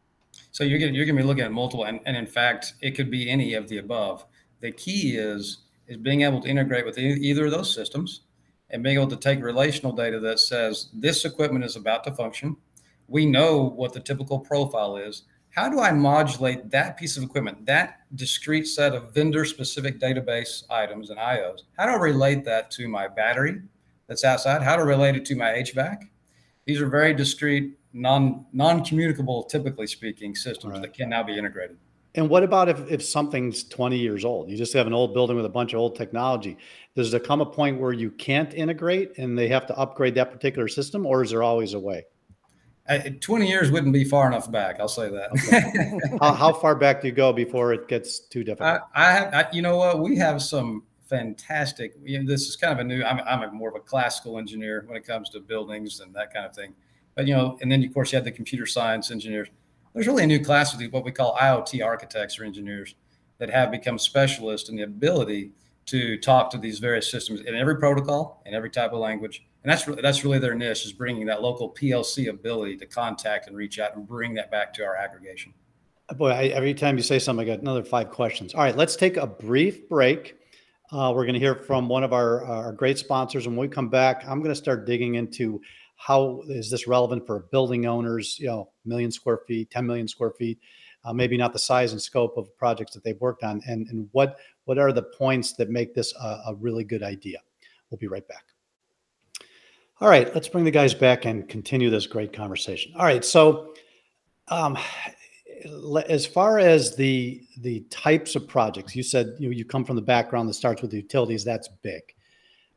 So 0.51 0.65
you're 0.65 0.79
going 0.79 0.95
you're 0.95 1.07
to 1.07 1.13
be 1.13 1.23
looking 1.23 1.45
at 1.45 1.53
multiple, 1.53 1.85
and, 1.85 2.01
and 2.07 2.17
in 2.17 2.27
fact, 2.27 2.75
it 2.81 2.93
could 2.93 3.11
be 3.11 3.31
any 3.31 3.55
of 3.55 3.69
the 3.69 3.79
above. 3.79 4.25
The 4.61 4.73
key 4.73 5.17
is 5.17 5.59
is 5.89 5.99
being 5.99 6.23
able 6.23 6.41
to 6.41 6.49
integrate 6.49 6.85
with 6.85 6.99
either 6.99 7.47
of 7.47 7.53
those 7.53 7.73
systems 7.73 8.23
and 8.71 8.83
being 8.83 8.97
able 8.97 9.09
to 9.09 9.17
take 9.17 9.43
relational 9.43 9.93
data 9.93 10.19
that 10.21 10.41
says 10.41 10.89
this 10.93 11.25
equipment 11.25 11.65
is 11.65 11.77
about 11.77 12.05
to 12.05 12.13
function. 12.13 12.57
We 13.09 13.27
know 13.27 13.63
what 13.63 13.93
the 13.93 14.01
typical 14.01 14.39
profile 14.39 14.97
is. 14.97 15.23
How 15.51 15.71
do 15.71 15.81
I 15.81 15.91
modulate 15.93 16.71
that 16.71 16.99
piece 16.99 17.17
of 17.17 17.23
equipment, 17.23 17.65
that 17.65 18.01
discrete 18.15 18.67
set 18.67 18.95
of 18.95 19.15
vendor 19.15 19.45
specific 19.45 19.99
database 19.99 20.65
items 20.69 21.09
and 21.09 21.19
IOs? 21.19 21.61
How 21.79 21.87
do 21.87 21.93
I 21.93 21.97
relate 21.97 22.45
that 22.45 22.71
to 22.73 22.89
my 22.89 23.09
battery 23.09 23.63
that's 24.07 24.25
outside? 24.25 24.63
How 24.63 24.77
to 24.77 24.85
relate 24.85 25.17
it 25.17 25.25
to 25.27 25.37
my 25.37 25.53
HVAC? 25.53 26.09
These 26.67 26.81
are 26.81 26.89
very 26.89 27.15
discrete, 27.15 27.79
non 27.93 28.45
non 28.53 28.85
communicable, 28.85 29.45
typically 29.45 29.87
speaking, 29.87 30.35
systems 30.35 30.75
right. 30.75 30.83
that 30.83 30.93
can 30.93 31.09
now 31.09 31.23
be 31.23 31.39
integrated. 31.39 31.79
And 32.17 32.31
what 32.31 32.43
about 32.43 32.71
if, 32.71 32.91
if 32.91 33.05
something's 33.05 33.63
20 33.65 33.99
years 33.99 34.25
old? 34.25 34.51
You 34.51 34.57
just 34.57 34.73
have 34.73 34.87
an 34.87 34.95
old 34.95 35.13
building 35.13 35.37
with 35.37 35.45
a 35.45 35.51
bunch 35.51 35.75
of 35.75 35.79
old 35.79 35.97
technology. 35.97 36.57
Does 36.95 37.11
there 37.11 37.21
come 37.21 37.43
a 37.43 37.47
point 37.47 37.79
where 37.79 37.93
you 37.93 38.11
can't 38.11 38.53
integrate 38.55 39.19
and 39.19 39.39
they 39.39 39.49
have 39.49 39.67
to 39.67 39.77
upgrade 39.77 40.15
that 40.15 40.33
particular 40.33 40.67
system, 40.67 41.05
or 41.05 41.23
is 41.23 41.31
there 41.31 41.43
always 41.43 41.75
a 41.75 41.79
way? 41.79 42.07
20 43.21 43.47
years 43.47 43.71
wouldn't 43.71 43.93
be 43.93 44.05
far 44.05 44.29
enough 44.29 44.51
back. 44.51 44.81
I'll 44.81 44.89
say 44.89 45.11
that. 45.11 45.31
Okay. 45.33 46.17
how, 46.21 46.33
how, 46.33 46.53
far 46.53 46.75
back 46.75 47.03
do 47.03 47.09
you 47.09 47.13
go 47.13 47.33
before 47.33 47.73
it 47.73 47.89
gets 47.89 48.21
too 48.21 48.45
difficult? 48.45 48.83
I, 48.95 49.09
I 49.09 49.13
have, 49.13 49.35
I, 49.35 49.47
you 49.53 49.61
know 49.61 49.77
what? 49.77 49.99
We 50.01 50.17
have 50.17 50.41
some 50.41 50.85
fantastic. 51.07 51.95
You 52.03 52.21
know, 52.21 52.27
this 52.27 52.49
is 52.49 52.57
kind 52.57 52.73
of 52.73 52.79
a 52.79 52.85
new. 52.85 53.03
I'm, 53.03 53.21
I'm 53.27 53.43
a 53.43 53.51
more 53.51 53.71
of 53.71 53.75
a 53.75 53.81
classical 53.81 54.39
engineer 54.39 54.85
when 54.87 54.97
it 54.97 55.05
comes 55.05 55.31
to 55.31 55.41
buildings 55.41 55.99
and 55.99 56.15
that 56.15 56.33
kind 56.33 56.47
of 56.47 56.55
thing. 56.55 56.75
But 57.17 57.27
you 57.27 57.35
know, 57.35 57.59
and 57.61 57.73
then 57.73 57.83
of 57.83 57.93
course 57.93 58.13
you 58.13 58.17
have 58.17 58.25
the 58.25 58.31
computer 58.31 58.67
science 58.67 59.11
engineers 59.11 59.49
there's 59.97 60.07
really 60.07 60.25
a 60.25 60.27
new 60.27 60.45
class 60.45 60.75
of 60.75 60.93
what 60.93 61.05
we 61.05 61.11
call 61.11 61.35
IoT 61.37 61.83
architects 61.83 62.39
or 62.39 62.45
engineers 62.45 62.95
that 63.39 63.49
have 63.49 63.71
become 63.71 63.99
specialists 63.99 64.69
in 64.69 64.77
the 64.77 64.83
ability 64.83 65.53
to 65.87 66.19
talk 66.19 66.51
to 66.51 66.59
these 66.59 66.79
various 66.81 67.11
systems 67.11 67.41
in 67.41 67.55
every 67.55 67.79
protocol 67.79 68.43
and 68.45 68.55
every 68.55 68.69
type 68.69 68.93
of 68.93 68.99
language. 68.99 69.47
And 69.63 69.73
that's 69.73 69.89
really, 69.89 70.03
that's 70.03 70.23
really 70.23 70.39
their 70.39 70.55
niche 70.55 70.85
is 70.85 70.93
bringing 70.93 71.25
that 71.27 71.41
local 71.41 71.73
PLC 71.73 72.29
ability 72.29 72.77
to 72.77 72.87
contact 72.87 73.47
and 73.47 73.57
reach 73.57 73.79
out 73.79 73.97
and 73.97 74.07
bring 74.07 74.35
that 74.35 74.51
back 74.51 74.75
to 74.75 74.85
our 74.85 74.97
aggregation. 74.97 75.55
Boy, 76.15 76.29
I, 76.29 76.43
every 76.49 76.75
time 76.75 76.99
you 76.99 77.03
say 77.03 77.19
something, 77.19 77.49
I 77.49 77.55
got 77.55 77.63
another 77.63 77.83
five 77.83 78.11
questions. 78.11 78.55
All 78.55 78.61
right, 78.61 78.77
let's 78.77 78.97
take 78.97 79.17
a 79.17 79.27
brief 79.27 79.89
break. 79.89 80.37
Uh, 80.93 81.11
we're 81.17 81.25
going 81.25 81.35
to 81.35 81.41
hear 81.41 81.55
from 81.55 81.89
one 81.89 82.05
of 82.05 82.13
our, 82.13 82.45
our 82.45 82.73
great 82.73 82.99
sponsors. 82.99 83.47
And 83.47 83.57
when 83.57 83.69
we 83.69 83.75
come 83.75 83.89
back, 83.89 84.25
I'm 84.29 84.41
going 84.41 84.53
to 84.53 84.55
start 84.55 84.85
digging 84.85 85.15
into 85.15 85.63
how 85.97 86.43
is 86.49 86.71
this 86.71 86.87
relevant 86.87 87.27
for 87.27 87.41
building 87.51 87.87
owners 87.87 88.39
you 88.39 88.47
know 88.47 88.71
million 88.85 89.11
square 89.11 89.41
feet 89.47 89.71
10 89.71 89.87
million 89.87 90.07
square 90.09 90.31
feet? 90.31 90.59
Uh, 91.05 91.13
maybe 91.13 91.37
not 91.37 91.53
the 91.53 91.59
size 91.59 91.93
and 91.93 92.03
scope 92.03 92.37
of 92.37 92.57
projects 92.57 92.93
that 92.93 93.05
they've 93.05 93.21
worked 93.21 93.45
on 93.45 93.61
and, 93.67 93.89
and 93.89 94.09
what 94.13 94.39
what 94.65 94.79
are 94.79 94.93
the 94.93 95.03
points 95.03 95.53
that 95.53 95.71
make 95.71 95.95
this 95.95 96.13
a, 96.21 96.27
a 96.49 96.55
really 96.59 96.85
good 96.85 97.03
idea? 97.03 97.39
We'll 97.91 97.99
be 97.99 98.09
right 98.09 98.27
back. 98.27 98.45
All 100.01 100.09
right 100.09 100.33
let's 100.35 100.49
bring 100.49 100.65
the 100.65 100.71
guys 100.71 100.95
back 100.95 101.25
and 101.25 101.49
continue 101.49 101.91
this 101.91 102.07
great 102.07 102.33
conversation. 102.33 102.93
All 102.97 103.05
right 103.05 103.25
so 103.25 103.75
um, 104.49 104.79
as 106.09 106.27
far 106.27 106.59
as 106.59 106.97
the 106.97 107.43
the 107.59 107.81
types 107.91 108.37
of 108.37 108.47
projects 108.47 108.95
you 108.95 109.03
said 109.03 109.35
you, 109.39 109.51
you 109.51 109.65
come 109.65 109.85
from 109.85 109.97
the 109.97 110.03
background 110.03 110.49
that 110.49 110.55
starts 110.55 110.83
with 110.83 110.93
utilities 110.93 111.45
that's 111.45 111.69
big 111.83 112.03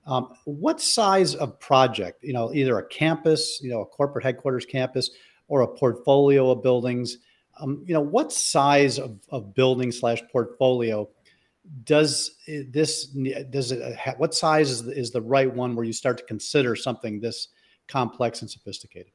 um, 0.10 0.34
what 0.46 0.82
size 0.82 1.36
of 1.36 1.60
project, 1.60 2.24
you 2.24 2.34
know, 2.34 2.52
either 2.52 2.80
a 2.80 2.88
campus, 2.88 3.60
you 3.62 3.70
know, 3.70 3.82
a 3.82 3.86
corporate 3.86 4.26
headquarters 4.26 4.66
campus 4.66 5.12
or 5.48 5.62
a 5.62 5.68
portfolio 5.68 6.50
of 6.50 6.64
buildings, 6.64 7.20
um, 7.60 7.84
you 7.86 7.94
know, 7.94 8.02
what 8.02 8.34
size 8.34 8.98
of, 8.98 9.20
of 9.30 9.54
building 9.54 9.92
slash 9.92 10.22
portfolio 10.32 11.08
does 11.84 12.38
this, 12.48 13.06
does 13.52 13.72
it, 13.72 13.98
what 14.18 14.34
size 14.34 14.72
is 14.72 14.84
the, 14.84 14.98
is 14.98 15.12
the 15.12 15.22
right 15.22 15.54
one 15.54 15.76
where 15.76 15.86
you 15.86 15.94
start 15.94 16.18
to 16.18 16.24
consider 16.24 16.76
something 16.76 17.20
this 17.20 17.50
complex 17.88 18.42
and 18.42 18.50
sophisticated? 18.50 19.12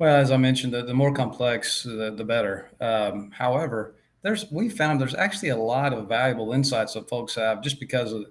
Well, 0.00 0.16
as 0.16 0.32
I 0.32 0.38
mentioned, 0.38 0.74
the, 0.74 0.82
the 0.82 0.92
more 0.92 1.14
complex, 1.14 1.84
the, 1.84 2.12
the 2.16 2.24
better. 2.24 2.72
Um, 2.80 3.30
however, 3.30 3.94
there's 4.22 4.50
we 4.50 4.68
found 4.68 5.00
there's 5.00 5.14
actually 5.14 5.50
a 5.50 5.56
lot 5.56 5.92
of 5.92 6.08
valuable 6.08 6.52
insights 6.52 6.94
that 6.94 7.08
folks 7.08 7.36
have 7.36 7.62
just 7.62 7.78
because 7.78 8.12
of 8.12 8.26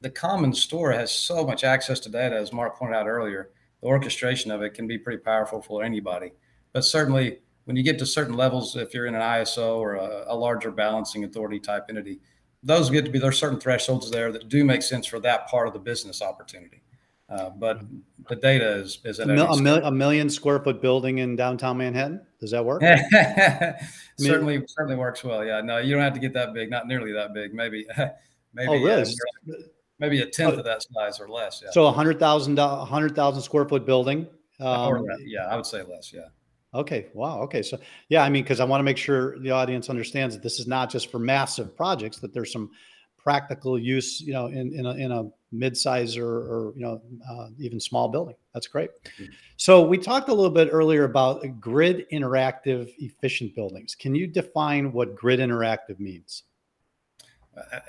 the 0.00 0.10
common 0.10 0.52
store 0.52 0.92
has 0.92 1.10
so 1.10 1.46
much 1.46 1.64
access 1.64 2.00
to 2.00 2.08
data, 2.08 2.36
as 2.36 2.52
Marc 2.52 2.78
pointed 2.78 2.96
out 2.96 3.06
earlier. 3.06 3.50
The 3.80 3.88
orchestration 3.88 4.50
of 4.50 4.62
it 4.62 4.74
can 4.74 4.86
be 4.86 4.98
pretty 4.98 5.18
powerful 5.18 5.62
for 5.62 5.82
anybody. 5.82 6.32
But 6.72 6.84
certainly, 6.84 7.38
when 7.64 7.76
you 7.76 7.82
get 7.82 7.98
to 7.98 8.06
certain 8.06 8.34
levels, 8.34 8.76
if 8.76 8.94
you're 8.94 9.06
in 9.06 9.14
an 9.14 9.22
ISO 9.22 9.76
or 9.76 9.94
a, 9.94 10.24
a 10.28 10.36
larger 10.36 10.70
balancing 10.70 11.24
authority 11.24 11.58
type 11.58 11.86
entity, 11.88 12.20
those 12.62 12.90
get 12.90 13.04
to 13.04 13.10
be 13.10 13.18
there 13.18 13.28
are 13.28 13.32
certain 13.32 13.60
thresholds 13.60 14.10
there 14.10 14.32
that 14.32 14.48
do 14.48 14.64
make 14.64 14.82
sense 14.82 15.06
for 15.06 15.20
that 15.20 15.46
part 15.48 15.66
of 15.66 15.72
the 15.72 15.78
business 15.78 16.22
opportunity. 16.22 16.82
Uh, 17.28 17.50
but 17.50 17.80
the 18.28 18.36
data 18.36 18.76
is 18.76 19.00
is 19.04 19.18
a, 19.18 19.26
mil, 19.26 19.46
a, 19.46 19.60
mil, 19.60 19.84
a, 19.84 19.90
million 19.90 20.30
square 20.30 20.60
foot 20.60 20.80
building 20.80 21.18
in 21.18 21.34
downtown 21.34 21.76
Manhattan. 21.76 22.24
Does 22.38 22.52
that 22.52 22.64
work? 22.64 22.82
certainly, 24.18 24.62
certainly 24.68 24.96
works 24.96 25.24
well. 25.24 25.44
Yeah, 25.44 25.60
no, 25.60 25.78
you 25.78 25.92
don't 25.92 26.04
have 26.04 26.14
to 26.14 26.20
get 26.20 26.32
that 26.34 26.54
big. 26.54 26.70
Not 26.70 26.86
nearly 26.86 27.12
that 27.12 27.34
big. 27.34 27.52
Maybe, 27.52 27.84
maybe. 28.54 28.68
Oh, 28.68 28.74
really? 28.74 29.02
Uh, 29.02 29.54
maybe 29.98 30.20
a 30.20 30.26
tenth 30.26 30.58
of 30.58 30.64
that 30.64 30.82
size 30.82 31.20
or 31.20 31.28
less. 31.28 31.62
Yeah. 31.64 31.70
So 31.72 31.86
a 31.86 31.92
hundred 31.92 32.18
thousand, 32.18 32.58
a 32.58 32.84
hundred 32.84 33.14
thousand 33.14 33.42
square 33.42 33.66
foot 33.66 33.86
building. 33.86 34.26
Um, 34.60 35.04
yeah, 35.24 35.46
I 35.46 35.56
would 35.56 35.66
say 35.66 35.82
less. 35.82 36.12
Yeah. 36.12 36.28
Okay. 36.74 37.06
Wow. 37.14 37.40
Okay. 37.42 37.62
So 37.62 37.78
yeah, 38.08 38.22
I 38.22 38.28
mean, 38.28 38.42
because 38.42 38.60
I 38.60 38.64
want 38.64 38.80
to 38.80 38.84
make 38.84 38.98
sure 38.98 39.38
the 39.38 39.50
audience 39.50 39.88
understands 39.88 40.34
that 40.34 40.42
this 40.42 40.58
is 40.58 40.66
not 40.66 40.90
just 40.90 41.10
for 41.10 41.18
massive 41.18 41.76
projects; 41.76 42.18
that 42.18 42.34
there's 42.34 42.52
some 42.52 42.70
practical 43.16 43.78
use, 43.78 44.20
you 44.20 44.32
know, 44.32 44.46
in 44.46 44.72
in 44.74 44.86
a, 44.86 44.94
in 44.94 45.12
a 45.12 45.24
mid-size 45.52 46.16
or, 46.16 46.28
or 46.28 46.72
you 46.76 46.82
know 46.82 47.00
uh, 47.28 47.48
even 47.58 47.80
small 47.80 48.08
building. 48.08 48.36
That's 48.52 48.66
great. 48.66 48.90
Mm-hmm. 49.04 49.32
So 49.56 49.86
we 49.86 49.98
talked 49.98 50.28
a 50.28 50.34
little 50.34 50.50
bit 50.50 50.68
earlier 50.70 51.04
about 51.04 51.44
grid 51.60 52.06
interactive 52.12 52.92
efficient 52.98 53.54
buildings. 53.54 53.94
Can 53.94 54.14
you 54.14 54.26
define 54.26 54.92
what 54.92 55.14
grid 55.14 55.40
interactive 55.40 55.98
means? 55.98 56.44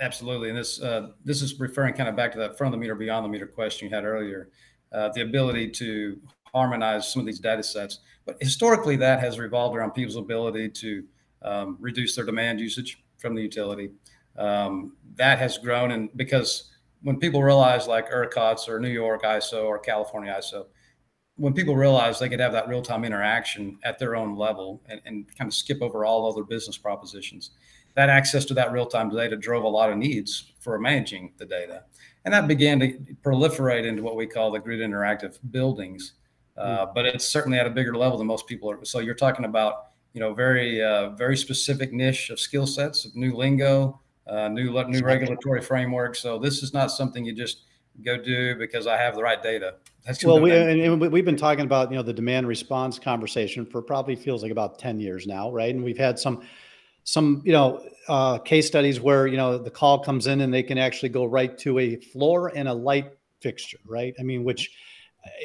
Absolutely, 0.00 0.48
and 0.48 0.56
this 0.56 0.80
uh, 0.80 1.08
this 1.24 1.42
is 1.42 1.60
referring 1.60 1.94
kind 1.94 2.08
of 2.08 2.16
back 2.16 2.32
to 2.32 2.38
that 2.38 2.56
front 2.56 2.72
of 2.72 2.78
the 2.78 2.80
meter, 2.80 2.94
beyond 2.94 3.24
the 3.24 3.28
meter 3.28 3.46
question 3.46 3.88
you 3.88 3.94
had 3.94 4.04
earlier. 4.04 4.48
Uh, 4.92 5.10
the 5.14 5.20
ability 5.20 5.68
to 5.68 6.18
harmonize 6.54 7.12
some 7.12 7.20
of 7.20 7.26
these 7.26 7.38
data 7.38 7.62
sets. 7.62 8.00
But 8.24 8.36
historically, 8.40 8.96
that 8.96 9.20
has 9.20 9.38
revolved 9.38 9.76
around 9.76 9.90
people's 9.90 10.16
ability 10.16 10.70
to 10.70 11.04
um, 11.42 11.76
reduce 11.80 12.16
their 12.16 12.24
demand 12.24 12.60
usage 12.60 13.02
from 13.18 13.34
the 13.34 13.42
utility. 13.42 13.90
Um, 14.38 14.96
that 15.16 15.38
has 15.38 15.58
grown, 15.58 15.90
and 15.90 16.08
because 16.16 16.70
when 17.02 17.18
people 17.18 17.42
realize, 17.42 17.86
like 17.86 18.10
ERCOTS 18.10 18.68
or 18.68 18.80
New 18.80 18.88
York 18.88 19.22
ISO 19.22 19.64
or 19.64 19.78
California 19.78 20.34
ISO, 20.38 20.66
when 21.36 21.52
people 21.52 21.76
realize 21.76 22.18
they 22.18 22.28
could 22.28 22.40
have 22.40 22.52
that 22.52 22.68
real 22.68 22.82
time 22.82 23.04
interaction 23.04 23.78
at 23.84 23.98
their 23.98 24.16
own 24.16 24.36
level 24.36 24.82
and, 24.88 25.00
and 25.04 25.36
kind 25.36 25.48
of 25.48 25.54
skip 25.54 25.80
over 25.82 26.04
all 26.04 26.30
other 26.30 26.42
business 26.42 26.76
propositions, 26.76 27.52
that 27.98 28.08
access 28.08 28.44
to 28.46 28.54
that 28.54 28.70
real 28.72 28.86
time 28.86 29.10
data 29.10 29.36
drove 29.36 29.64
a 29.64 29.68
lot 29.68 29.90
of 29.90 29.98
needs 29.98 30.52
for 30.60 30.78
managing 30.78 31.32
the 31.36 31.44
data. 31.44 31.82
And 32.24 32.32
that 32.32 32.46
began 32.46 32.78
to 32.80 32.92
proliferate 33.22 33.84
into 33.84 34.02
what 34.02 34.16
we 34.16 34.26
call 34.26 34.50
the 34.50 34.58
grid 34.58 34.80
interactive 34.80 35.38
buildings 35.50 36.14
uh, 36.58 36.86
but 36.92 37.06
it's 37.06 37.26
certainly 37.26 37.58
at 37.58 37.66
a 37.66 37.70
bigger 37.70 37.96
level 37.96 38.18
than 38.18 38.26
most 38.26 38.46
people 38.46 38.70
are. 38.70 38.84
So 38.84 38.98
you're 38.98 39.14
talking 39.14 39.44
about, 39.44 39.90
you 40.12 40.20
know, 40.20 40.34
very, 40.34 40.82
uh, 40.82 41.10
very 41.10 41.36
specific 41.36 41.92
niche 41.92 42.30
of 42.30 42.40
skill 42.40 42.66
sets, 42.66 43.04
of 43.04 43.14
new 43.14 43.34
lingo, 43.34 44.00
uh, 44.26 44.48
new 44.48 44.72
new 44.88 45.00
regulatory 45.00 45.62
framework. 45.62 46.16
So 46.16 46.38
this 46.38 46.62
is 46.62 46.74
not 46.74 46.90
something 46.90 47.24
you 47.24 47.32
just 47.32 47.64
go 48.04 48.16
do 48.16 48.56
because 48.56 48.86
I 48.86 48.96
have 48.96 49.14
the 49.14 49.22
right 49.22 49.42
data. 49.42 49.76
That's 50.04 50.24
well, 50.24 50.40
we, 50.40 50.52
and 50.52 51.00
we've 51.00 51.24
been 51.24 51.36
talking 51.36 51.64
about 51.64 51.90
you 51.90 51.96
know 51.96 52.02
the 52.02 52.12
demand 52.12 52.48
response 52.48 52.98
conversation 52.98 53.64
for 53.64 53.80
probably 53.80 54.16
feels 54.16 54.42
like 54.42 54.52
about 54.52 54.78
ten 54.78 54.98
years 54.98 55.26
now, 55.26 55.52
right? 55.52 55.74
And 55.74 55.84
we've 55.84 55.98
had 55.98 56.18
some 56.18 56.42
some 57.08 57.40
you 57.42 57.52
know 57.52 57.82
uh, 58.08 58.36
case 58.36 58.66
studies 58.66 59.00
where 59.00 59.26
you 59.26 59.38
know 59.38 59.56
the 59.56 59.70
call 59.70 59.98
comes 59.98 60.26
in 60.26 60.42
and 60.42 60.52
they 60.52 60.62
can 60.62 60.76
actually 60.76 61.08
go 61.08 61.24
right 61.24 61.56
to 61.56 61.78
a 61.78 61.96
floor 61.96 62.52
and 62.54 62.68
a 62.68 62.72
light 62.72 63.12
fixture, 63.40 63.78
right? 63.86 64.14
I 64.20 64.22
mean, 64.22 64.44
which 64.44 64.70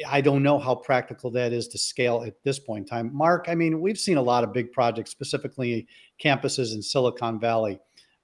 I 0.06 0.20
don't 0.20 0.42
know 0.42 0.58
how 0.58 0.74
practical 0.74 1.30
that 1.30 1.54
is 1.54 1.66
to 1.68 1.78
scale 1.78 2.22
at 2.26 2.34
this 2.42 2.58
point 2.58 2.82
in 2.82 2.88
time. 2.88 3.10
Marc, 3.14 3.46
I 3.48 3.54
mean, 3.54 3.80
we've 3.80 3.98
seen 3.98 4.18
a 4.18 4.22
lot 4.22 4.44
of 4.44 4.52
big 4.52 4.72
projects, 4.72 5.10
specifically 5.10 5.86
campuses 6.22 6.74
in 6.74 6.82
Silicon 6.82 7.40
Valley. 7.40 7.78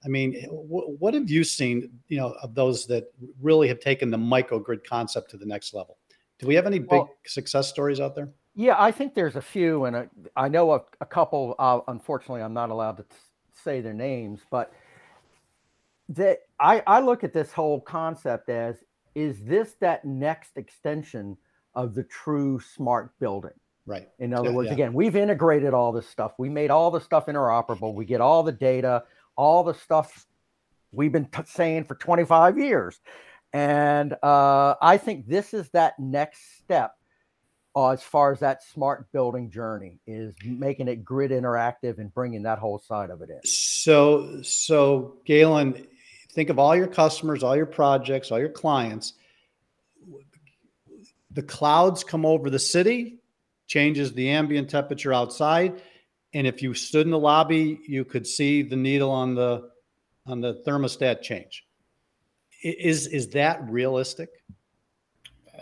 I 0.04 0.08
mean, 0.08 0.34
what 0.50 1.14
have 1.14 1.30
you 1.30 1.42
seen, 1.44 1.90
you 2.08 2.18
know, 2.18 2.34
of 2.42 2.54
those 2.54 2.86
that 2.88 3.04
really 3.40 3.68
have 3.68 3.80
taken 3.80 4.10
the 4.10 4.18
microgrid 4.18 4.84
concept 4.84 5.30
to 5.30 5.38
the 5.38 5.46
next 5.46 5.72
level? 5.72 5.96
Do 6.38 6.46
we 6.46 6.54
have 6.54 6.66
any 6.66 6.78
big 6.78 6.90
well, 6.90 7.10
success 7.26 7.68
stories 7.68 8.00
out 8.00 8.14
there? 8.14 8.28
Yeah, 8.54 8.76
I 8.78 8.90
think 8.90 9.14
there's 9.14 9.36
a 9.36 9.42
few, 9.42 9.84
and 9.84 10.08
I 10.36 10.48
know 10.48 10.72
a, 10.72 10.82
a 11.00 11.06
couple. 11.06 11.54
Uh, 11.58 11.80
unfortunately, 11.88 12.42
I'm 12.42 12.54
not 12.54 12.70
allowed 12.70 12.96
to 12.98 13.04
say 13.62 13.80
their 13.80 13.94
names, 13.94 14.40
but 14.50 14.72
that 16.10 16.40
I, 16.58 16.82
I 16.86 17.00
look 17.00 17.24
at 17.24 17.32
this 17.32 17.52
whole 17.52 17.80
concept 17.80 18.48
as 18.48 18.76
is 19.14 19.42
this 19.44 19.74
that 19.80 20.04
next 20.04 20.56
extension 20.56 21.36
of 21.74 21.94
the 21.94 22.04
true 22.04 22.60
smart 22.60 23.10
building? 23.18 23.52
Right. 23.86 24.08
In 24.18 24.34
other 24.34 24.50
yeah, 24.50 24.54
words, 24.54 24.66
yeah. 24.68 24.74
again, 24.74 24.92
we've 24.92 25.16
integrated 25.16 25.74
all 25.74 25.92
this 25.92 26.08
stuff. 26.08 26.32
We 26.38 26.48
made 26.48 26.70
all 26.70 26.90
the 26.90 27.00
stuff 27.00 27.26
interoperable. 27.26 27.94
We 27.94 28.04
get 28.04 28.20
all 28.20 28.42
the 28.42 28.52
data, 28.52 29.04
all 29.36 29.64
the 29.64 29.74
stuff 29.74 30.26
we've 30.92 31.12
been 31.12 31.26
t- 31.26 31.42
saying 31.46 31.84
for 31.84 31.94
25 31.96 32.58
years. 32.58 33.00
And 33.52 34.14
uh, 34.22 34.74
I 34.80 34.96
think 34.96 35.26
this 35.26 35.54
is 35.54 35.68
that 35.70 35.98
next 35.98 36.58
step 36.58 36.94
uh, 37.76 37.90
as 37.90 38.02
far 38.02 38.32
as 38.32 38.40
that 38.40 38.62
smart 38.64 39.10
building 39.12 39.50
journey 39.50 40.00
is 40.06 40.34
making 40.44 40.88
it 40.88 41.04
grid 41.04 41.30
interactive 41.30 41.98
and 41.98 42.12
bringing 42.12 42.42
that 42.42 42.58
whole 42.58 42.78
side 42.78 43.10
of 43.10 43.22
it 43.22 43.30
in. 43.30 43.40
So, 43.44 44.42
so 44.42 45.18
Galyn, 45.26 45.86
think 46.32 46.50
of 46.50 46.58
all 46.58 46.74
your 46.74 46.88
customers, 46.88 47.42
all 47.42 47.56
your 47.56 47.66
projects, 47.66 48.30
all 48.32 48.40
your 48.40 48.48
clients. 48.48 49.14
The 51.32 51.42
clouds 51.42 52.02
come 52.02 52.26
over 52.26 52.50
the 52.50 52.58
city, 52.58 53.20
changes 53.68 54.12
the 54.12 54.30
ambient 54.30 54.68
temperature 54.68 55.12
outside, 55.12 55.80
and 56.34 56.46
if 56.46 56.62
you 56.62 56.74
stood 56.74 57.06
in 57.06 57.12
the 57.12 57.18
lobby, 57.18 57.80
you 57.86 58.04
could 58.04 58.26
see 58.26 58.62
the 58.62 58.76
needle 58.76 59.10
on 59.10 59.34
the 59.34 59.70
on 60.26 60.40
the 60.40 60.62
thermostat 60.66 61.22
change. 61.22 61.64
Is 62.62 63.06
is 63.06 63.28
that 63.30 63.68
realistic? 63.70 64.30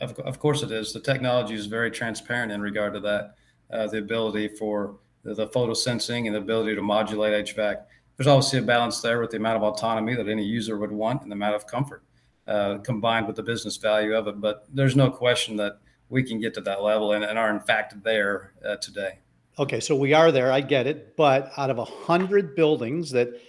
Of, 0.00 0.18
of 0.20 0.38
course 0.38 0.62
it 0.62 0.70
is. 0.70 0.92
The 0.92 1.00
technology 1.00 1.54
is 1.54 1.66
very 1.66 1.90
transparent 1.90 2.52
in 2.52 2.60
regard 2.60 2.94
to 2.94 3.00
that. 3.00 3.34
Uh, 3.70 3.86
the 3.86 3.98
ability 3.98 4.48
for 4.48 4.96
the, 5.24 5.34
the 5.34 5.46
photo 5.48 5.74
sensing 5.74 6.26
and 6.26 6.34
the 6.34 6.40
ability 6.40 6.74
to 6.74 6.80
modulate 6.80 7.46
HVAC 7.46 7.82
there's 8.18 8.26
obviously 8.26 8.58
a 8.58 8.62
balance 8.62 9.00
there 9.00 9.20
with 9.20 9.30
the 9.30 9.36
amount 9.36 9.56
of 9.56 9.62
autonomy 9.62 10.14
that 10.16 10.28
any 10.28 10.44
user 10.44 10.76
would 10.76 10.90
want 10.90 11.22
and 11.22 11.30
the 11.30 11.36
amount 11.36 11.54
of 11.54 11.66
comfort 11.66 12.02
uh, 12.48 12.78
combined 12.78 13.28
with 13.28 13.36
the 13.36 13.42
business 13.42 13.76
value 13.76 14.14
of 14.14 14.26
it. 14.26 14.40
But 14.40 14.66
there's 14.74 14.96
no 14.96 15.08
question 15.08 15.56
that 15.58 15.78
we 16.08 16.24
can 16.24 16.40
get 16.40 16.52
to 16.54 16.60
that 16.62 16.82
level 16.82 17.12
and, 17.12 17.24
and 17.24 17.38
are 17.38 17.50
in 17.50 17.60
fact 17.60 18.02
there 18.02 18.54
uh, 18.66 18.76
today. 18.76 19.20
Okay, 19.56 19.78
so 19.78 19.94
we 19.94 20.14
are 20.14 20.32
there. 20.32 20.50
I 20.50 20.60
get 20.60 20.88
it. 20.88 21.16
But 21.16 21.52
out 21.56 21.70
of 21.70 21.78
a 21.78 21.84
hundred 21.84 22.56
buildings 22.56 23.10
that 23.12 23.40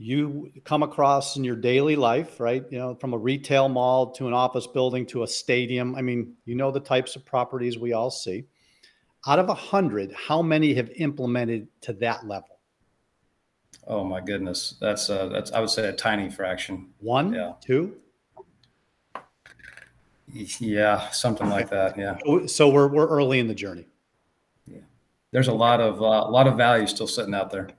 you 0.00 0.52
come 0.64 0.84
across 0.84 1.36
in 1.36 1.42
your 1.42 1.56
daily 1.56 1.96
life, 1.96 2.38
right? 2.38 2.64
You 2.70 2.78
know, 2.78 2.94
from 2.94 3.14
a 3.14 3.18
retail 3.18 3.68
mall 3.68 4.12
to 4.12 4.28
an 4.28 4.32
office 4.32 4.66
building 4.66 5.04
to 5.06 5.24
a 5.24 5.26
stadium. 5.26 5.96
I 5.96 6.02
mean, 6.02 6.34
you 6.44 6.54
know 6.54 6.70
the 6.70 6.78
types 6.78 7.16
of 7.16 7.26
properties 7.26 7.76
we 7.76 7.92
all 7.92 8.10
see. 8.10 8.44
Out 9.26 9.40
of 9.40 9.48
a 9.48 9.54
hundred, 9.54 10.12
how 10.12 10.40
many 10.40 10.72
have 10.74 10.88
implemented 10.90 11.66
to 11.80 11.92
that 11.94 12.24
level? 12.26 12.60
Oh 13.88 14.04
my 14.04 14.20
goodness, 14.20 14.76
that's 14.80 15.10
uh, 15.10 15.26
that's 15.26 15.50
I 15.50 15.58
would 15.58 15.70
say 15.70 15.88
a 15.88 15.92
tiny 15.92 16.30
fraction. 16.30 16.90
One, 17.00 17.32
yeah, 17.32 17.54
two. 17.60 17.96
Yeah, 20.60 21.08
something 21.10 21.48
like 21.48 21.70
that. 21.70 21.98
Yeah. 21.98 22.18
So 22.46 22.68
we're 22.68 22.86
we're 22.86 23.08
early 23.08 23.40
in 23.40 23.48
the 23.48 23.54
journey. 23.54 23.88
Yeah, 24.66 24.80
there's 25.32 25.48
a 25.48 25.52
lot 25.52 25.80
of 25.80 26.00
uh, 26.00 26.28
a 26.28 26.30
lot 26.30 26.46
of 26.46 26.56
value 26.56 26.86
still 26.86 27.08
sitting 27.08 27.34
out 27.34 27.50
there. 27.50 27.70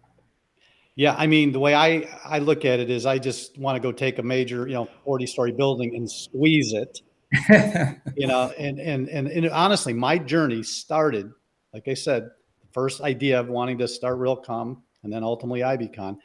Yeah, 0.99 1.15
I 1.17 1.27
mean 1.27 1.53
the 1.53 1.61
way 1.61 1.73
I 1.73 2.09
I 2.25 2.39
look 2.39 2.65
at 2.65 2.81
it 2.81 2.89
is 2.89 3.05
I 3.05 3.19
just 3.19 3.57
want 3.57 3.77
to 3.77 3.79
go 3.79 3.93
take 3.93 4.19
a 4.19 4.21
major 4.21 4.67
you 4.67 4.73
know 4.73 4.89
40 5.05 5.27
story 5.27 5.53
building 5.53 5.95
and 5.95 6.11
squeeze 6.11 6.73
it. 6.73 6.99
you 8.17 8.27
know, 8.27 8.51
and, 8.59 8.81
and 8.81 9.07
and 9.07 9.29
and 9.29 9.49
honestly, 9.49 9.93
my 9.93 10.17
journey 10.17 10.61
started, 10.61 11.31
like 11.73 11.87
I 11.87 11.93
said, 11.93 12.23
the 12.23 12.67
first 12.73 12.99
idea 12.99 13.39
of 13.39 13.47
wanting 13.47 13.77
to 13.77 13.87
start 13.87 14.19
Realcomm 14.19 14.81
and 15.03 15.13
then 15.13 15.23
ultimately 15.23 15.61
IBCon, 15.61 16.17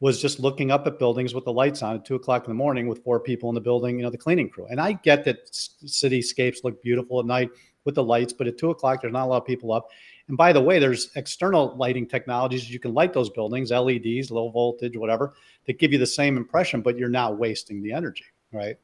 was 0.00 0.18
just 0.18 0.40
looking 0.40 0.70
up 0.70 0.86
at 0.86 0.98
buildings 0.98 1.34
with 1.34 1.44
the 1.44 1.52
lights 1.52 1.82
on 1.82 1.96
at 1.96 2.04
two 2.06 2.14
o'clock 2.14 2.46
in 2.46 2.50
the 2.50 2.54
morning 2.54 2.88
with 2.88 3.04
four 3.04 3.20
people 3.20 3.50
in 3.50 3.54
the 3.54 3.60
building, 3.60 3.98
you 3.98 4.02
know, 4.02 4.10
the 4.10 4.16
cleaning 4.16 4.48
crew. 4.48 4.66
And 4.70 4.80
I 4.80 4.94
get 4.94 5.24
that 5.26 5.52
cityscapes 5.52 6.64
look 6.64 6.82
beautiful 6.82 7.20
at 7.20 7.26
night 7.26 7.50
with 7.84 7.94
the 7.94 8.02
lights, 8.02 8.32
but 8.32 8.46
at 8.46 8.58
two 8.58 8.70
o'clock, 8.70 9.00
there's 9.00 9.12
not 9.12 9.24
a 9.24 9.26
lot 9.26 9.38
of 9.38 9.46
people 9.46 9.72
up. 9.72 9.90
And 10.28 10.36
by 10.36 10.52
the 10.52 10.60
way, 10.60 10.78
there's 10.78 11.10
external 11.16 11.74
lighting 11.76 12.06
technologies. 12.06 12.70
You 12.70 12.78
can 12.78 12.94
light 12.94 13.12
those 13.12 13.30
buildings, 13.30 13.70
LEDs, 13.70 14.30
low 14.30 14.50
voltage, 14.50 14.96
whatever, 14.96 15.34
that 15.66 15.78
give 15.78 15.92
you 15.92 15.98
the 15.98 16.06
same 16.06 16.36
impression, 16.36 16.80
but 16.80 16.96
you're 16.96 17.08
not 17.08 17.38
wasting 17.38 17.82
the 17.82 17.92
energy, 17.92 18.24
right? 18.52 18.76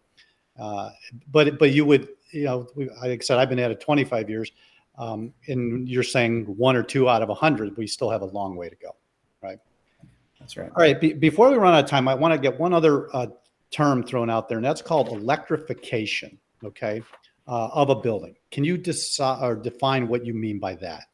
Uh, 0.59 0.91
but 1.31 1.59
but 1.59 1.71
you 1.71 1.85
would, 1.85 2.09
you 2.33 2.45
know, 2.45 2.67
like 2.77 3.23
I 3.23 3.25
said, 3.25 3.39
I've 3.39 3.49
been 3.49 3.61
at 3.61 3.71
it 3.71 3.81
25 3.81 4.29
years, 4.29 4.51
um, 4.99 5.33
and 5.47 5.89
you're 5.89 6.03
saying 6.03 6.45
one 6.57 6.75
or 6.75 6.83
two 6.83 7.09
out 7.09 7.23
of 7.23 7.29
a 7.29 7.35
hundred, 7.35 7.77
we 7.77 7.87
still 7.87 8.11
have 8.11 8.23
a 8.23 8.27
long 8.27 8.57
way 8.57 8.69
to 8.69 8.77
go 8.77 8.97
right? 9.43 9.59
That's 10.41 10.57
right. 10.57 10.71
All 10.71 10.83
right. 10.83 11.01
Be- 11.01 11.13
before 11.13 11.51
we 11.51 11.57
run 11.57 11.75
out 11.75 11.85
of 11.85 11.91
time, 11.91 12.09
I 12.09 12.15
want 12.15 12.33
to 12.35 12.39
get 12.39 12.59
one 12.59 12.73
other 12.73 13.15
uh, 13.15 13.27
term 13.71 14.03
thrown 14.03 14.31
out 14.31 14.49
there, 14.49 14.59
and 14.59 14.65
that's 14.65 14.83
called 14.83 15.09
electrification. 15.09 16.39
Okay, 16.65 17.03
uh, 17.49 17.69
of 17.73 17.91
a 17.91 17.97
building. 17.97 18.37
Can 18.51 18.63
you 18.63 18.77
decide 18.79 19.43
or 19.43 19.57
define 19.57 20.07
what 20.07 20.25
you 20.25 20.35
mean 20.35 20.59
by 20.59 20.75
that? 20.77 21.05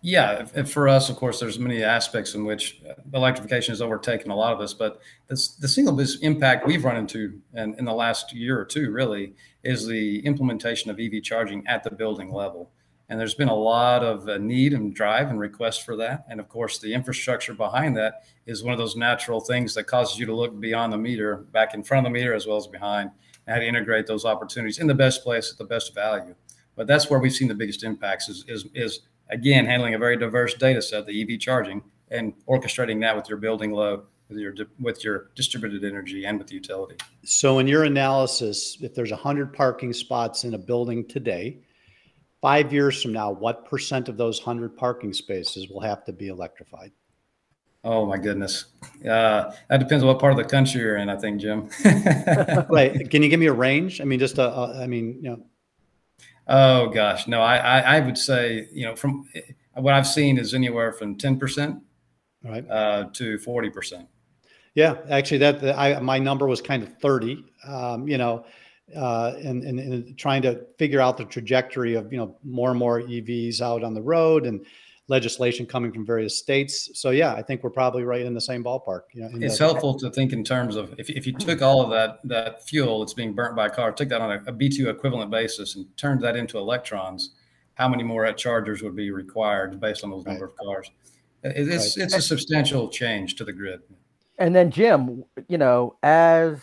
yeah, 0.00 0.46
and 0.54 0.70
for 0.70 0.88
us, 0.88 1.08
of 1.08 1.16
course, 1.16 1.40
there's 1.40 1.58
many 1.58 1.82
aspects 1.82 2.34
in 2.34 2.44
which 2.44 2.80
uh, 2.88 2.94
electrification 3.14 3.72
has 3.72 3.80
overtaken 3.80 4.30
a 4.30 4.36
lot 4.36 4.52
of 4.52 4.60
us. 4.60 4.74
But 4.74 5.00
this, 5.28 5.48
the 5.48 5.68
single 5.68 5.94
biggest 5.94 6.22
impact 6.22 6.66
we've 6.66 6.84
run 6.84 6.96
into 6.96 7.40
in, 7.54 7.74
in 7.78 7.84
the 7.84 7.92
last 7.92 8.32
year 8.32 8.58
or 8.58 8.64
two, 8.64 8.90
really, 8.90 9.34
is 9.64 9.86
the 9.86 10.24
implementation 10.24 10.90
of 10.90 11.00
EV 11.00 11.22
charging 11.22 11.66
at 11.66 11.82
the 11.82 11.90
building 11.90 12.32
level. 12.32 12.70
And 13.08 13.18
there's 13.18 13.34
been 13.34 13.48
a 13.48 13.54
lot 13.54 14.04
of 14.04 14.28
uh, 14.28 14.36
need 14.36 14.74
and 14.74 14.94
drive 14.94 15.30
and 15.30 15.40
request 15.40 15.84
for 15.84 15.96
that. 15.96 16.26
And 16.28 16.40
of 16.40 16.48
course, 16.48 16.78
the 16.78 16.92
infrastructure 16.92 17.54
behind 17.54 17.96
that 17.96 18.24
is 18.46 18.62
one 18.62 18.72
of 18.72 18.78
those 18.78 18.96
natural 18.96 19.40
things 19.40 19.74
that 19.74 19.84
causes 19.84 20.18
you 20.18 20.26
to 20.26 20.36
look 20.36 20.60
beyond 20.60 20.92
the 20.92 20.98
meter, 20.98 21.36
back 21.52 21.72
in 21.72 21.82
front 21.82 22.06
of 22.06 22.12
the 22.12 22.18
meter 22.18 22.34
as 22.34 22.46
well 22.46 22.58
as 22.58 22.66
behind, 22.66 23.10
and 23.48 23.54
how 23.54 23.60
to 23.60 23.66
integrate 23.66 24.06
those 24.06 24.26
opportunities 24.26 24.78
in 24.78 24.86
the 24.86 24.94
best 24.94 25.24
place 25.24 25.50
at 25.50 25.56
the 25.56 25.64
best 25.64 25.94
value. 25.94 26.34
But 26.76 26.86
that's 26.86 27.08
where 27.08 27.18
we've 27.18 27.32
seen 27.32 27.48
the 27.48 27.54
biggest 27.54 27.82
impacts 27.82 28.28
is, 28.28 28.44
is, 28.46 28.66
is 28.74 29.00
again, 29.30 29.64
handling 29.64 29.94
a 29.94 29.98
very 29.98 30.18
diverse 30.18 30.52
data 30.52 30.82
set, 30.82 31.06
the 31.06 31.22
EV 31.22 31.40
charging, 31.40 31.82
and 32.10 32.34
orchestrating 32.46 33.00
that 33.00 33.16
with 33.16 33.28
your 33.28 33.38
building 33.38 33.72
load, 33.72 34.02
with 34.28 34.38
your 34.38 34.54
with 34.78 35.02
your 35.02 35.30
distributed 35.34 35.82
energy, 35.82 36.26
and 36.26 36.38
with 36.38 36.48
the 36.48 36.54
utility. 36.54 36.96
So, 37.24 37.58
in 37.58 37.66
your 37.66 37.84
analysis, 37.84 38.76
if 38.82 38.94
there's 38.94 39.10
100 39.10 39.54
parking 39.54 39.94
spots 39.94 40.44
in 40.44 40.52
a 40.52 40.58
building 40.58 41.06
today, 41.06 41.58
five 42.42 42.72
years 42.72 43.02
from 43.02 43.12
now, 43.14 43.30
what 43.32 43.64
percent 43.64 44.08
of 44.10 44.18
those 44.18 44.38
100 44.40 44.76
parking 44.76 45.14
spaces 45.14 45.68
will 45.68 45.80
have 45.80 46.04
to 46.04 46.12
be 46.12 46.28
electrified? 46.28 46.92
Oh 47.84 48.06
my 48.06 48.18
goodness, 48.18 48.66
uh, 49.08 49.52
that 49.68 49.78
depends 49.78 50.02
on 50.02 50.08
what 50.08 50.18
part 50.18 50.32
of 50.32 50.36
the 50.36 50.44
country 50.44 50.80
you're 50.80 50.96
in. 50.96 51.08
I 51.08 51.16
think, 51.16 51.40
Jim. 51.40 51.68
right? 52.70 53.08
Can 53.08 53.22
you 53.22 53.28
give 53.28 53.40
me 53.40 53.46
a 53.46 53.52
range? 53.52 54.00
I 54.00 54.04
mean, 54.04 54.18
just 54.18 54.38
a, 54.38 54.48
a 54.48 54.82
I 54.82 54.86
mean, 54.86 55.18
you 55.22 55.30
know 55.30 55.42
Oh 56.48 56.88
gosh, 56.88 57.28
no. 57.28 57.42
I, 57.42 57.56
I, 57.56 57.80
I 57.96 58.00
would 58.00 58.16
say 58.16 58.68
you 58.72 58.86
know 58.86 58.96
from 58.96 59.28
what 59.74 59.94
I've 59.94 60.06
seen 60.06 60.38
is 60.38 60.54
anywhere 60.54 60.92
from 60.92 61.14
ten 61.16 61.38
percent 61.38 61.82
right 62.42 62.68
uh, 62.70 63.08
to 63.12 63.38
forty 63.38 63.68
percent. 63.68 64.08
Yeah, 64.74 64.96
actually, 65.10 65.38
that 65.38 65.78
I 65.78 66.00
my 66.00 66.18
number 66.18 66.46
was 66.46 66.62
kind 66.62 66.82
of 66.82 66.96
thirty. 66.98 67.44
Um, 67.66 68.08
you 68.08 68.16
know, 68.16 68.46
uh, 68.96 69.34
and, 69.44 69.62
and, 69.62 69.78
and 69.78 70.18
trying 70.18 70.40
to 70.42 70.64
figure 70.78 71.00
out 71.00 71.18
the 71.18 71.26
trajectory 71.26 71.94
of 71.94 72.10
you 72.10 72.18
know 72.18 72.34
more 72.42 72.70
and 72.70 72.78
more 72.78 73.02
EVs 73.02 73.60
out 73.60 73.84
on 73.84 73.92
the 73.92 74.02
road 74.02 74.46
and 74.46 74.64
legislation 75.08 75.66
coming 75.66 75.90
from 75.90 76.04
various 76.04 76.38
states. 76.38 76.90
So 76.94 77.10
yeah, 77.10 77.34
I 77.34 77.42
think 77.42 77.64
we're 77.64 77.70
probably 77.70 78.04
right 78.04 78.24
in 78.24 78.34
the 78.34 78.40
same 78.40 78.62
ballpark. 78.62 79.02
You 79.12 79.22
know, 79.22 79.30
it's 79.34 79.58
the- 79.58 79.64
helpful 79.64 79.98
to 79.98 80.10
think 80.10 80.32
in 80.32 80.44
terms 80.44 80.76
of 80.76 80.94
if, 80.98 81.10
if 81.10 81.26
you 81.26 81.32
took 81.32 81.62
all 81.62 81.80
of 81.82 81.90
that 81.90 82.20
that 82.24 82.66
fuel 82.68 83.00
that's 83.00 83.14
being 83.14 83.32
burnt 83.32 83.56
by 83.56 83.66
a 83.66 83.70
car, 83.70 83.90
took 83.92 84.08
that 84.10 84.20
on 84.20 84.32
a 84.32 84.42
a 84.46 84.52
BTU 84.52 84.88
equivalent 84.88 85.30
basis 85.30 85.76
and 85.76 85.86
turned 85.96 86.20
that 86.22 86.36
into 86.36 86.58
electrons, 86.58 87.32
how 87.74 87.88
many 87.88 88.02
more 88.02 88.30
chargers 88.32 88.82
would 88.82 88.96
be 88.96 89.10
required 89.10 89.80
based 89.80 90.04
on 90.04 90.10
those 90.10 90.24
number 90.24 90.46
right. 90.46 90.52
of 90.52 90.66
cars? 90.66 90.90
It's 91.42 91.96
right. 91.96 92.04
it's 92.04 92.14
a 92.14 92.22
substantial 92.22 92.88
change 92.88 93.36
to 93.36 93.44
the 93.44 93.52
grid. 93.52 93.80
And 94.38 94.54
then 94.54 94.70
Jim, 94.70 95.24
you 95.48 95.58
know, 95.58 95.96
as 96.02 96.60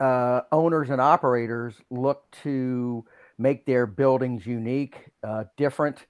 uh, 0.00 0.42
owners 0.52 0.90
and 0.90 1.00
operators 1.00 1.74
look 1.90 2.30
to 2.42 3.04
make 3.38 3.66
their 3.66 3.86
buildings 3.86 4.46
unique, 4.46 5.10
uh, 5.22 5.44
different, 5.56 6.06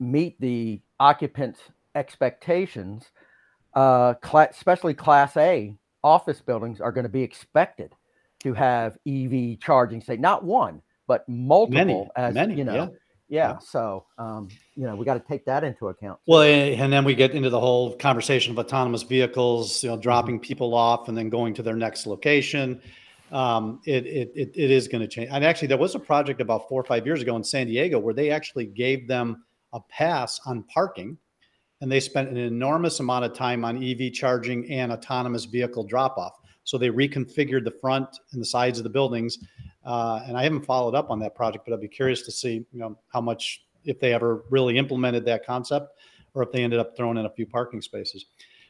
meet 0.00 0.40
the 0.40 0.80
occupants' 1.00 1.60
expectations, 1.94 3.04
uh, 3.74 4.14
especially 4.32 4.94
Class 4.94 5.36
A 5.36 5.74
office 6.02 6.40
buildings 6.40 6.80
are 6.80 6.92
going 6.92 7.04
to 7.04 7.10
be 7.10 7.22
expected 7.22 7.92
to 8.40 8.54
have 8.54 8.96
EV 9.06 9.58
charging 9.60 10.00
say 10.00 10.16
not 10.16 10.44
one, 10.44 10.80
but 11.06 11.28
multiple. 11.28 11.74
Many, 11.74 12.08
as 12.16 12.34
many, 12.34 12.54
you 12.54 12.64
know, 12.64 12.74
yeah. 12.74 12.88
Yeah, 13.30 13.48
yeah. 13.50 13.58
so 13.58 14.06
um, 14.16 14.48
you 14.74 14.86
know 14.86 14.96
we 14.96 15.04
got 15.04 15.14
to 15.14 15.20
take 15.20 15.44
that 15.44 15.62
into 15.62 15.88
account. 15.88 16.18
Well, 16.26 16.42
and 16.42 16.90
then 16.92 17.04
we 17.04 17.14
get 17.14 17.32
into 17.32 17.50
the 17.50 17.60
whole 17.60 17.94
conversation 17.96 18.52
of 18.52 18.58
autonomous 18.58 19.02
vehicles, 19.02 19.82
you 19.82 19.90
know, 19.90 19.98
dropping 19.98 20.36
mm-hmm. 20.36 20.44
people 20.44 20.74
off 20.74 21.08
and 21.08 21.16
then 21.16 21.28
going 21.28 21.52
to 21.54 21.62
their 21.62 21.76
next 21.76 22.06
location. 22.06 22.80
Um, 23.30 23.80
it, 23.84 24.06
it, 24.06 24.32
it, 24.34 24.52
it 24.54 24.70
is 24.70 24.88
going 24.88 25.02
to 25.02 25.08
change. 25.08 25.28
And 25.30 25.44
actually, 25.44 25.68
there 25.68 25.76
was 25.76 25.94
a 25.94 25.98
project 25.98 26.40
about 26.40 26.66
four 26.70 26.80
or 26.80 26.84
five 26.84 27.04
years 27.04 27.20
ago 27.20 27.36
in 27.36 27.44
San 27.44 27.66
Diego 27.66 27.98
where 27.98 28.14
they 28.14 28.30
actually 28.30 28.64
gave 28.64 29.06
them 29.06 29.44
a 29.72 29.80
pass 29.80 30.40
on 30.46 30.62
parking 30.64 31.18
and 31.80 31.90
they 31.90 32.00
spent 32.00 32.28
an 32.28 32.36
enormous 32.36 33.00
amount 33.00 33.24
of 33.24 33.32
time 33.34 33.64
on 33.64 33.82
EV 33.82 34.12
charging 34.12 34.70
and 34.70 34.92
autonomous 34.92 35.44
vehicle 35.44 35.84
drop 35.84 36.18
off. 36.18 36.38
So 36.64 36.76
they 36.76 36.90
reconfigured 36.90 37.64
the 37.64 37.74
front 37.80 38.08
and 38.32 38.40
the 38.40 38.46
sides 38.46 38.78
of 38.78 38.84
the 38.84 38.90
buildings. 38.90 39.38
Uh, 39.84 40.20
and 40.26 40.36
I 40.36 40.42
haven't 40.42 40.66
followed 40.66 40.94
up 40.94 41.10
on 41.10 41.18
that 41.20 41.34
project, 41.34 41.64
but 41.64 41.72
I'd 41.72 41.80
be 41.80 41.88
curious 41.88 42.22
to 42.22 42.32
see, 42.32 42.66
you 42.72 42.78
know, 42.78 42.98
how 43.08 43.20
much 43.20 43.64
if 43.84 44.00
they 44.00 44.12
ever 44.12 44.44
really 44.50 44.76
implemented 44.76 45.24
that 45.26 45.46
concept 45.46 45.94
or 46.34 46.42
if 46.42 46.52
they 46.52 46.62
ended 46.62 46.78
up 46.78 46.96
throwing 46.96 47.16
in 47.16 47.26
a 47.26 47.30
few 47.30 47.46
parking 47.46 47.80
spaces. 47.80 48.26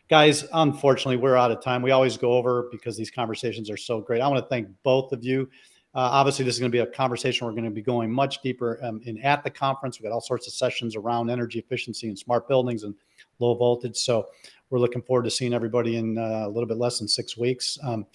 Guys, 0.09 0.47
unfortunately, 0.53 1.17
we're 1.17 1.37
out 1.37 1.51
of 1.51 1.61
time. 1.61 1.83
We 1.83 1.91
always 1.91 2.17
go 2.17 2.33
over 2.33 2.69
because 2.71 2.97
these 2.97 3.11
conversations 3.11 3.69
are 3.69 3.77
so 3.77 4.01
great. 4.01 4.21
I 4.21 4.29
want 4.29 4.43
to 4.43 4.49
thank 4.49 4.69
both 4.83 5.13
of 5.13 5.25
you. 5.25 5.51
Uh, 5.99 6.11
obviously, 6.13 6.45
this 6.45 6.55
is 6.55 6.61
going 6.61 6.71
to 6.71 6.77
be 6.77 6.79
a 6.79 6.87
conversation 6.87 7.45
we're 7.45 7.53
going 7.53 7.65
to 7.65 7.71
be 7.71 7.83
going 7.83 8.09
much 8.09 8.41
deeper 8.41 8.79
um, 8.85 9.01
in 9.05 9.19
at 9.25 9.43
the 9.43 9.51
conference. 9.51 9.99
We've 9.99 10.05
got 10.09 10.15
all 10.15 10.21
sorts 10.21 10.47
of 10.47 10.53
sessions 10.53 10.95
around 10.95 11.29
energy 11.29 11.59
efficiency 11.59 12.07
and 12.07 12.17
smart 12.17 12.47
buildings 12.47 12.85
and 12.85 12.95
low 13.41 13.57
voltage. 13.57 13.97
So 13.97 14.29
we're 14.71 14.79
looking 14.79 15.03
forward 15.03 15.25
to 15.25 15.31
seeing 15.33 15.53
everybody 15.53 15.97
in 15.97 16.17
uh, 16.17 16.45
a 16.47 16.49
little 16.49 16.69
bit 16.69 16.77
less 16.77 17.01
than 17.01 17.09
six 17.09 17.37
weeks 17.37 17.81
um, 17.83 18.07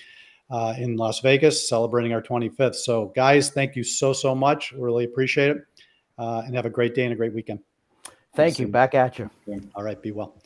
uh, 0.50 0.76
in 0.78 0.96
Las 0.96 1.20
Vegas, 1.20 1.68
celebrating 1.68 2.14
our 2.14 2.22
25th. 2.22 2.76
So, 2.76 3.12
guys, 3.18 3.50
thank 3.50 3.76
you 3.76 3.84
so 3.84 4.14
so 4.14 4.34
much. 4.34 4.72
We 4.72 4.80
really 4.80 5.04
appreciate 5.04 5.50
it, 5.50 5.58
uh, 6.18 6.44
and 6.46 6.56
have 6.56 6.66
a 6.66 6.70
great 6.70 6.96
day 6.96 7.04
and 7.04 7.12
a 7.12 7.18
great 7.18 7.34
weekend. 7.34 7.60
Thank 8.34 8.60
you. 8.60 8.68
Back 8.70 8.96
at 8.96 9.20
you. 9.20 9.30
All 9.76 9.84
right. 9.84 10.02
Be 10.02 10.14
well. 10.14 10.42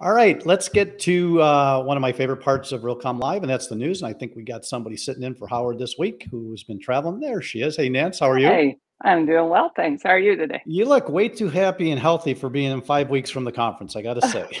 All 0.00 0.12
right, 0.12 0.44
let's 0.46 0.68
get 0.68 1.00
to 1.00 1.42
uh, 1.42 1.82
one 1.82 1.96
of 1.96 2.00
my 2.00 2.12
favorite 2.12 2.36
parts 2.36 2.70
of 2.70 2.82
Realcomm 2.82 3.18
Live, 3.18 3.42
and 3.42 3.50
that's 3.50 3.66
the 3.66 3.74
news. 3.74 4.00
And 4.00 4.08
I 4.08 4.16
think 4.16 4.36
we 4.36 4.44
got 4.44 4.64
somebody 4.64 4.96
sitting 4.96 5.24
in 5.24 5.34
for 5.34 5.48
Howard 5.48 5.80
this 5.80 5.96
week 5.98 6.28
who's 6.30 6.62
been 6.62 6.80
traveling. 6.80 7.18
There 7.18 7.42
she 7.42 7.62
is. 7.62 7.76
Hey, 7.76 7.88
Nance, 7.88 8.20
how 8.20 8.30
are 8.30 8.38
you? 8.38 8.46
Hey, 8.46 8.78
I'm 9.02 9.26
doing 9.26 9.48
well, 9.48 9.72
thanks. 9.74 10.04
How 10.04 10.10
are 10.10 10.18
you 10.20 10.36
today? 10.36 10.62
You 10.66 10.84
look 10.84 11.08
way 11.08 11.28
too 11.28 11.48
happy 11.48 11.90
and 11.90 12.00
healthy 12.00 12.32
for 12.32 12.48
being 12.48 12.70
in 12.70 12.80
five 12.80 13.10
weeks 13.10 13.28
from 13.28 13.42
the 13.42 13.50
conference. 13.50 13.96
I 13.96 14.02
got 14.02 14.14
to 14.14 14.28
say, 14.28 14.46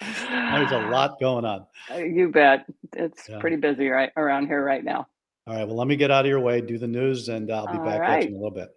there's 0.00 0.72
a 0.72 0.88
lot 0.88 1.20
going 1.20 1.44
on. 1.44 1.66
Uh, 1.90 1.96
you 1.96 2.30
bet. 2.30 2.64
It's 2.94 3.28
yeah. 3.28 3.40
pretty 3.40 3.56
busy 3.56 3.88
right 3.88 4.10
around 4.16 4.46
here 4.46 4.64
right 4.64 4.82
now. 4.84 5.06
All 5.46 5.54
right. 5.54 5.66
Well, 5.66 5.76
let 5.76 5.86
me 5.86 5.96
get 5.96 6.10
out 6.10 6.24
of 6.24 6.30
your 6.30 6.40
way, 6.40 6.62
do 6.62 6.78
the 6.78 6.88
news, 6.88 7.28
and 7.28 7.52
I'll 7.52 7.66
be 7.66 7.76
All 7.76 7.84
back 7.84 8.00
right. 8.00 8.26
in 8.26 8.32
a 8.32 8.36
little 8.36 8.50
bit. 8.50 8.70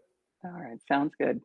All 0.43 0.51
right. 0.51 0.77
Sounds 0.89 1.13
good. 1.17 1.39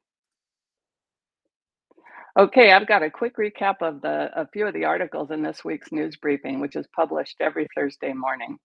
Okay, 2.39 2.73
I've 2.73 2.89
got 2.89 3.03
a 3.05 3.11
quick 3.11 3.37
recap 3.37 3.77
of 3.83 4.01
the 4.01 4.31
a 4.35 4.49
few 4.49 4.67
of 4.67 4.75
the 4.75 4.87
articles 4.87 5.31
in 5.31 5.43
this 5.43 5.65
week's 5.65 5.93
news 5.93 6.17
briefing, 6.17 6.61
which 6.61 6.77
is 6.77 6.87
published 6.97 7.37
every 7.41 7.69
Thursday 7.77 8.13
morning. 8.13 8.59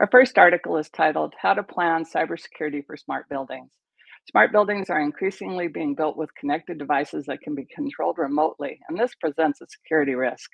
Our 0.00 0.08
first 0.12 0.38
article 0.38 0.76
is 0.76 0.90
titled 0.90 1.34
How 1.40 1.54
to 1.54 1.62
Plan 1.64 2.04
Cybersecurity 2.04 2.86
for 2.86 2.96
Smart 2.96 3.28
Buildings. 3.28 3.72
Smart 4.30 4.52
buildings 4.52 4.90
are 4.90 5.00
increasingly 5.00 5.68
being 5.68 5.94
built 5.94 6.16
with 6.16 6.34
connected 6.34 6.78
devices 6.78 7.26
that 7.26 7.40
can 7.40 7.54
be 7.54 7.66
controlled 7.74 8.18
remotely, 8.18 8.78
and 8.88 8.98
this 8.98 9.14
presents 9.16 9.60
a 9.62 9.66
security 9.66 10.14
risk. 10.14 10.50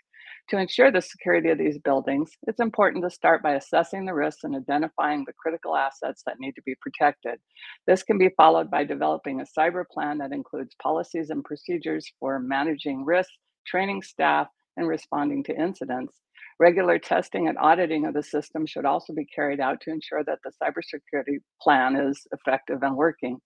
To 0.49 0.57
ensure 0.59 0.91
the 0.91 1.03
security 1.03 1.51
of 1.51 1.59
these 1.59 1.79
buildings, 1.79 2.31
it's 2.47 2.61
important 2.61 3.05
to 3.05 3.11
start 3.11 3.43
by 3.43 3.55
assessing 3.55 4.07
the 4.07 4.15
risks 4.15 4.45
and 4.45 4.57
identifying 4.57 5.25
the 5.27 5.35
critical 5.35 5.77
assets 5.77 6.23
that 6.25 6.41
need 6.41 6.53
to 6.53 6.63
be 6.63 6.75
protected. 6.81 7.39
This 7.87 8.03
can 8.03 8.17
be 8.17 8.31
followed 8.35 8.71
by 8.71 8.85
developing 8.85 9.41
a 9.41 9.59
cyber 9.59 9.85
plan 9.87 10.17
that 10.19 10.33
includes 10.33 10.75
policies 10.83 11.29
and 11.29 11.45
procedures 11.45 12.11
for 12.19 12.39
managing 12.39 13.05
risks, 13.05 13.37
training 13.67 14.01
staff, 14.01 14.49
and 14.79 14.89
responding 14.89 15.45
to 15.45 15.61
incidents. 15.61 16.15
Regular 16.59 16.99
testing 16.99 17.47
and 17.49 17.59
auditing 17.59 18.07
of 18.07 18.15
the 18.15 18.23
system 18.23 18.65
should 18.65 18.87
also 18.87 19.13
be 19.13 19.27
carried 19.27 19.61
out 19.61 19.83
to 19.83 19.91
ensure 19.91 20.25
that 20.25 20.39
the 20.43 20.53
cybersecurity 20.63 21.41
plan 21.61 21.95
is 21.95 22.27
effective 22.33 22.83
and 22.83 22.97
working. 22.97 23.39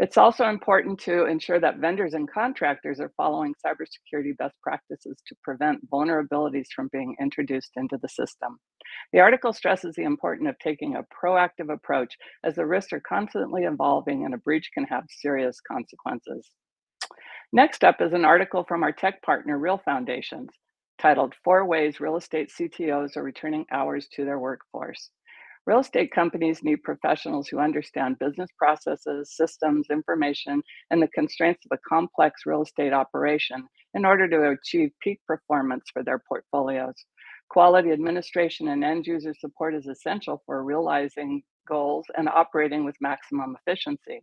It's 0.00 0.18
also 0.18 0.48
important 0.48 0.98
to 1.00 1.26
ensure 1.26 1.60
that 1.60 1.78
vendors 1.78 2.14
and 2.14 2.30
contractors 2.30 2.98
are 2.98 3.12
following 3.16 3.54
cybersecurity 3.64 4.36
best 4.36 4.56
practices 4.60 5.16
to 5.26 5.36
prevent 5.44 5.88
vulnerabilities 5.88 6.66
from 6.74 6.88
being 6.92 7.14
introduced 7.20 7.70
into 7.76 7.96
the 7.98 8.08
system. 8.08 8.58
The 9.12 9.20
article 9.20 9.52
stresses 9.52 9.94
the 9.94 10.02
importance 10.02 10.48
of 10.48 10.58
taking 10.58 10.96
a 10.96 11.04
proactive 11.04 11.72
approach 11.72 12.16
as 12.42 12.56
the 12.56 12.66
risks 12.66 12.92
are 12.92 13.00
constantly 13.00 13.64
evolving 13.64 14.24
and 14.24 14.34
a 14.34 14.38
breach 14.38 14.70
can 14.74 14.84
have 14.84 15.04
serious 15.08 15.60
consequences. 15.60 16.50
Next 17.52 17.84
up 17.84 18.00
is 18.00 18.12
an 18.12 18.24
article 18.24 18.64
from 18.66 18.82
our 18.82 18.92
tech 18.92 19.22
partner, 19.22 19.58
Real 19.58 19.78
Foundations, 19.84 20.50
titled 20.98 21.34
Four 21.44 21.66
Ways 21.66 22.00
Real 22.00 22.16
Estate 22.16 22.50
CTOs 22.50 23.16
Are 23.16 23.22
Returning 23.22 23.64
Hours 23.70 24.08
to 24.14 24.24
Their 24.24 24.40
Workforce. 24.40 25.10
Real 25.66 25.78
estate 25.78 26.12
companies 26.12 26.62
need 26.62 26.82
professionals 26.82 27.48
who 27.48 27.58
understand 27.58 28.18
business 28.18 28.50
processes, 28.58 29.34
systems, 29.34 29.86
information, 29.90 30.62
and 30.90 31.00
the 31.00 31.08
constraints 31.08 31.64
of 31.64 31.78
a 31.78 31.88
complex 31.88 32.42
real 32.44 32.62
estate 32.62 32.92
operation 32.92 33.66
in 33.94 34.04
order 34.04 34.28
to 34.28 34.50
achieve 34.50 34.90
peak 35.00 35.20
performance 35.26 35.84
for 35.90 36.02
their 36.02 36.18
portfolios. 36.28 37.06
Quality 37.48 37.92
administration 37.92 38.68
and 38.68 38.84
end 38.84 39.06
user 39.06 39.32
support 39.32 39.74
is 39.74 39.86
essential 39.86 40.42
for 40.44 40.62
realizing 40.62 41.42
goals 41.66 42.04
and 42.16 42.28
operating 42.28 42.84
with 42.84 42.96
maximum 43.00 43.56
efficiency. 43.66 44.22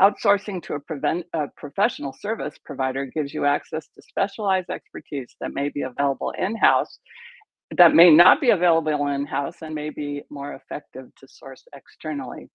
Outsourcing 0.00 0.62
to 0.64 0.74
a, 0.74 0.80
prevent, 0.80 1.26
a 1.34 1.48
professional 1.56 2.12
service 2.12 2.56
provider 2.64 3.04
gives 3.04 3.32
you 3.32 3.44
access 3.44 3.86
to 3.88 4.02
specialized 4.02 4.70
expertise 4.70 5.36
that 5.40 5.52
may 5.52 5.68
be 5.68 5.82
available 5.82 6.32
in 6.36 6.56
house, 6.56 6.98
that 7.76 7.94
may 7.94 8.10
not 8.10 8.40
be 8.40 8.50
available 8.50 9.06
in 9.08 9.26
house, 9.26 9.56
and 9.62 9.74
may 9.74 9.90
be 9.90 10.22
more 10.30 10.54
effective 10.54 11.08
to 11.18 11.28
source 11.28 11.64
externally. 11.74 12.48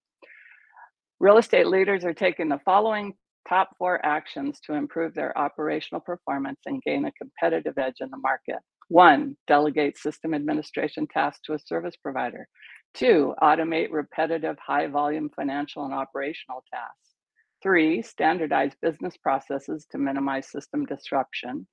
Real 1.19 1.37
estate 1.37 1.67
leaders 1.67 2.05
are 2.05 2.13
taking 2.13 2.49
the 2.49 2.59
following 2.63 3.13
top 3.47 3.69
four 3.77 4.05
actions 4.05 4.59
to 4.65 4.73
improve 4.73 5.13
their 5.13 5.37
operational 5.37 6.01
performance 6.01 6.59
and 6.65 6.81
gain 6.83 7.05
a 7.05 7.11
competitive 7.13 7.77
edge 7.77 7.95
in 8.01 8.09
the 8.11 8.17
market. 8.17 8.57
One, 8.89 9.35
delegate 9.47 9.97
system 9.97 10.33
administration 10.33 11.07
tasks 11.07 11.41
to 11.45 11.53
a 11.53 11.59
service 11.59 11.95
provider. 11.95 12.47
Two, 12.93 13.33
automate 13.41 13.91
repetitive 13.91 14.57
high 14.65 14.87
volume 14.87 15.29
financial 15.35 15.85
and 15.85 15.93
operational 15.93 16.63
tasks. 16.73 17.15
Three, 17.63 18.01
standardize 18.01 18.73
business 18.81 19.17
processes 19.17 19.87
to 19.91 19.97
minimize 19.97 20.51
system 20.51 20.85
disruption. 20.85 21.67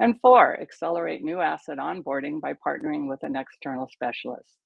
And 0.00 0.20
four, 0.20 0.60
accelerate 0.60 1.22
new 1.22 1.40
asset 1.40 1.78
onboarding 1.78 2.40
by 2.40 2.54
partnering 2.54 3.08
with 3.08 3.22
an 3.22 3.36
external 3.36 3.88
specialist. 3.92 4.56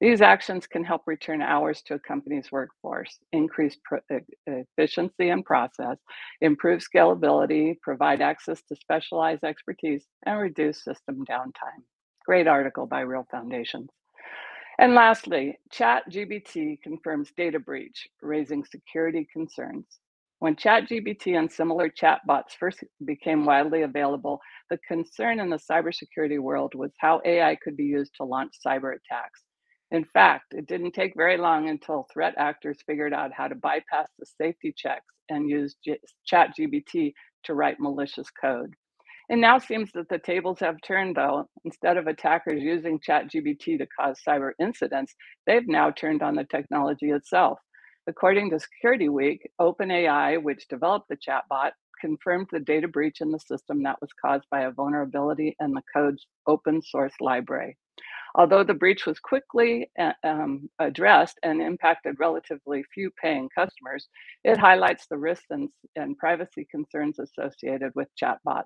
These 0.00 0.20
actions 0.20 0.66
can 0.66 0.82
help 0.82 1.02
return 1.06 1.42
hours 1.42 1.82
to 1.82 1.94
a 1.94 1.98
company's 2.00 2.50
workforce, 2.50 3.18
increase 3.32 3.76
efficiency 4.46 5.28
and 5.28 5.44
process, 5.44 5.96
improve 6.40 6.82
scalability, 6.82 7.80
provide 7.80 8.20
access 8.20 8.62
to 8.62 8.76
specialized 8.76 9.44
expertise, 9.44 10.04
and 10.26 10.40
reduce 10.40 10.82
system 10.82 11.24
downtime. 11.30 11.84
Great 12.26 12.48
article 12.48 12.86
by 12.86 13.00
Real 13.00 13.26
Foundations. 13.30 13.90
And 14.78 14.94
lastly, 14.94 15.58
ChatGPT 15.72 16.82
confirms 16.82 17.30
data 17.36 17.60
breach, 17.60 18.08
raising 18.22 18.64
security 18.64 19.28
concerns. 19.32 19.86
When 20.42 20.56
ChatGPT 20.56 21.38
and 21.38 21.48
similar 21.52 21.88
chatbots 21.88 22.56
first 22.58 22.82
became 23.04 23.44
widely 23.44 23.82
available, 23.82 24.40
the 24.70 24.78
concern 24.88 25.38
in 25.38 25.48
the 25.50 25.56
cybersecurity 25.56 26.40
world 26.40 26.74
was 26.74 26.90
how 26.98 27.20
AI 27.24 27.54
could 27.62 27.76
be 27.76 27.84
used 27.84 28.16
to 28.16 28.24
launch 28.24 28.54
cyber 28.66 28.92
attacks. 28.96 29.44
In 29.92 30.04
fact, 30.04 30.46
it 30.52 30.66
didn't 30.66 30.94
take 30.94 31.12
very 31.14 31.36
long 31.36 31.68
until 31.68 32.08
threat 32.12 32.34
actors 32.38 32.78
figured 32.84 33.14
out 33.14 33.32
how 33.32 33.46
to 33.46 33.54
bypass 33.54 34.08
the 34.18 34.26
safety 34.26 34.74
checks 34.76 35.14
and 35.28 35.48
use 35.48 35.76
ChatGPT 36.28 37.12
to 37.44 37.54
write 37.54 37.78
malicious 37.78 38.28
code. 38.30 38.74
It 39.28 39.36
now 39.36 39.58
seems 39.58 39.92
that 39.92 40.08
the 40.08 40.18
tables 40.18 40.58
have 40.58 40.82
turned, 40.84 41.14
though. 41.14 41.48
Instead 41.64 41.98
of 41.98 42.08
attackers 42.08 42.60
using 42.60 42.98
ChatGPT 42.98 43.78
to 43.78 43.86
cause 43.96 44.18
cyber 44.28 44.54
incidents, 44.60 45.14
they've 45.46 45.68
now 45.68 45.92
turned 45.92 46.20
on 46.20 46.34
the 46.34 46.44
technology 46.44 47.10
itself. 47.10 47.60
According 48.08 48.50
to 48.50 48.58
Security 48.58 49.08
Week, 49.08 49.48
OpenAI, 49.60 50.42
which 50.42 50.66
developed 50.68 51.08
the 51.08 51.16
chatbot, 51.16 51.70
confirmed 52.00 52.48
the 52.50 52.58
data 52.58 52.88
breach 52.88 53.20
in 53.20 53.30
the 53.30 53.38
system 53.38 53.82
that 53.84 54.00
was 54.00 54.10
caused 54.20 54.44
by 54.50 54.62
a 54.62 54.72
vulnerability 54.72 55.56
in 55.60 55.70
the 55.72 55.82
code's 55.94 56.26
open 56.48 56.82
source 56.82 57.14
library. 57.20 57.78
Although 58.34 58.64
the 58.64 58.74
breach 58.74 59.06
was 59.06 59.20
quickly 59.20 59.90
uh, 59.98 60.14
um, 60.24 60.68
addressed 60.78 61.38
and 61.42 61.60
impacted 61.62 62.16
relatively 62.18 62.82
few 62.92 63.10
paying 63.22 63.48
customers, 63.54 64.08
it 64.42 64.58
highlights 64.58 65.06
the 65.06 65.18
risks 65.18 65.46
and, 65.50 65.68
and 65.94 66.18
privacy 66.18 66.66
concerns 66.70 67.18
associated 67.20 67.92
with 67.94 68.08
chatbots. 68.20 68.64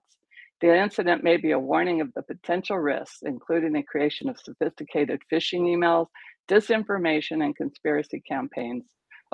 The 0.63 0.75
incident 0.75 1.23
may 1.23 1.37
be 1.37 1.51
a 1.51 1.59
warning 1.59 2.01
of 2.01 2.11
the 2.15 2.23
potential 2.23 2.79
risks, 2.79 3.19
including 3.23 3.73
the 3.73 3.83
creation 3.83 4.31
of 4.31 4.41
sophisticated 4.41 5.21
phishing 5.31 5.63
emails, 5.63 6.07
disinformation, 6.49 7.45
and 7.45 7.55
conspiracy 7.55 8.23
campaigns. 8.27 8.85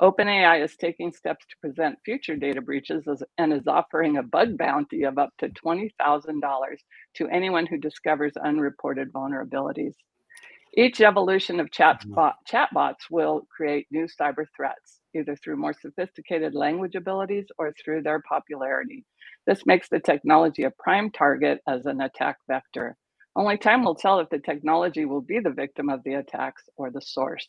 OpenAI 0.01 0.63
is 0.63 0.75
taking 0.75 1.13
steps 1.13 1.45
to 1.45 1.55
prevent 1.61 1.99
future 2.03 2.35
data 2.35 2.61
breaches 2.61 3.07
as, 3.07 3.23
and 3.37 3.53
is 3.53 3.67
offering 3.67 4.17
a 4.17 4.23
bug 4.23 4.57
bounty 4.57 5.03
of 5.03 5.19
up 5.19 5.29
to 5.37 5.49
$20,000 5.49 5.91
to 7.15 7.27
anyone 7.27 7.67
who 7.67 7.77
discovers 7.77 8.33
unreported 8.43 9.13
vulnerabilities. 9.13 9.93
Each 10.75 11.01
evolution 11.01 11.59
of 11.59 11.69
mm-hmm. 11.69 12.13
chatbot, 12.13 12.33
chatbots 12.49 13.11
will 13.11 13.45
create 13.55 13.85
new 13.91 14.07
cyber 14.07 14.45
threats, 14.55 14.99
either 15.15 15.35
through 15.35 15.57
more 15.57 15.73
sophisticated 15.73 16.55
language 16.55 16.95
abilities 16.95 17.45
or 17.59 17.73
through 17.73 18.01
their 18.01 18.23
popularity. 18.27 19.05
This 19.45 19.63
makes 19.67 19.89
the 19.89 19.99
technology 19.99 20.63
a 20.63 20.71
prime 20.71 21.11
target 21.11 21.59
as 21.67 21.85
an 21.85 22.01
attack 22.01 22.37
vector. 22.47 22.97
Only 23.35 23.57
time 23.57 23.83
will 23.83 23.95
tell 23.95 24.19
if 24.19 24.29
the 24.29 24.39
technology 24.39 25.05
will 25.05 25.21
be 25.21 25.39
the 25.39 25.51
victim 25.51 25.89
of 25.89 26.03
the 26.03 26.15
attacks 26.15 26.63
or 26.77 26.89
the 26.89 27.01
source. 27.01 27.47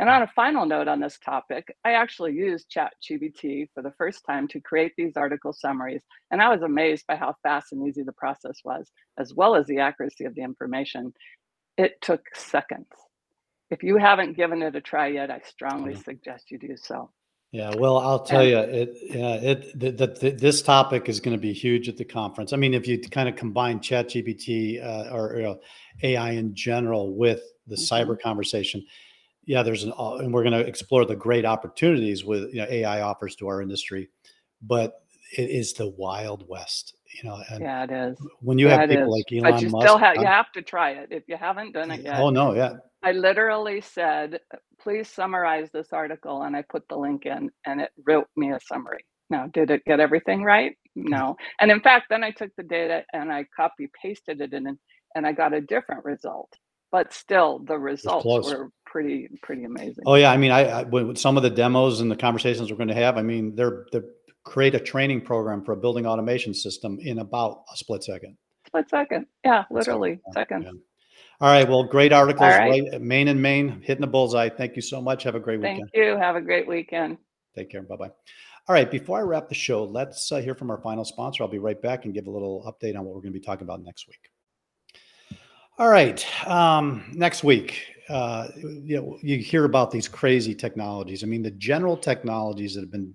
And 0.00 0.08
on 0.08 0.22
a 0.22 0.26
final 0.28 0.64
note 0.64 0.88
on 0.88 0.98
this 0.98 1.18
topic, 1.18 1.76
I 1.84 1.92
actually 1.92 2.32
used 2.32 2.74
ChatGPT 2.74 3.68
for 3.74 3.82
the 3.82 3.92
first 3.98 4.24
time 4.26 4.48
to 4.48 4.58
create 4.58 4.92
these 4.96 5.12
article 5.14 5.52
summaries, 5.52 6.00
and 6.30 6.40
I 6.40 6.48
was 6.48 6.62
amazed 6.62 7.06
by 7.06 7.16
how 7.16 7.34
fast 7.42 7.72
and 7.72 7.86
easy 7.86 8.02
the 8.02 8.12
process 8.12 8.60
was, 8.64 8.90
as 9.18 9.34
well 9.34 9.54
as 9.54 9.66
the 9.66 9.78
accuracy 9.78 10.24
of 10.24 10.34
the 10.34 10.40
information. 10.40 11.12
It 11.76 12.00
took 12.00 12.22
seconds. 12.34 12.88
If 13.70 13.82
you 13.82 13.98
haven't 13.98 14.38
given 14.38 14.62
it 14.62 14.74
a 14.74 14.80
try 14.80 15.08
yet, 15.08 15.30
I 15.30 15.40
strongly 15.40 15.92
mm-hmm. 15.92 16.02
suggest 16.02 16.50
you 16.50 16.58
do 16.58 16.78
so. 16.78 17.10
Yeah, 17.52 17.74
well, 17.76 17.98
I'll 17.98 18.24
tell 18.24 18.40
and, 18.40 18.48
you, 18.48 18.58
it, 18.58 18.98
yeah, 19.02 19.34
it, 19.34 19.78
the, 19.78 20.30
this 20.30 20.62
topic 20.62 21.10
is 21.10 21.20
going 21.20 21.36
to 21.36 21.40
be 21.40 21.52
huge 21.52 21.90
at 21.90 21.98
the 21.98 22.06
conference. 22.06 22.54
I 22.54 22.56
mean, 22.56 22.72
if 22.72 22.88
you 22.88 22.98
kind 22.98 23.28
of 23.28 23.36
combine 23.36 23.80
ChatGPT 23.80 24.82
uh, 24.82 25.14
or 25.14 25.36
you 25.36 25.42
know, 25.42 25.60
AI 26.02 26.30
in 26.30 26.54
general 26.54 27.14
with 27.14 27.42
the 27.66 27.74
mm-hmm. 27.74 27.94
cyber 27.94 28.18
conversation, 28.18 28.82
yeah, 29.44 29.62
there's 29.62 29.84
an, 29.84 29.92
uh, 29.98 30.16
and 30.16 30.32
we're 30.32 30.42
going 30.42 30.52
to 30.52 30.66
explore 30.66 31.04
the 31.04 31.16
great 31.16 31.44
opportunities 31.44 32.24
with 32.24 32.52
you 32.52 32.60
know, 32.60 32.66
AI 32.68 33.00
offers 33.02 33.36
to 33.36 33.48
our 33.48 33.62
industry, 33.62 34.08
but 34.62 35.02
it 35.36 35.50
is 35.50 35.72
the 35.72 35.88
wild 35.88 36.46
west 36.48 36.94
you 37.12 37.28
know 37.28 37.42
and 37.50 37.60
yeah 37.60 37.84
it 37.84 37.90
is. 37.90 38.18
when 38.40 38.58
you 38.58 38.68
yeah, 38.68 38.80
have 38.80 38.88
people 38.88 39.04
is. 39.04 39.08
like 39.08 39.32
elon 39.32 39.52
but 39.52 39.62
you 39.62 39.68
Musk, 39.70 39.86
still 39.86 39.98
have 39.98 40.16
you 40.16 40.26
have 40.26 40.50
to 40.52 40.62
try 40.62 40.90
it 40.92 41.08
if 41.10 41.24
you 41.26 41.36
haven't 41.36 41.72
done 41.72 41.90
it 41.90 42.02
yet. 42.02 42.18
Oh 42.18 42.30
no 42.30 42.54
yeah. 42.54 42.74
I 43.02 43.12
literally 43.12 43.80
said 43.80 44.40
please 44.80 45.08
summarize 45.08 45.70
this 45.72 45.88
article 45.92 46.42
and 46.42 46.56
i 46.56 46.62
put 46.62 46.88
the 46.88 46.96
link 46.96 47.26
in 47.26 47.50
and 47.66 47.80
it 47.80 47.90
wrote 48.06 48.28
me 48.36 48.52
a 48.52 48.60
summary. 48.60 49.04
Now 49.28 49.46
did 49.48 49.70
it 49.70 49.84
get 49.84 50.00
everything 50.00 50.42
right? 50.42 50.76
No. 50.96 51.36
And 51.60 51.70
in 51.70 51.80
fact 51.80 52.06
then 52.10 52.24
i 52.24 52.30
took 52.30 52.50
the 52.56 52.64
data 52.64 53.04
and 53.12 53.32
i 53.32 53.46
copy 53.56 53.88
pasted 54.00 54.40
it 54.40 54.52
in 54.52 54.76
and 55.14 55.26
i 55.26 55.32
got 55.32 55.54
a 55.54 55.60
different 55.60 56.04
result. 56.04 56.52
But 56.92 57.12
still 57.12 57.60
the 57.60 57.78
results 57.78 58.26
were 58.26 58.70
pretty 58.90 59.28
pretty 59.40 59.62
amazing 59.62 60.02
oh 60.04 60.16
yeah 60.16 60.32
i 60.32 60.36
mean 60.36 60.50
i, 60.50 60.62
I 60.62 60.82
with 60.82 61.16
some 61.16 61.36
of 61.36 61.44
the 61.44 61.50
demos 61.50 62.00
and 62.00 62.10
the 62.10 62.16
conversations 62.16 62.70
we're 62.70 62.76
going 62.76 62.88
to 62.88 62.94
have 62.94 63.16
i 63.16 63.22
mean 63.22 63.54
they're 63.54 63.86
they're 63.92 64.04
create 64.44 64.74
a 64.74 64.80
training 64.80 65.20
program 65.20 65.62
for 65.64 65.72
a 65.72 65.76
building 65.76 66.06
automation 66.06 66.54
system 66.54 66.98
in 67.00 67.18
about 67.18 67.64
a 67.72 67.76
split 67.76 68.02
second. 68.02 68.36
Split 68.66 68.88
second. 68.88 69.26
Yeah, 69.44 69.64
literally 69.70 70.20
second. 70.32 70.62
Yeah. 70.64 70.70
All 71.40 71.48
right. 71.48 71.68
Well, 71.68 71.84
great 71.84 72.12
articles. 72.12 72.48
Right. 72.48 72.82
right. 72.92 73.00
Main 73.00 73.28
and 73.28 73.40
Main 73.40 73.80
hitting 73.82 74.02
the 74.02 74.06
bullseye. 74.06 74.48
Thank 74.48 74.76
you 74.76 74.82
so 74.82 75.00
much. 75.00 75.22
Have 75.22 75.34
a 75.34 75.40
great 75.40 75.60
Thank 75.60 75.76
weekend. 75.76 75.90
Thank 75.94 76.04
you. 76.04 76.16
Have 76.16 76.36
a 76.36 76.40
great 76.40 76.66
weekend. 76.66 77.18
Take 77.56 77.70
care. 77.70 77.82
Bye 77.82 77.96
bye. 77.96 78.10
All 78.68 78.74
right. 78.74 78.90
Before 78.90 79.18
I 79.18 79.22
wrap 79.22 79.48
the 79.48 79.54
show, 79.54 79.84
let's 79.84 80.30
uh, 80.30 80.36
hear 80.36 80.54
from 80.54 80.70
our 80.70 80.80
final 80.80 81.04
sponsor. 81.04 81.42
I'll 81.42 81.48
be 81.48 81.58
right 81.58 81.80
back 81.80 82.04
and 82.04 82.14
give 82.14 82.26
a 82.26 82.30
little 82.30 82.62
update 82.66 82.96
on 82.96 83.04
what 83.04 83.14
we're 83.14 83.22
going 83.22 83.32
to 83.32 83.38
be 83.38 83.44
talking 83.44 83.64
about 83.64 83.82
next 83.82 84.06
week. 84.06 84.30
All 85.78 85.88
right. 85.88 86.46
Um, 86.46 87.04
next 87.14 87.42
week, 87.42 87.80
uh, 88.10 88.48
you 88.56 88.96
know, 88.96 89.18
you 89.22 89.38
hear 89.38 89.64
about 89.64 89.90
these 89.90 90.08
crazy 90.08 90.54
technologies. 90.54 91.22
I 91.22 91.26
mean, 91.26 91.42
the 91.42 91.50
general 91.52 91.96
technologies 91.96 92.74
that 92.74 92.80
have 92.80 92.90
been 92.90 93.14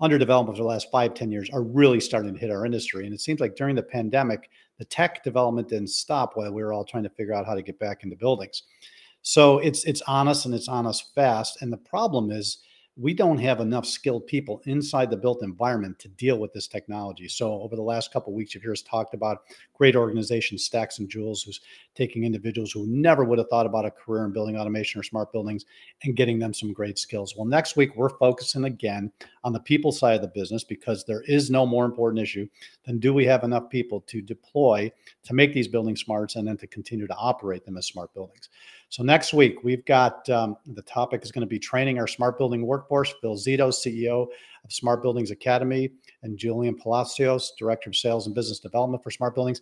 under 0.00 0.18
development 0.18 0.56
for 0.56 0.62
the 0.62 0.68
last 0.68 0.90
five, 0.90 1.14
ten 1.14 1.30
years 1.30 1.48
are 1.50 1.62
really 1.62 2.00
starting 2.00 2.34
to 2.34 2.40
hit 2.40 2.50
our 2.50 2.66
industry. 2.66 3.06
And 3.06 3.14
it 3.14 3.20
seems 3.20 3.40
like 3.40 3.54
during 3.54 3.76
the 3.76 3.82
pandemic, 3.82 4.50
the 4.78 4.84
tech 4.84 5.22
development 5.22 5.68
didn't 5.68 5.88
stop 5.88 6.32
while 6.34 6.52
we 6.52 6.62
were 6.62 6.72
all 6.72 6.84
trying 6.84 7.04
to 7.04 7.10
figure 7.10 7.32
out 7.32 7.46
how 7.46 7.54
to 7.54 7.62
get 7.62 7.78
back 7.78 8.02
into 8.02 8.16
buildings. 8.16 8.64
So 9.22 9.58
it's 9.58 9.84
it's 9.84 10.02
on 10.02 10.28
us 10.28 10.44
and 10.44 10.54
it's 10.54 10.68
on 10.68 10.86
us 10.86 11.00
fast. 11.14 11.62
And 11.62 11.72
the 11.72 11.78
problem 11.78 12.30
is 12.30 12.58
we 12.96 13.12
don't 13.12 13.38
have 13.38 13.60
enough 13.60 13.84
skilled 13.84 14.26
people 14.26 14.62
inside 14.66 15.10
the 15.10 15.16
built 15.16 15.42
environment 15.42 15.98
to 15.98 16.08
deal 16.08 16.38
with 16.38 16.52
this 16.52 16.68
technology. 16.68 17.26
So 17.26 17.60
over 17.62 17.74
the 17.74 17.82
last 17.82 18.12
couple 18.12 18.32
of 18.32 18.36
weeks, 18.36 18.54
you've 18.54 18.62
heard 18.62 18.72
us 18.72 18.82
talked 18.82 19.14
about 19.14 19.38
great 19.72 19.96
organization 19.96 20.58
Stacks 20.58 21.00
and 21.00 21.08
Joules, 21.08 21.44
who's 21.44 21.60
taking 21.96 22.22
individuals 22.22 22.70
who 22.70 22.86
never 22.86 23.24
would 23.24 23.38
have 23.38 23.48
thought 23.48 23.66
about 23.66 23.84
a 23.84 23.90
career 23.90 24.24
in 24.24 24.32
building 24.32 24.56
automation 24.56 25.00
or 25.00 25.02
smart 25.02 25.32
buildings 25.32 25.64
and 26.04 26.14
getting 26.14 26.38
them 26.38 26.54
some 26.54 26.72
great 26.72 26.98
skills. 26.98 27.34
Well, 27.36 27.46
next 27.46 27.76
week 27.76 27.96
we're 27.96 28.16
focusing 28.16 28.64
again 28.64 29.10
on 29.42 29.52
the 29.52 29.60
people 29.60 29.90
side 29.90 30.14
of 30.14 30.22
the 30.22 30.28
business 30.28 30.62
because 30.62 31.04
there 31.04 31.22
is 31.22 31.50
no 31.50 31.66
more 31.66 31.84
important 31.86 32.22
issue 32.22 32.46
than 32.84 33.00
do 33.00 33.12
we 33.12 33.24
have 33.24 33.42
enough 33.42 33.68
people 33.70 34.02
to 34.02 34.22
deploy 34.22 34.90
to 35.24 35.34
make 35.34 35.52
these 35.52 35.68
buildings 35.68 36.00
smarts 36.00 36.36
and 36.36 36.46
then 36.46 36.56
to 36.58 36.66
continue 36.68 37.08
to 37.08 37.14
operate 37.16 37.64
them 37.64 37.76
as 37.76 37.86
smart 37.86 38.14
buildings. 38.14 38.50
So 38.88 39.02
next 39.02 39.32
week 39.32 39.64
we've 39.64 39.84
got 39.84 40.28
um, 40.30 40.56
the 40.66 40.82
topic 40.82 41.22
is 41.22 41.32
going 41.32 41.42
to 41.42 41.46
be 41.46 41.58
training 41.58 41.98
our 41.98 42.06
smart 42.06 42.38
building 42.38 42.66
workforce. 42.66 43.12
Phil 43.20 43.36
Zito, 43.36 43.70
CEO 43.70 44.26
of 44.64 44.72
Smart 44.72 45.02
Buildings 45.02 45.30
Academy, 45.30 45.90
and 46.22 46.38
Julian 46.38 46.76
Palacios, 46.76 47.52
Director 47.58 47.90
of 47.90 47.96
Sales 47.96 48.26
and 48.26 48.34
Business 48.34 48.60
Development 48.60 49.02
for 49.02 49.10
Smart 49.10 49.34
Buildings. 49.34 49.60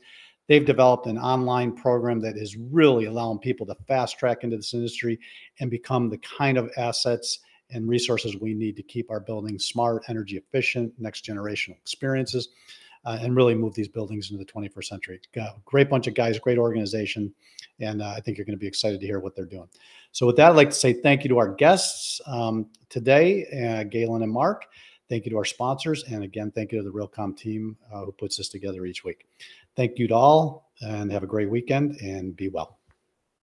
They've 0.49 0.64
developed 0.64 1.07
an 1.07 1.18
online 1.18 1.74
program 1.74 2.20
that 2.20 2.36
is 2.36 2.57
really 2.57 3.07
allowing 3.07 3.38
people 3.38 3.64
to 3.66 3.76
fast 3.86 4.18
track 4.18 4.44
into 4.44 4.57
this 4.57 4.74
industry 4.74 5.18
and 5.61 5.70
become 5.70 6.11
the 6.11 6.18
kind 6.18 6.59
of 6.59 6.70
assets 6.76 7.40
and 7.70 7.88
resources 7.88 8.36
we 8.36 8.55
need 8.55 8.76
to 8.76 8.82
keep 8.82 9.11
our 9.11 9.20
buildings 9.20 9.64
smart, 9.64 10.03
energy 10.09 10.36
efficient, 10.36 10.92
next 10.99 11.22
generation 11.22 11.74
experiences, 11.80 12.49
uh, 13.05 13.18
and 13.20 13.36
really 13.36 13.55
move 13.55 13.74
these 13.74 13.88
buildings 13.88 14.30
into 14.30 14.42
the 14.42 14.50
21st 14.50 14.84
century. 14.84 15.20
Great 15.64 15.90
bunch 15.90 16.07
of 16.07 16.14
guys, 16.14 16.38
great 16.38 16.59
organization, 16.59 17.32
and 17.80 18.03
uh, 18.03 18.14
I 18.16 18.20
think 18.20 18.38
you're 18.38 18.44
going 18.44 18.57
to 18.57 18.61
be 18.61 18.66
excited 18.66 19.00
to 19.00 19.07
hear 19.07 19.20
what 19.20 19.34
they're 19.34 19.44
doing. 19.44 19.68
So, 20.12 20.26
with 20.26 20.36
that, 20.36 20.50
I'd 20.50 20.57
like 20.57 20.70
to 20.70 20.76
say 20.76 20.92
thank 20.92 21.24
you 21.24 21.28
to 21.30 21.38
our 21.38 21.55
guests 21.55 22.20
um, 22.26 22.66
today, 22.88 23.46
uh, 23.53 23.84
Galyn 23.88 24.22
and 24.22 24.32
Marc. 24.32 24.66
Thank 25.09 25.24
you 25.24 25.30
to 25.30 25.36
our 25.38 25.44
sponsors, 25.44 26.05
and 26.05 26.24
again, 26.24 26.50
thank 26.50 26.72
you 26.72 26.78
to 26.78 26.84
the 26.84 26.92
Realcomm 26.92 27.36
team 27.36 27.76
uh, 27.92 28.05
who 28.05 28.12
puts 28.12 28.36
this 28.36 28.48
together 28.48 28.86
each 28.86 29.05
week. 29.05 29.26
Thank 29.76 29.98
you 29.98 30.09
to 30.09 30.14
all, 30.14 30.72
and 30.80 31.11
have 31.12 31.22
a 31.22 31.26
great 31.26 31.50
weekend, 31.50 31.96
and 32.00 32.36
be 32.36 32.48
well. 32.48 32.82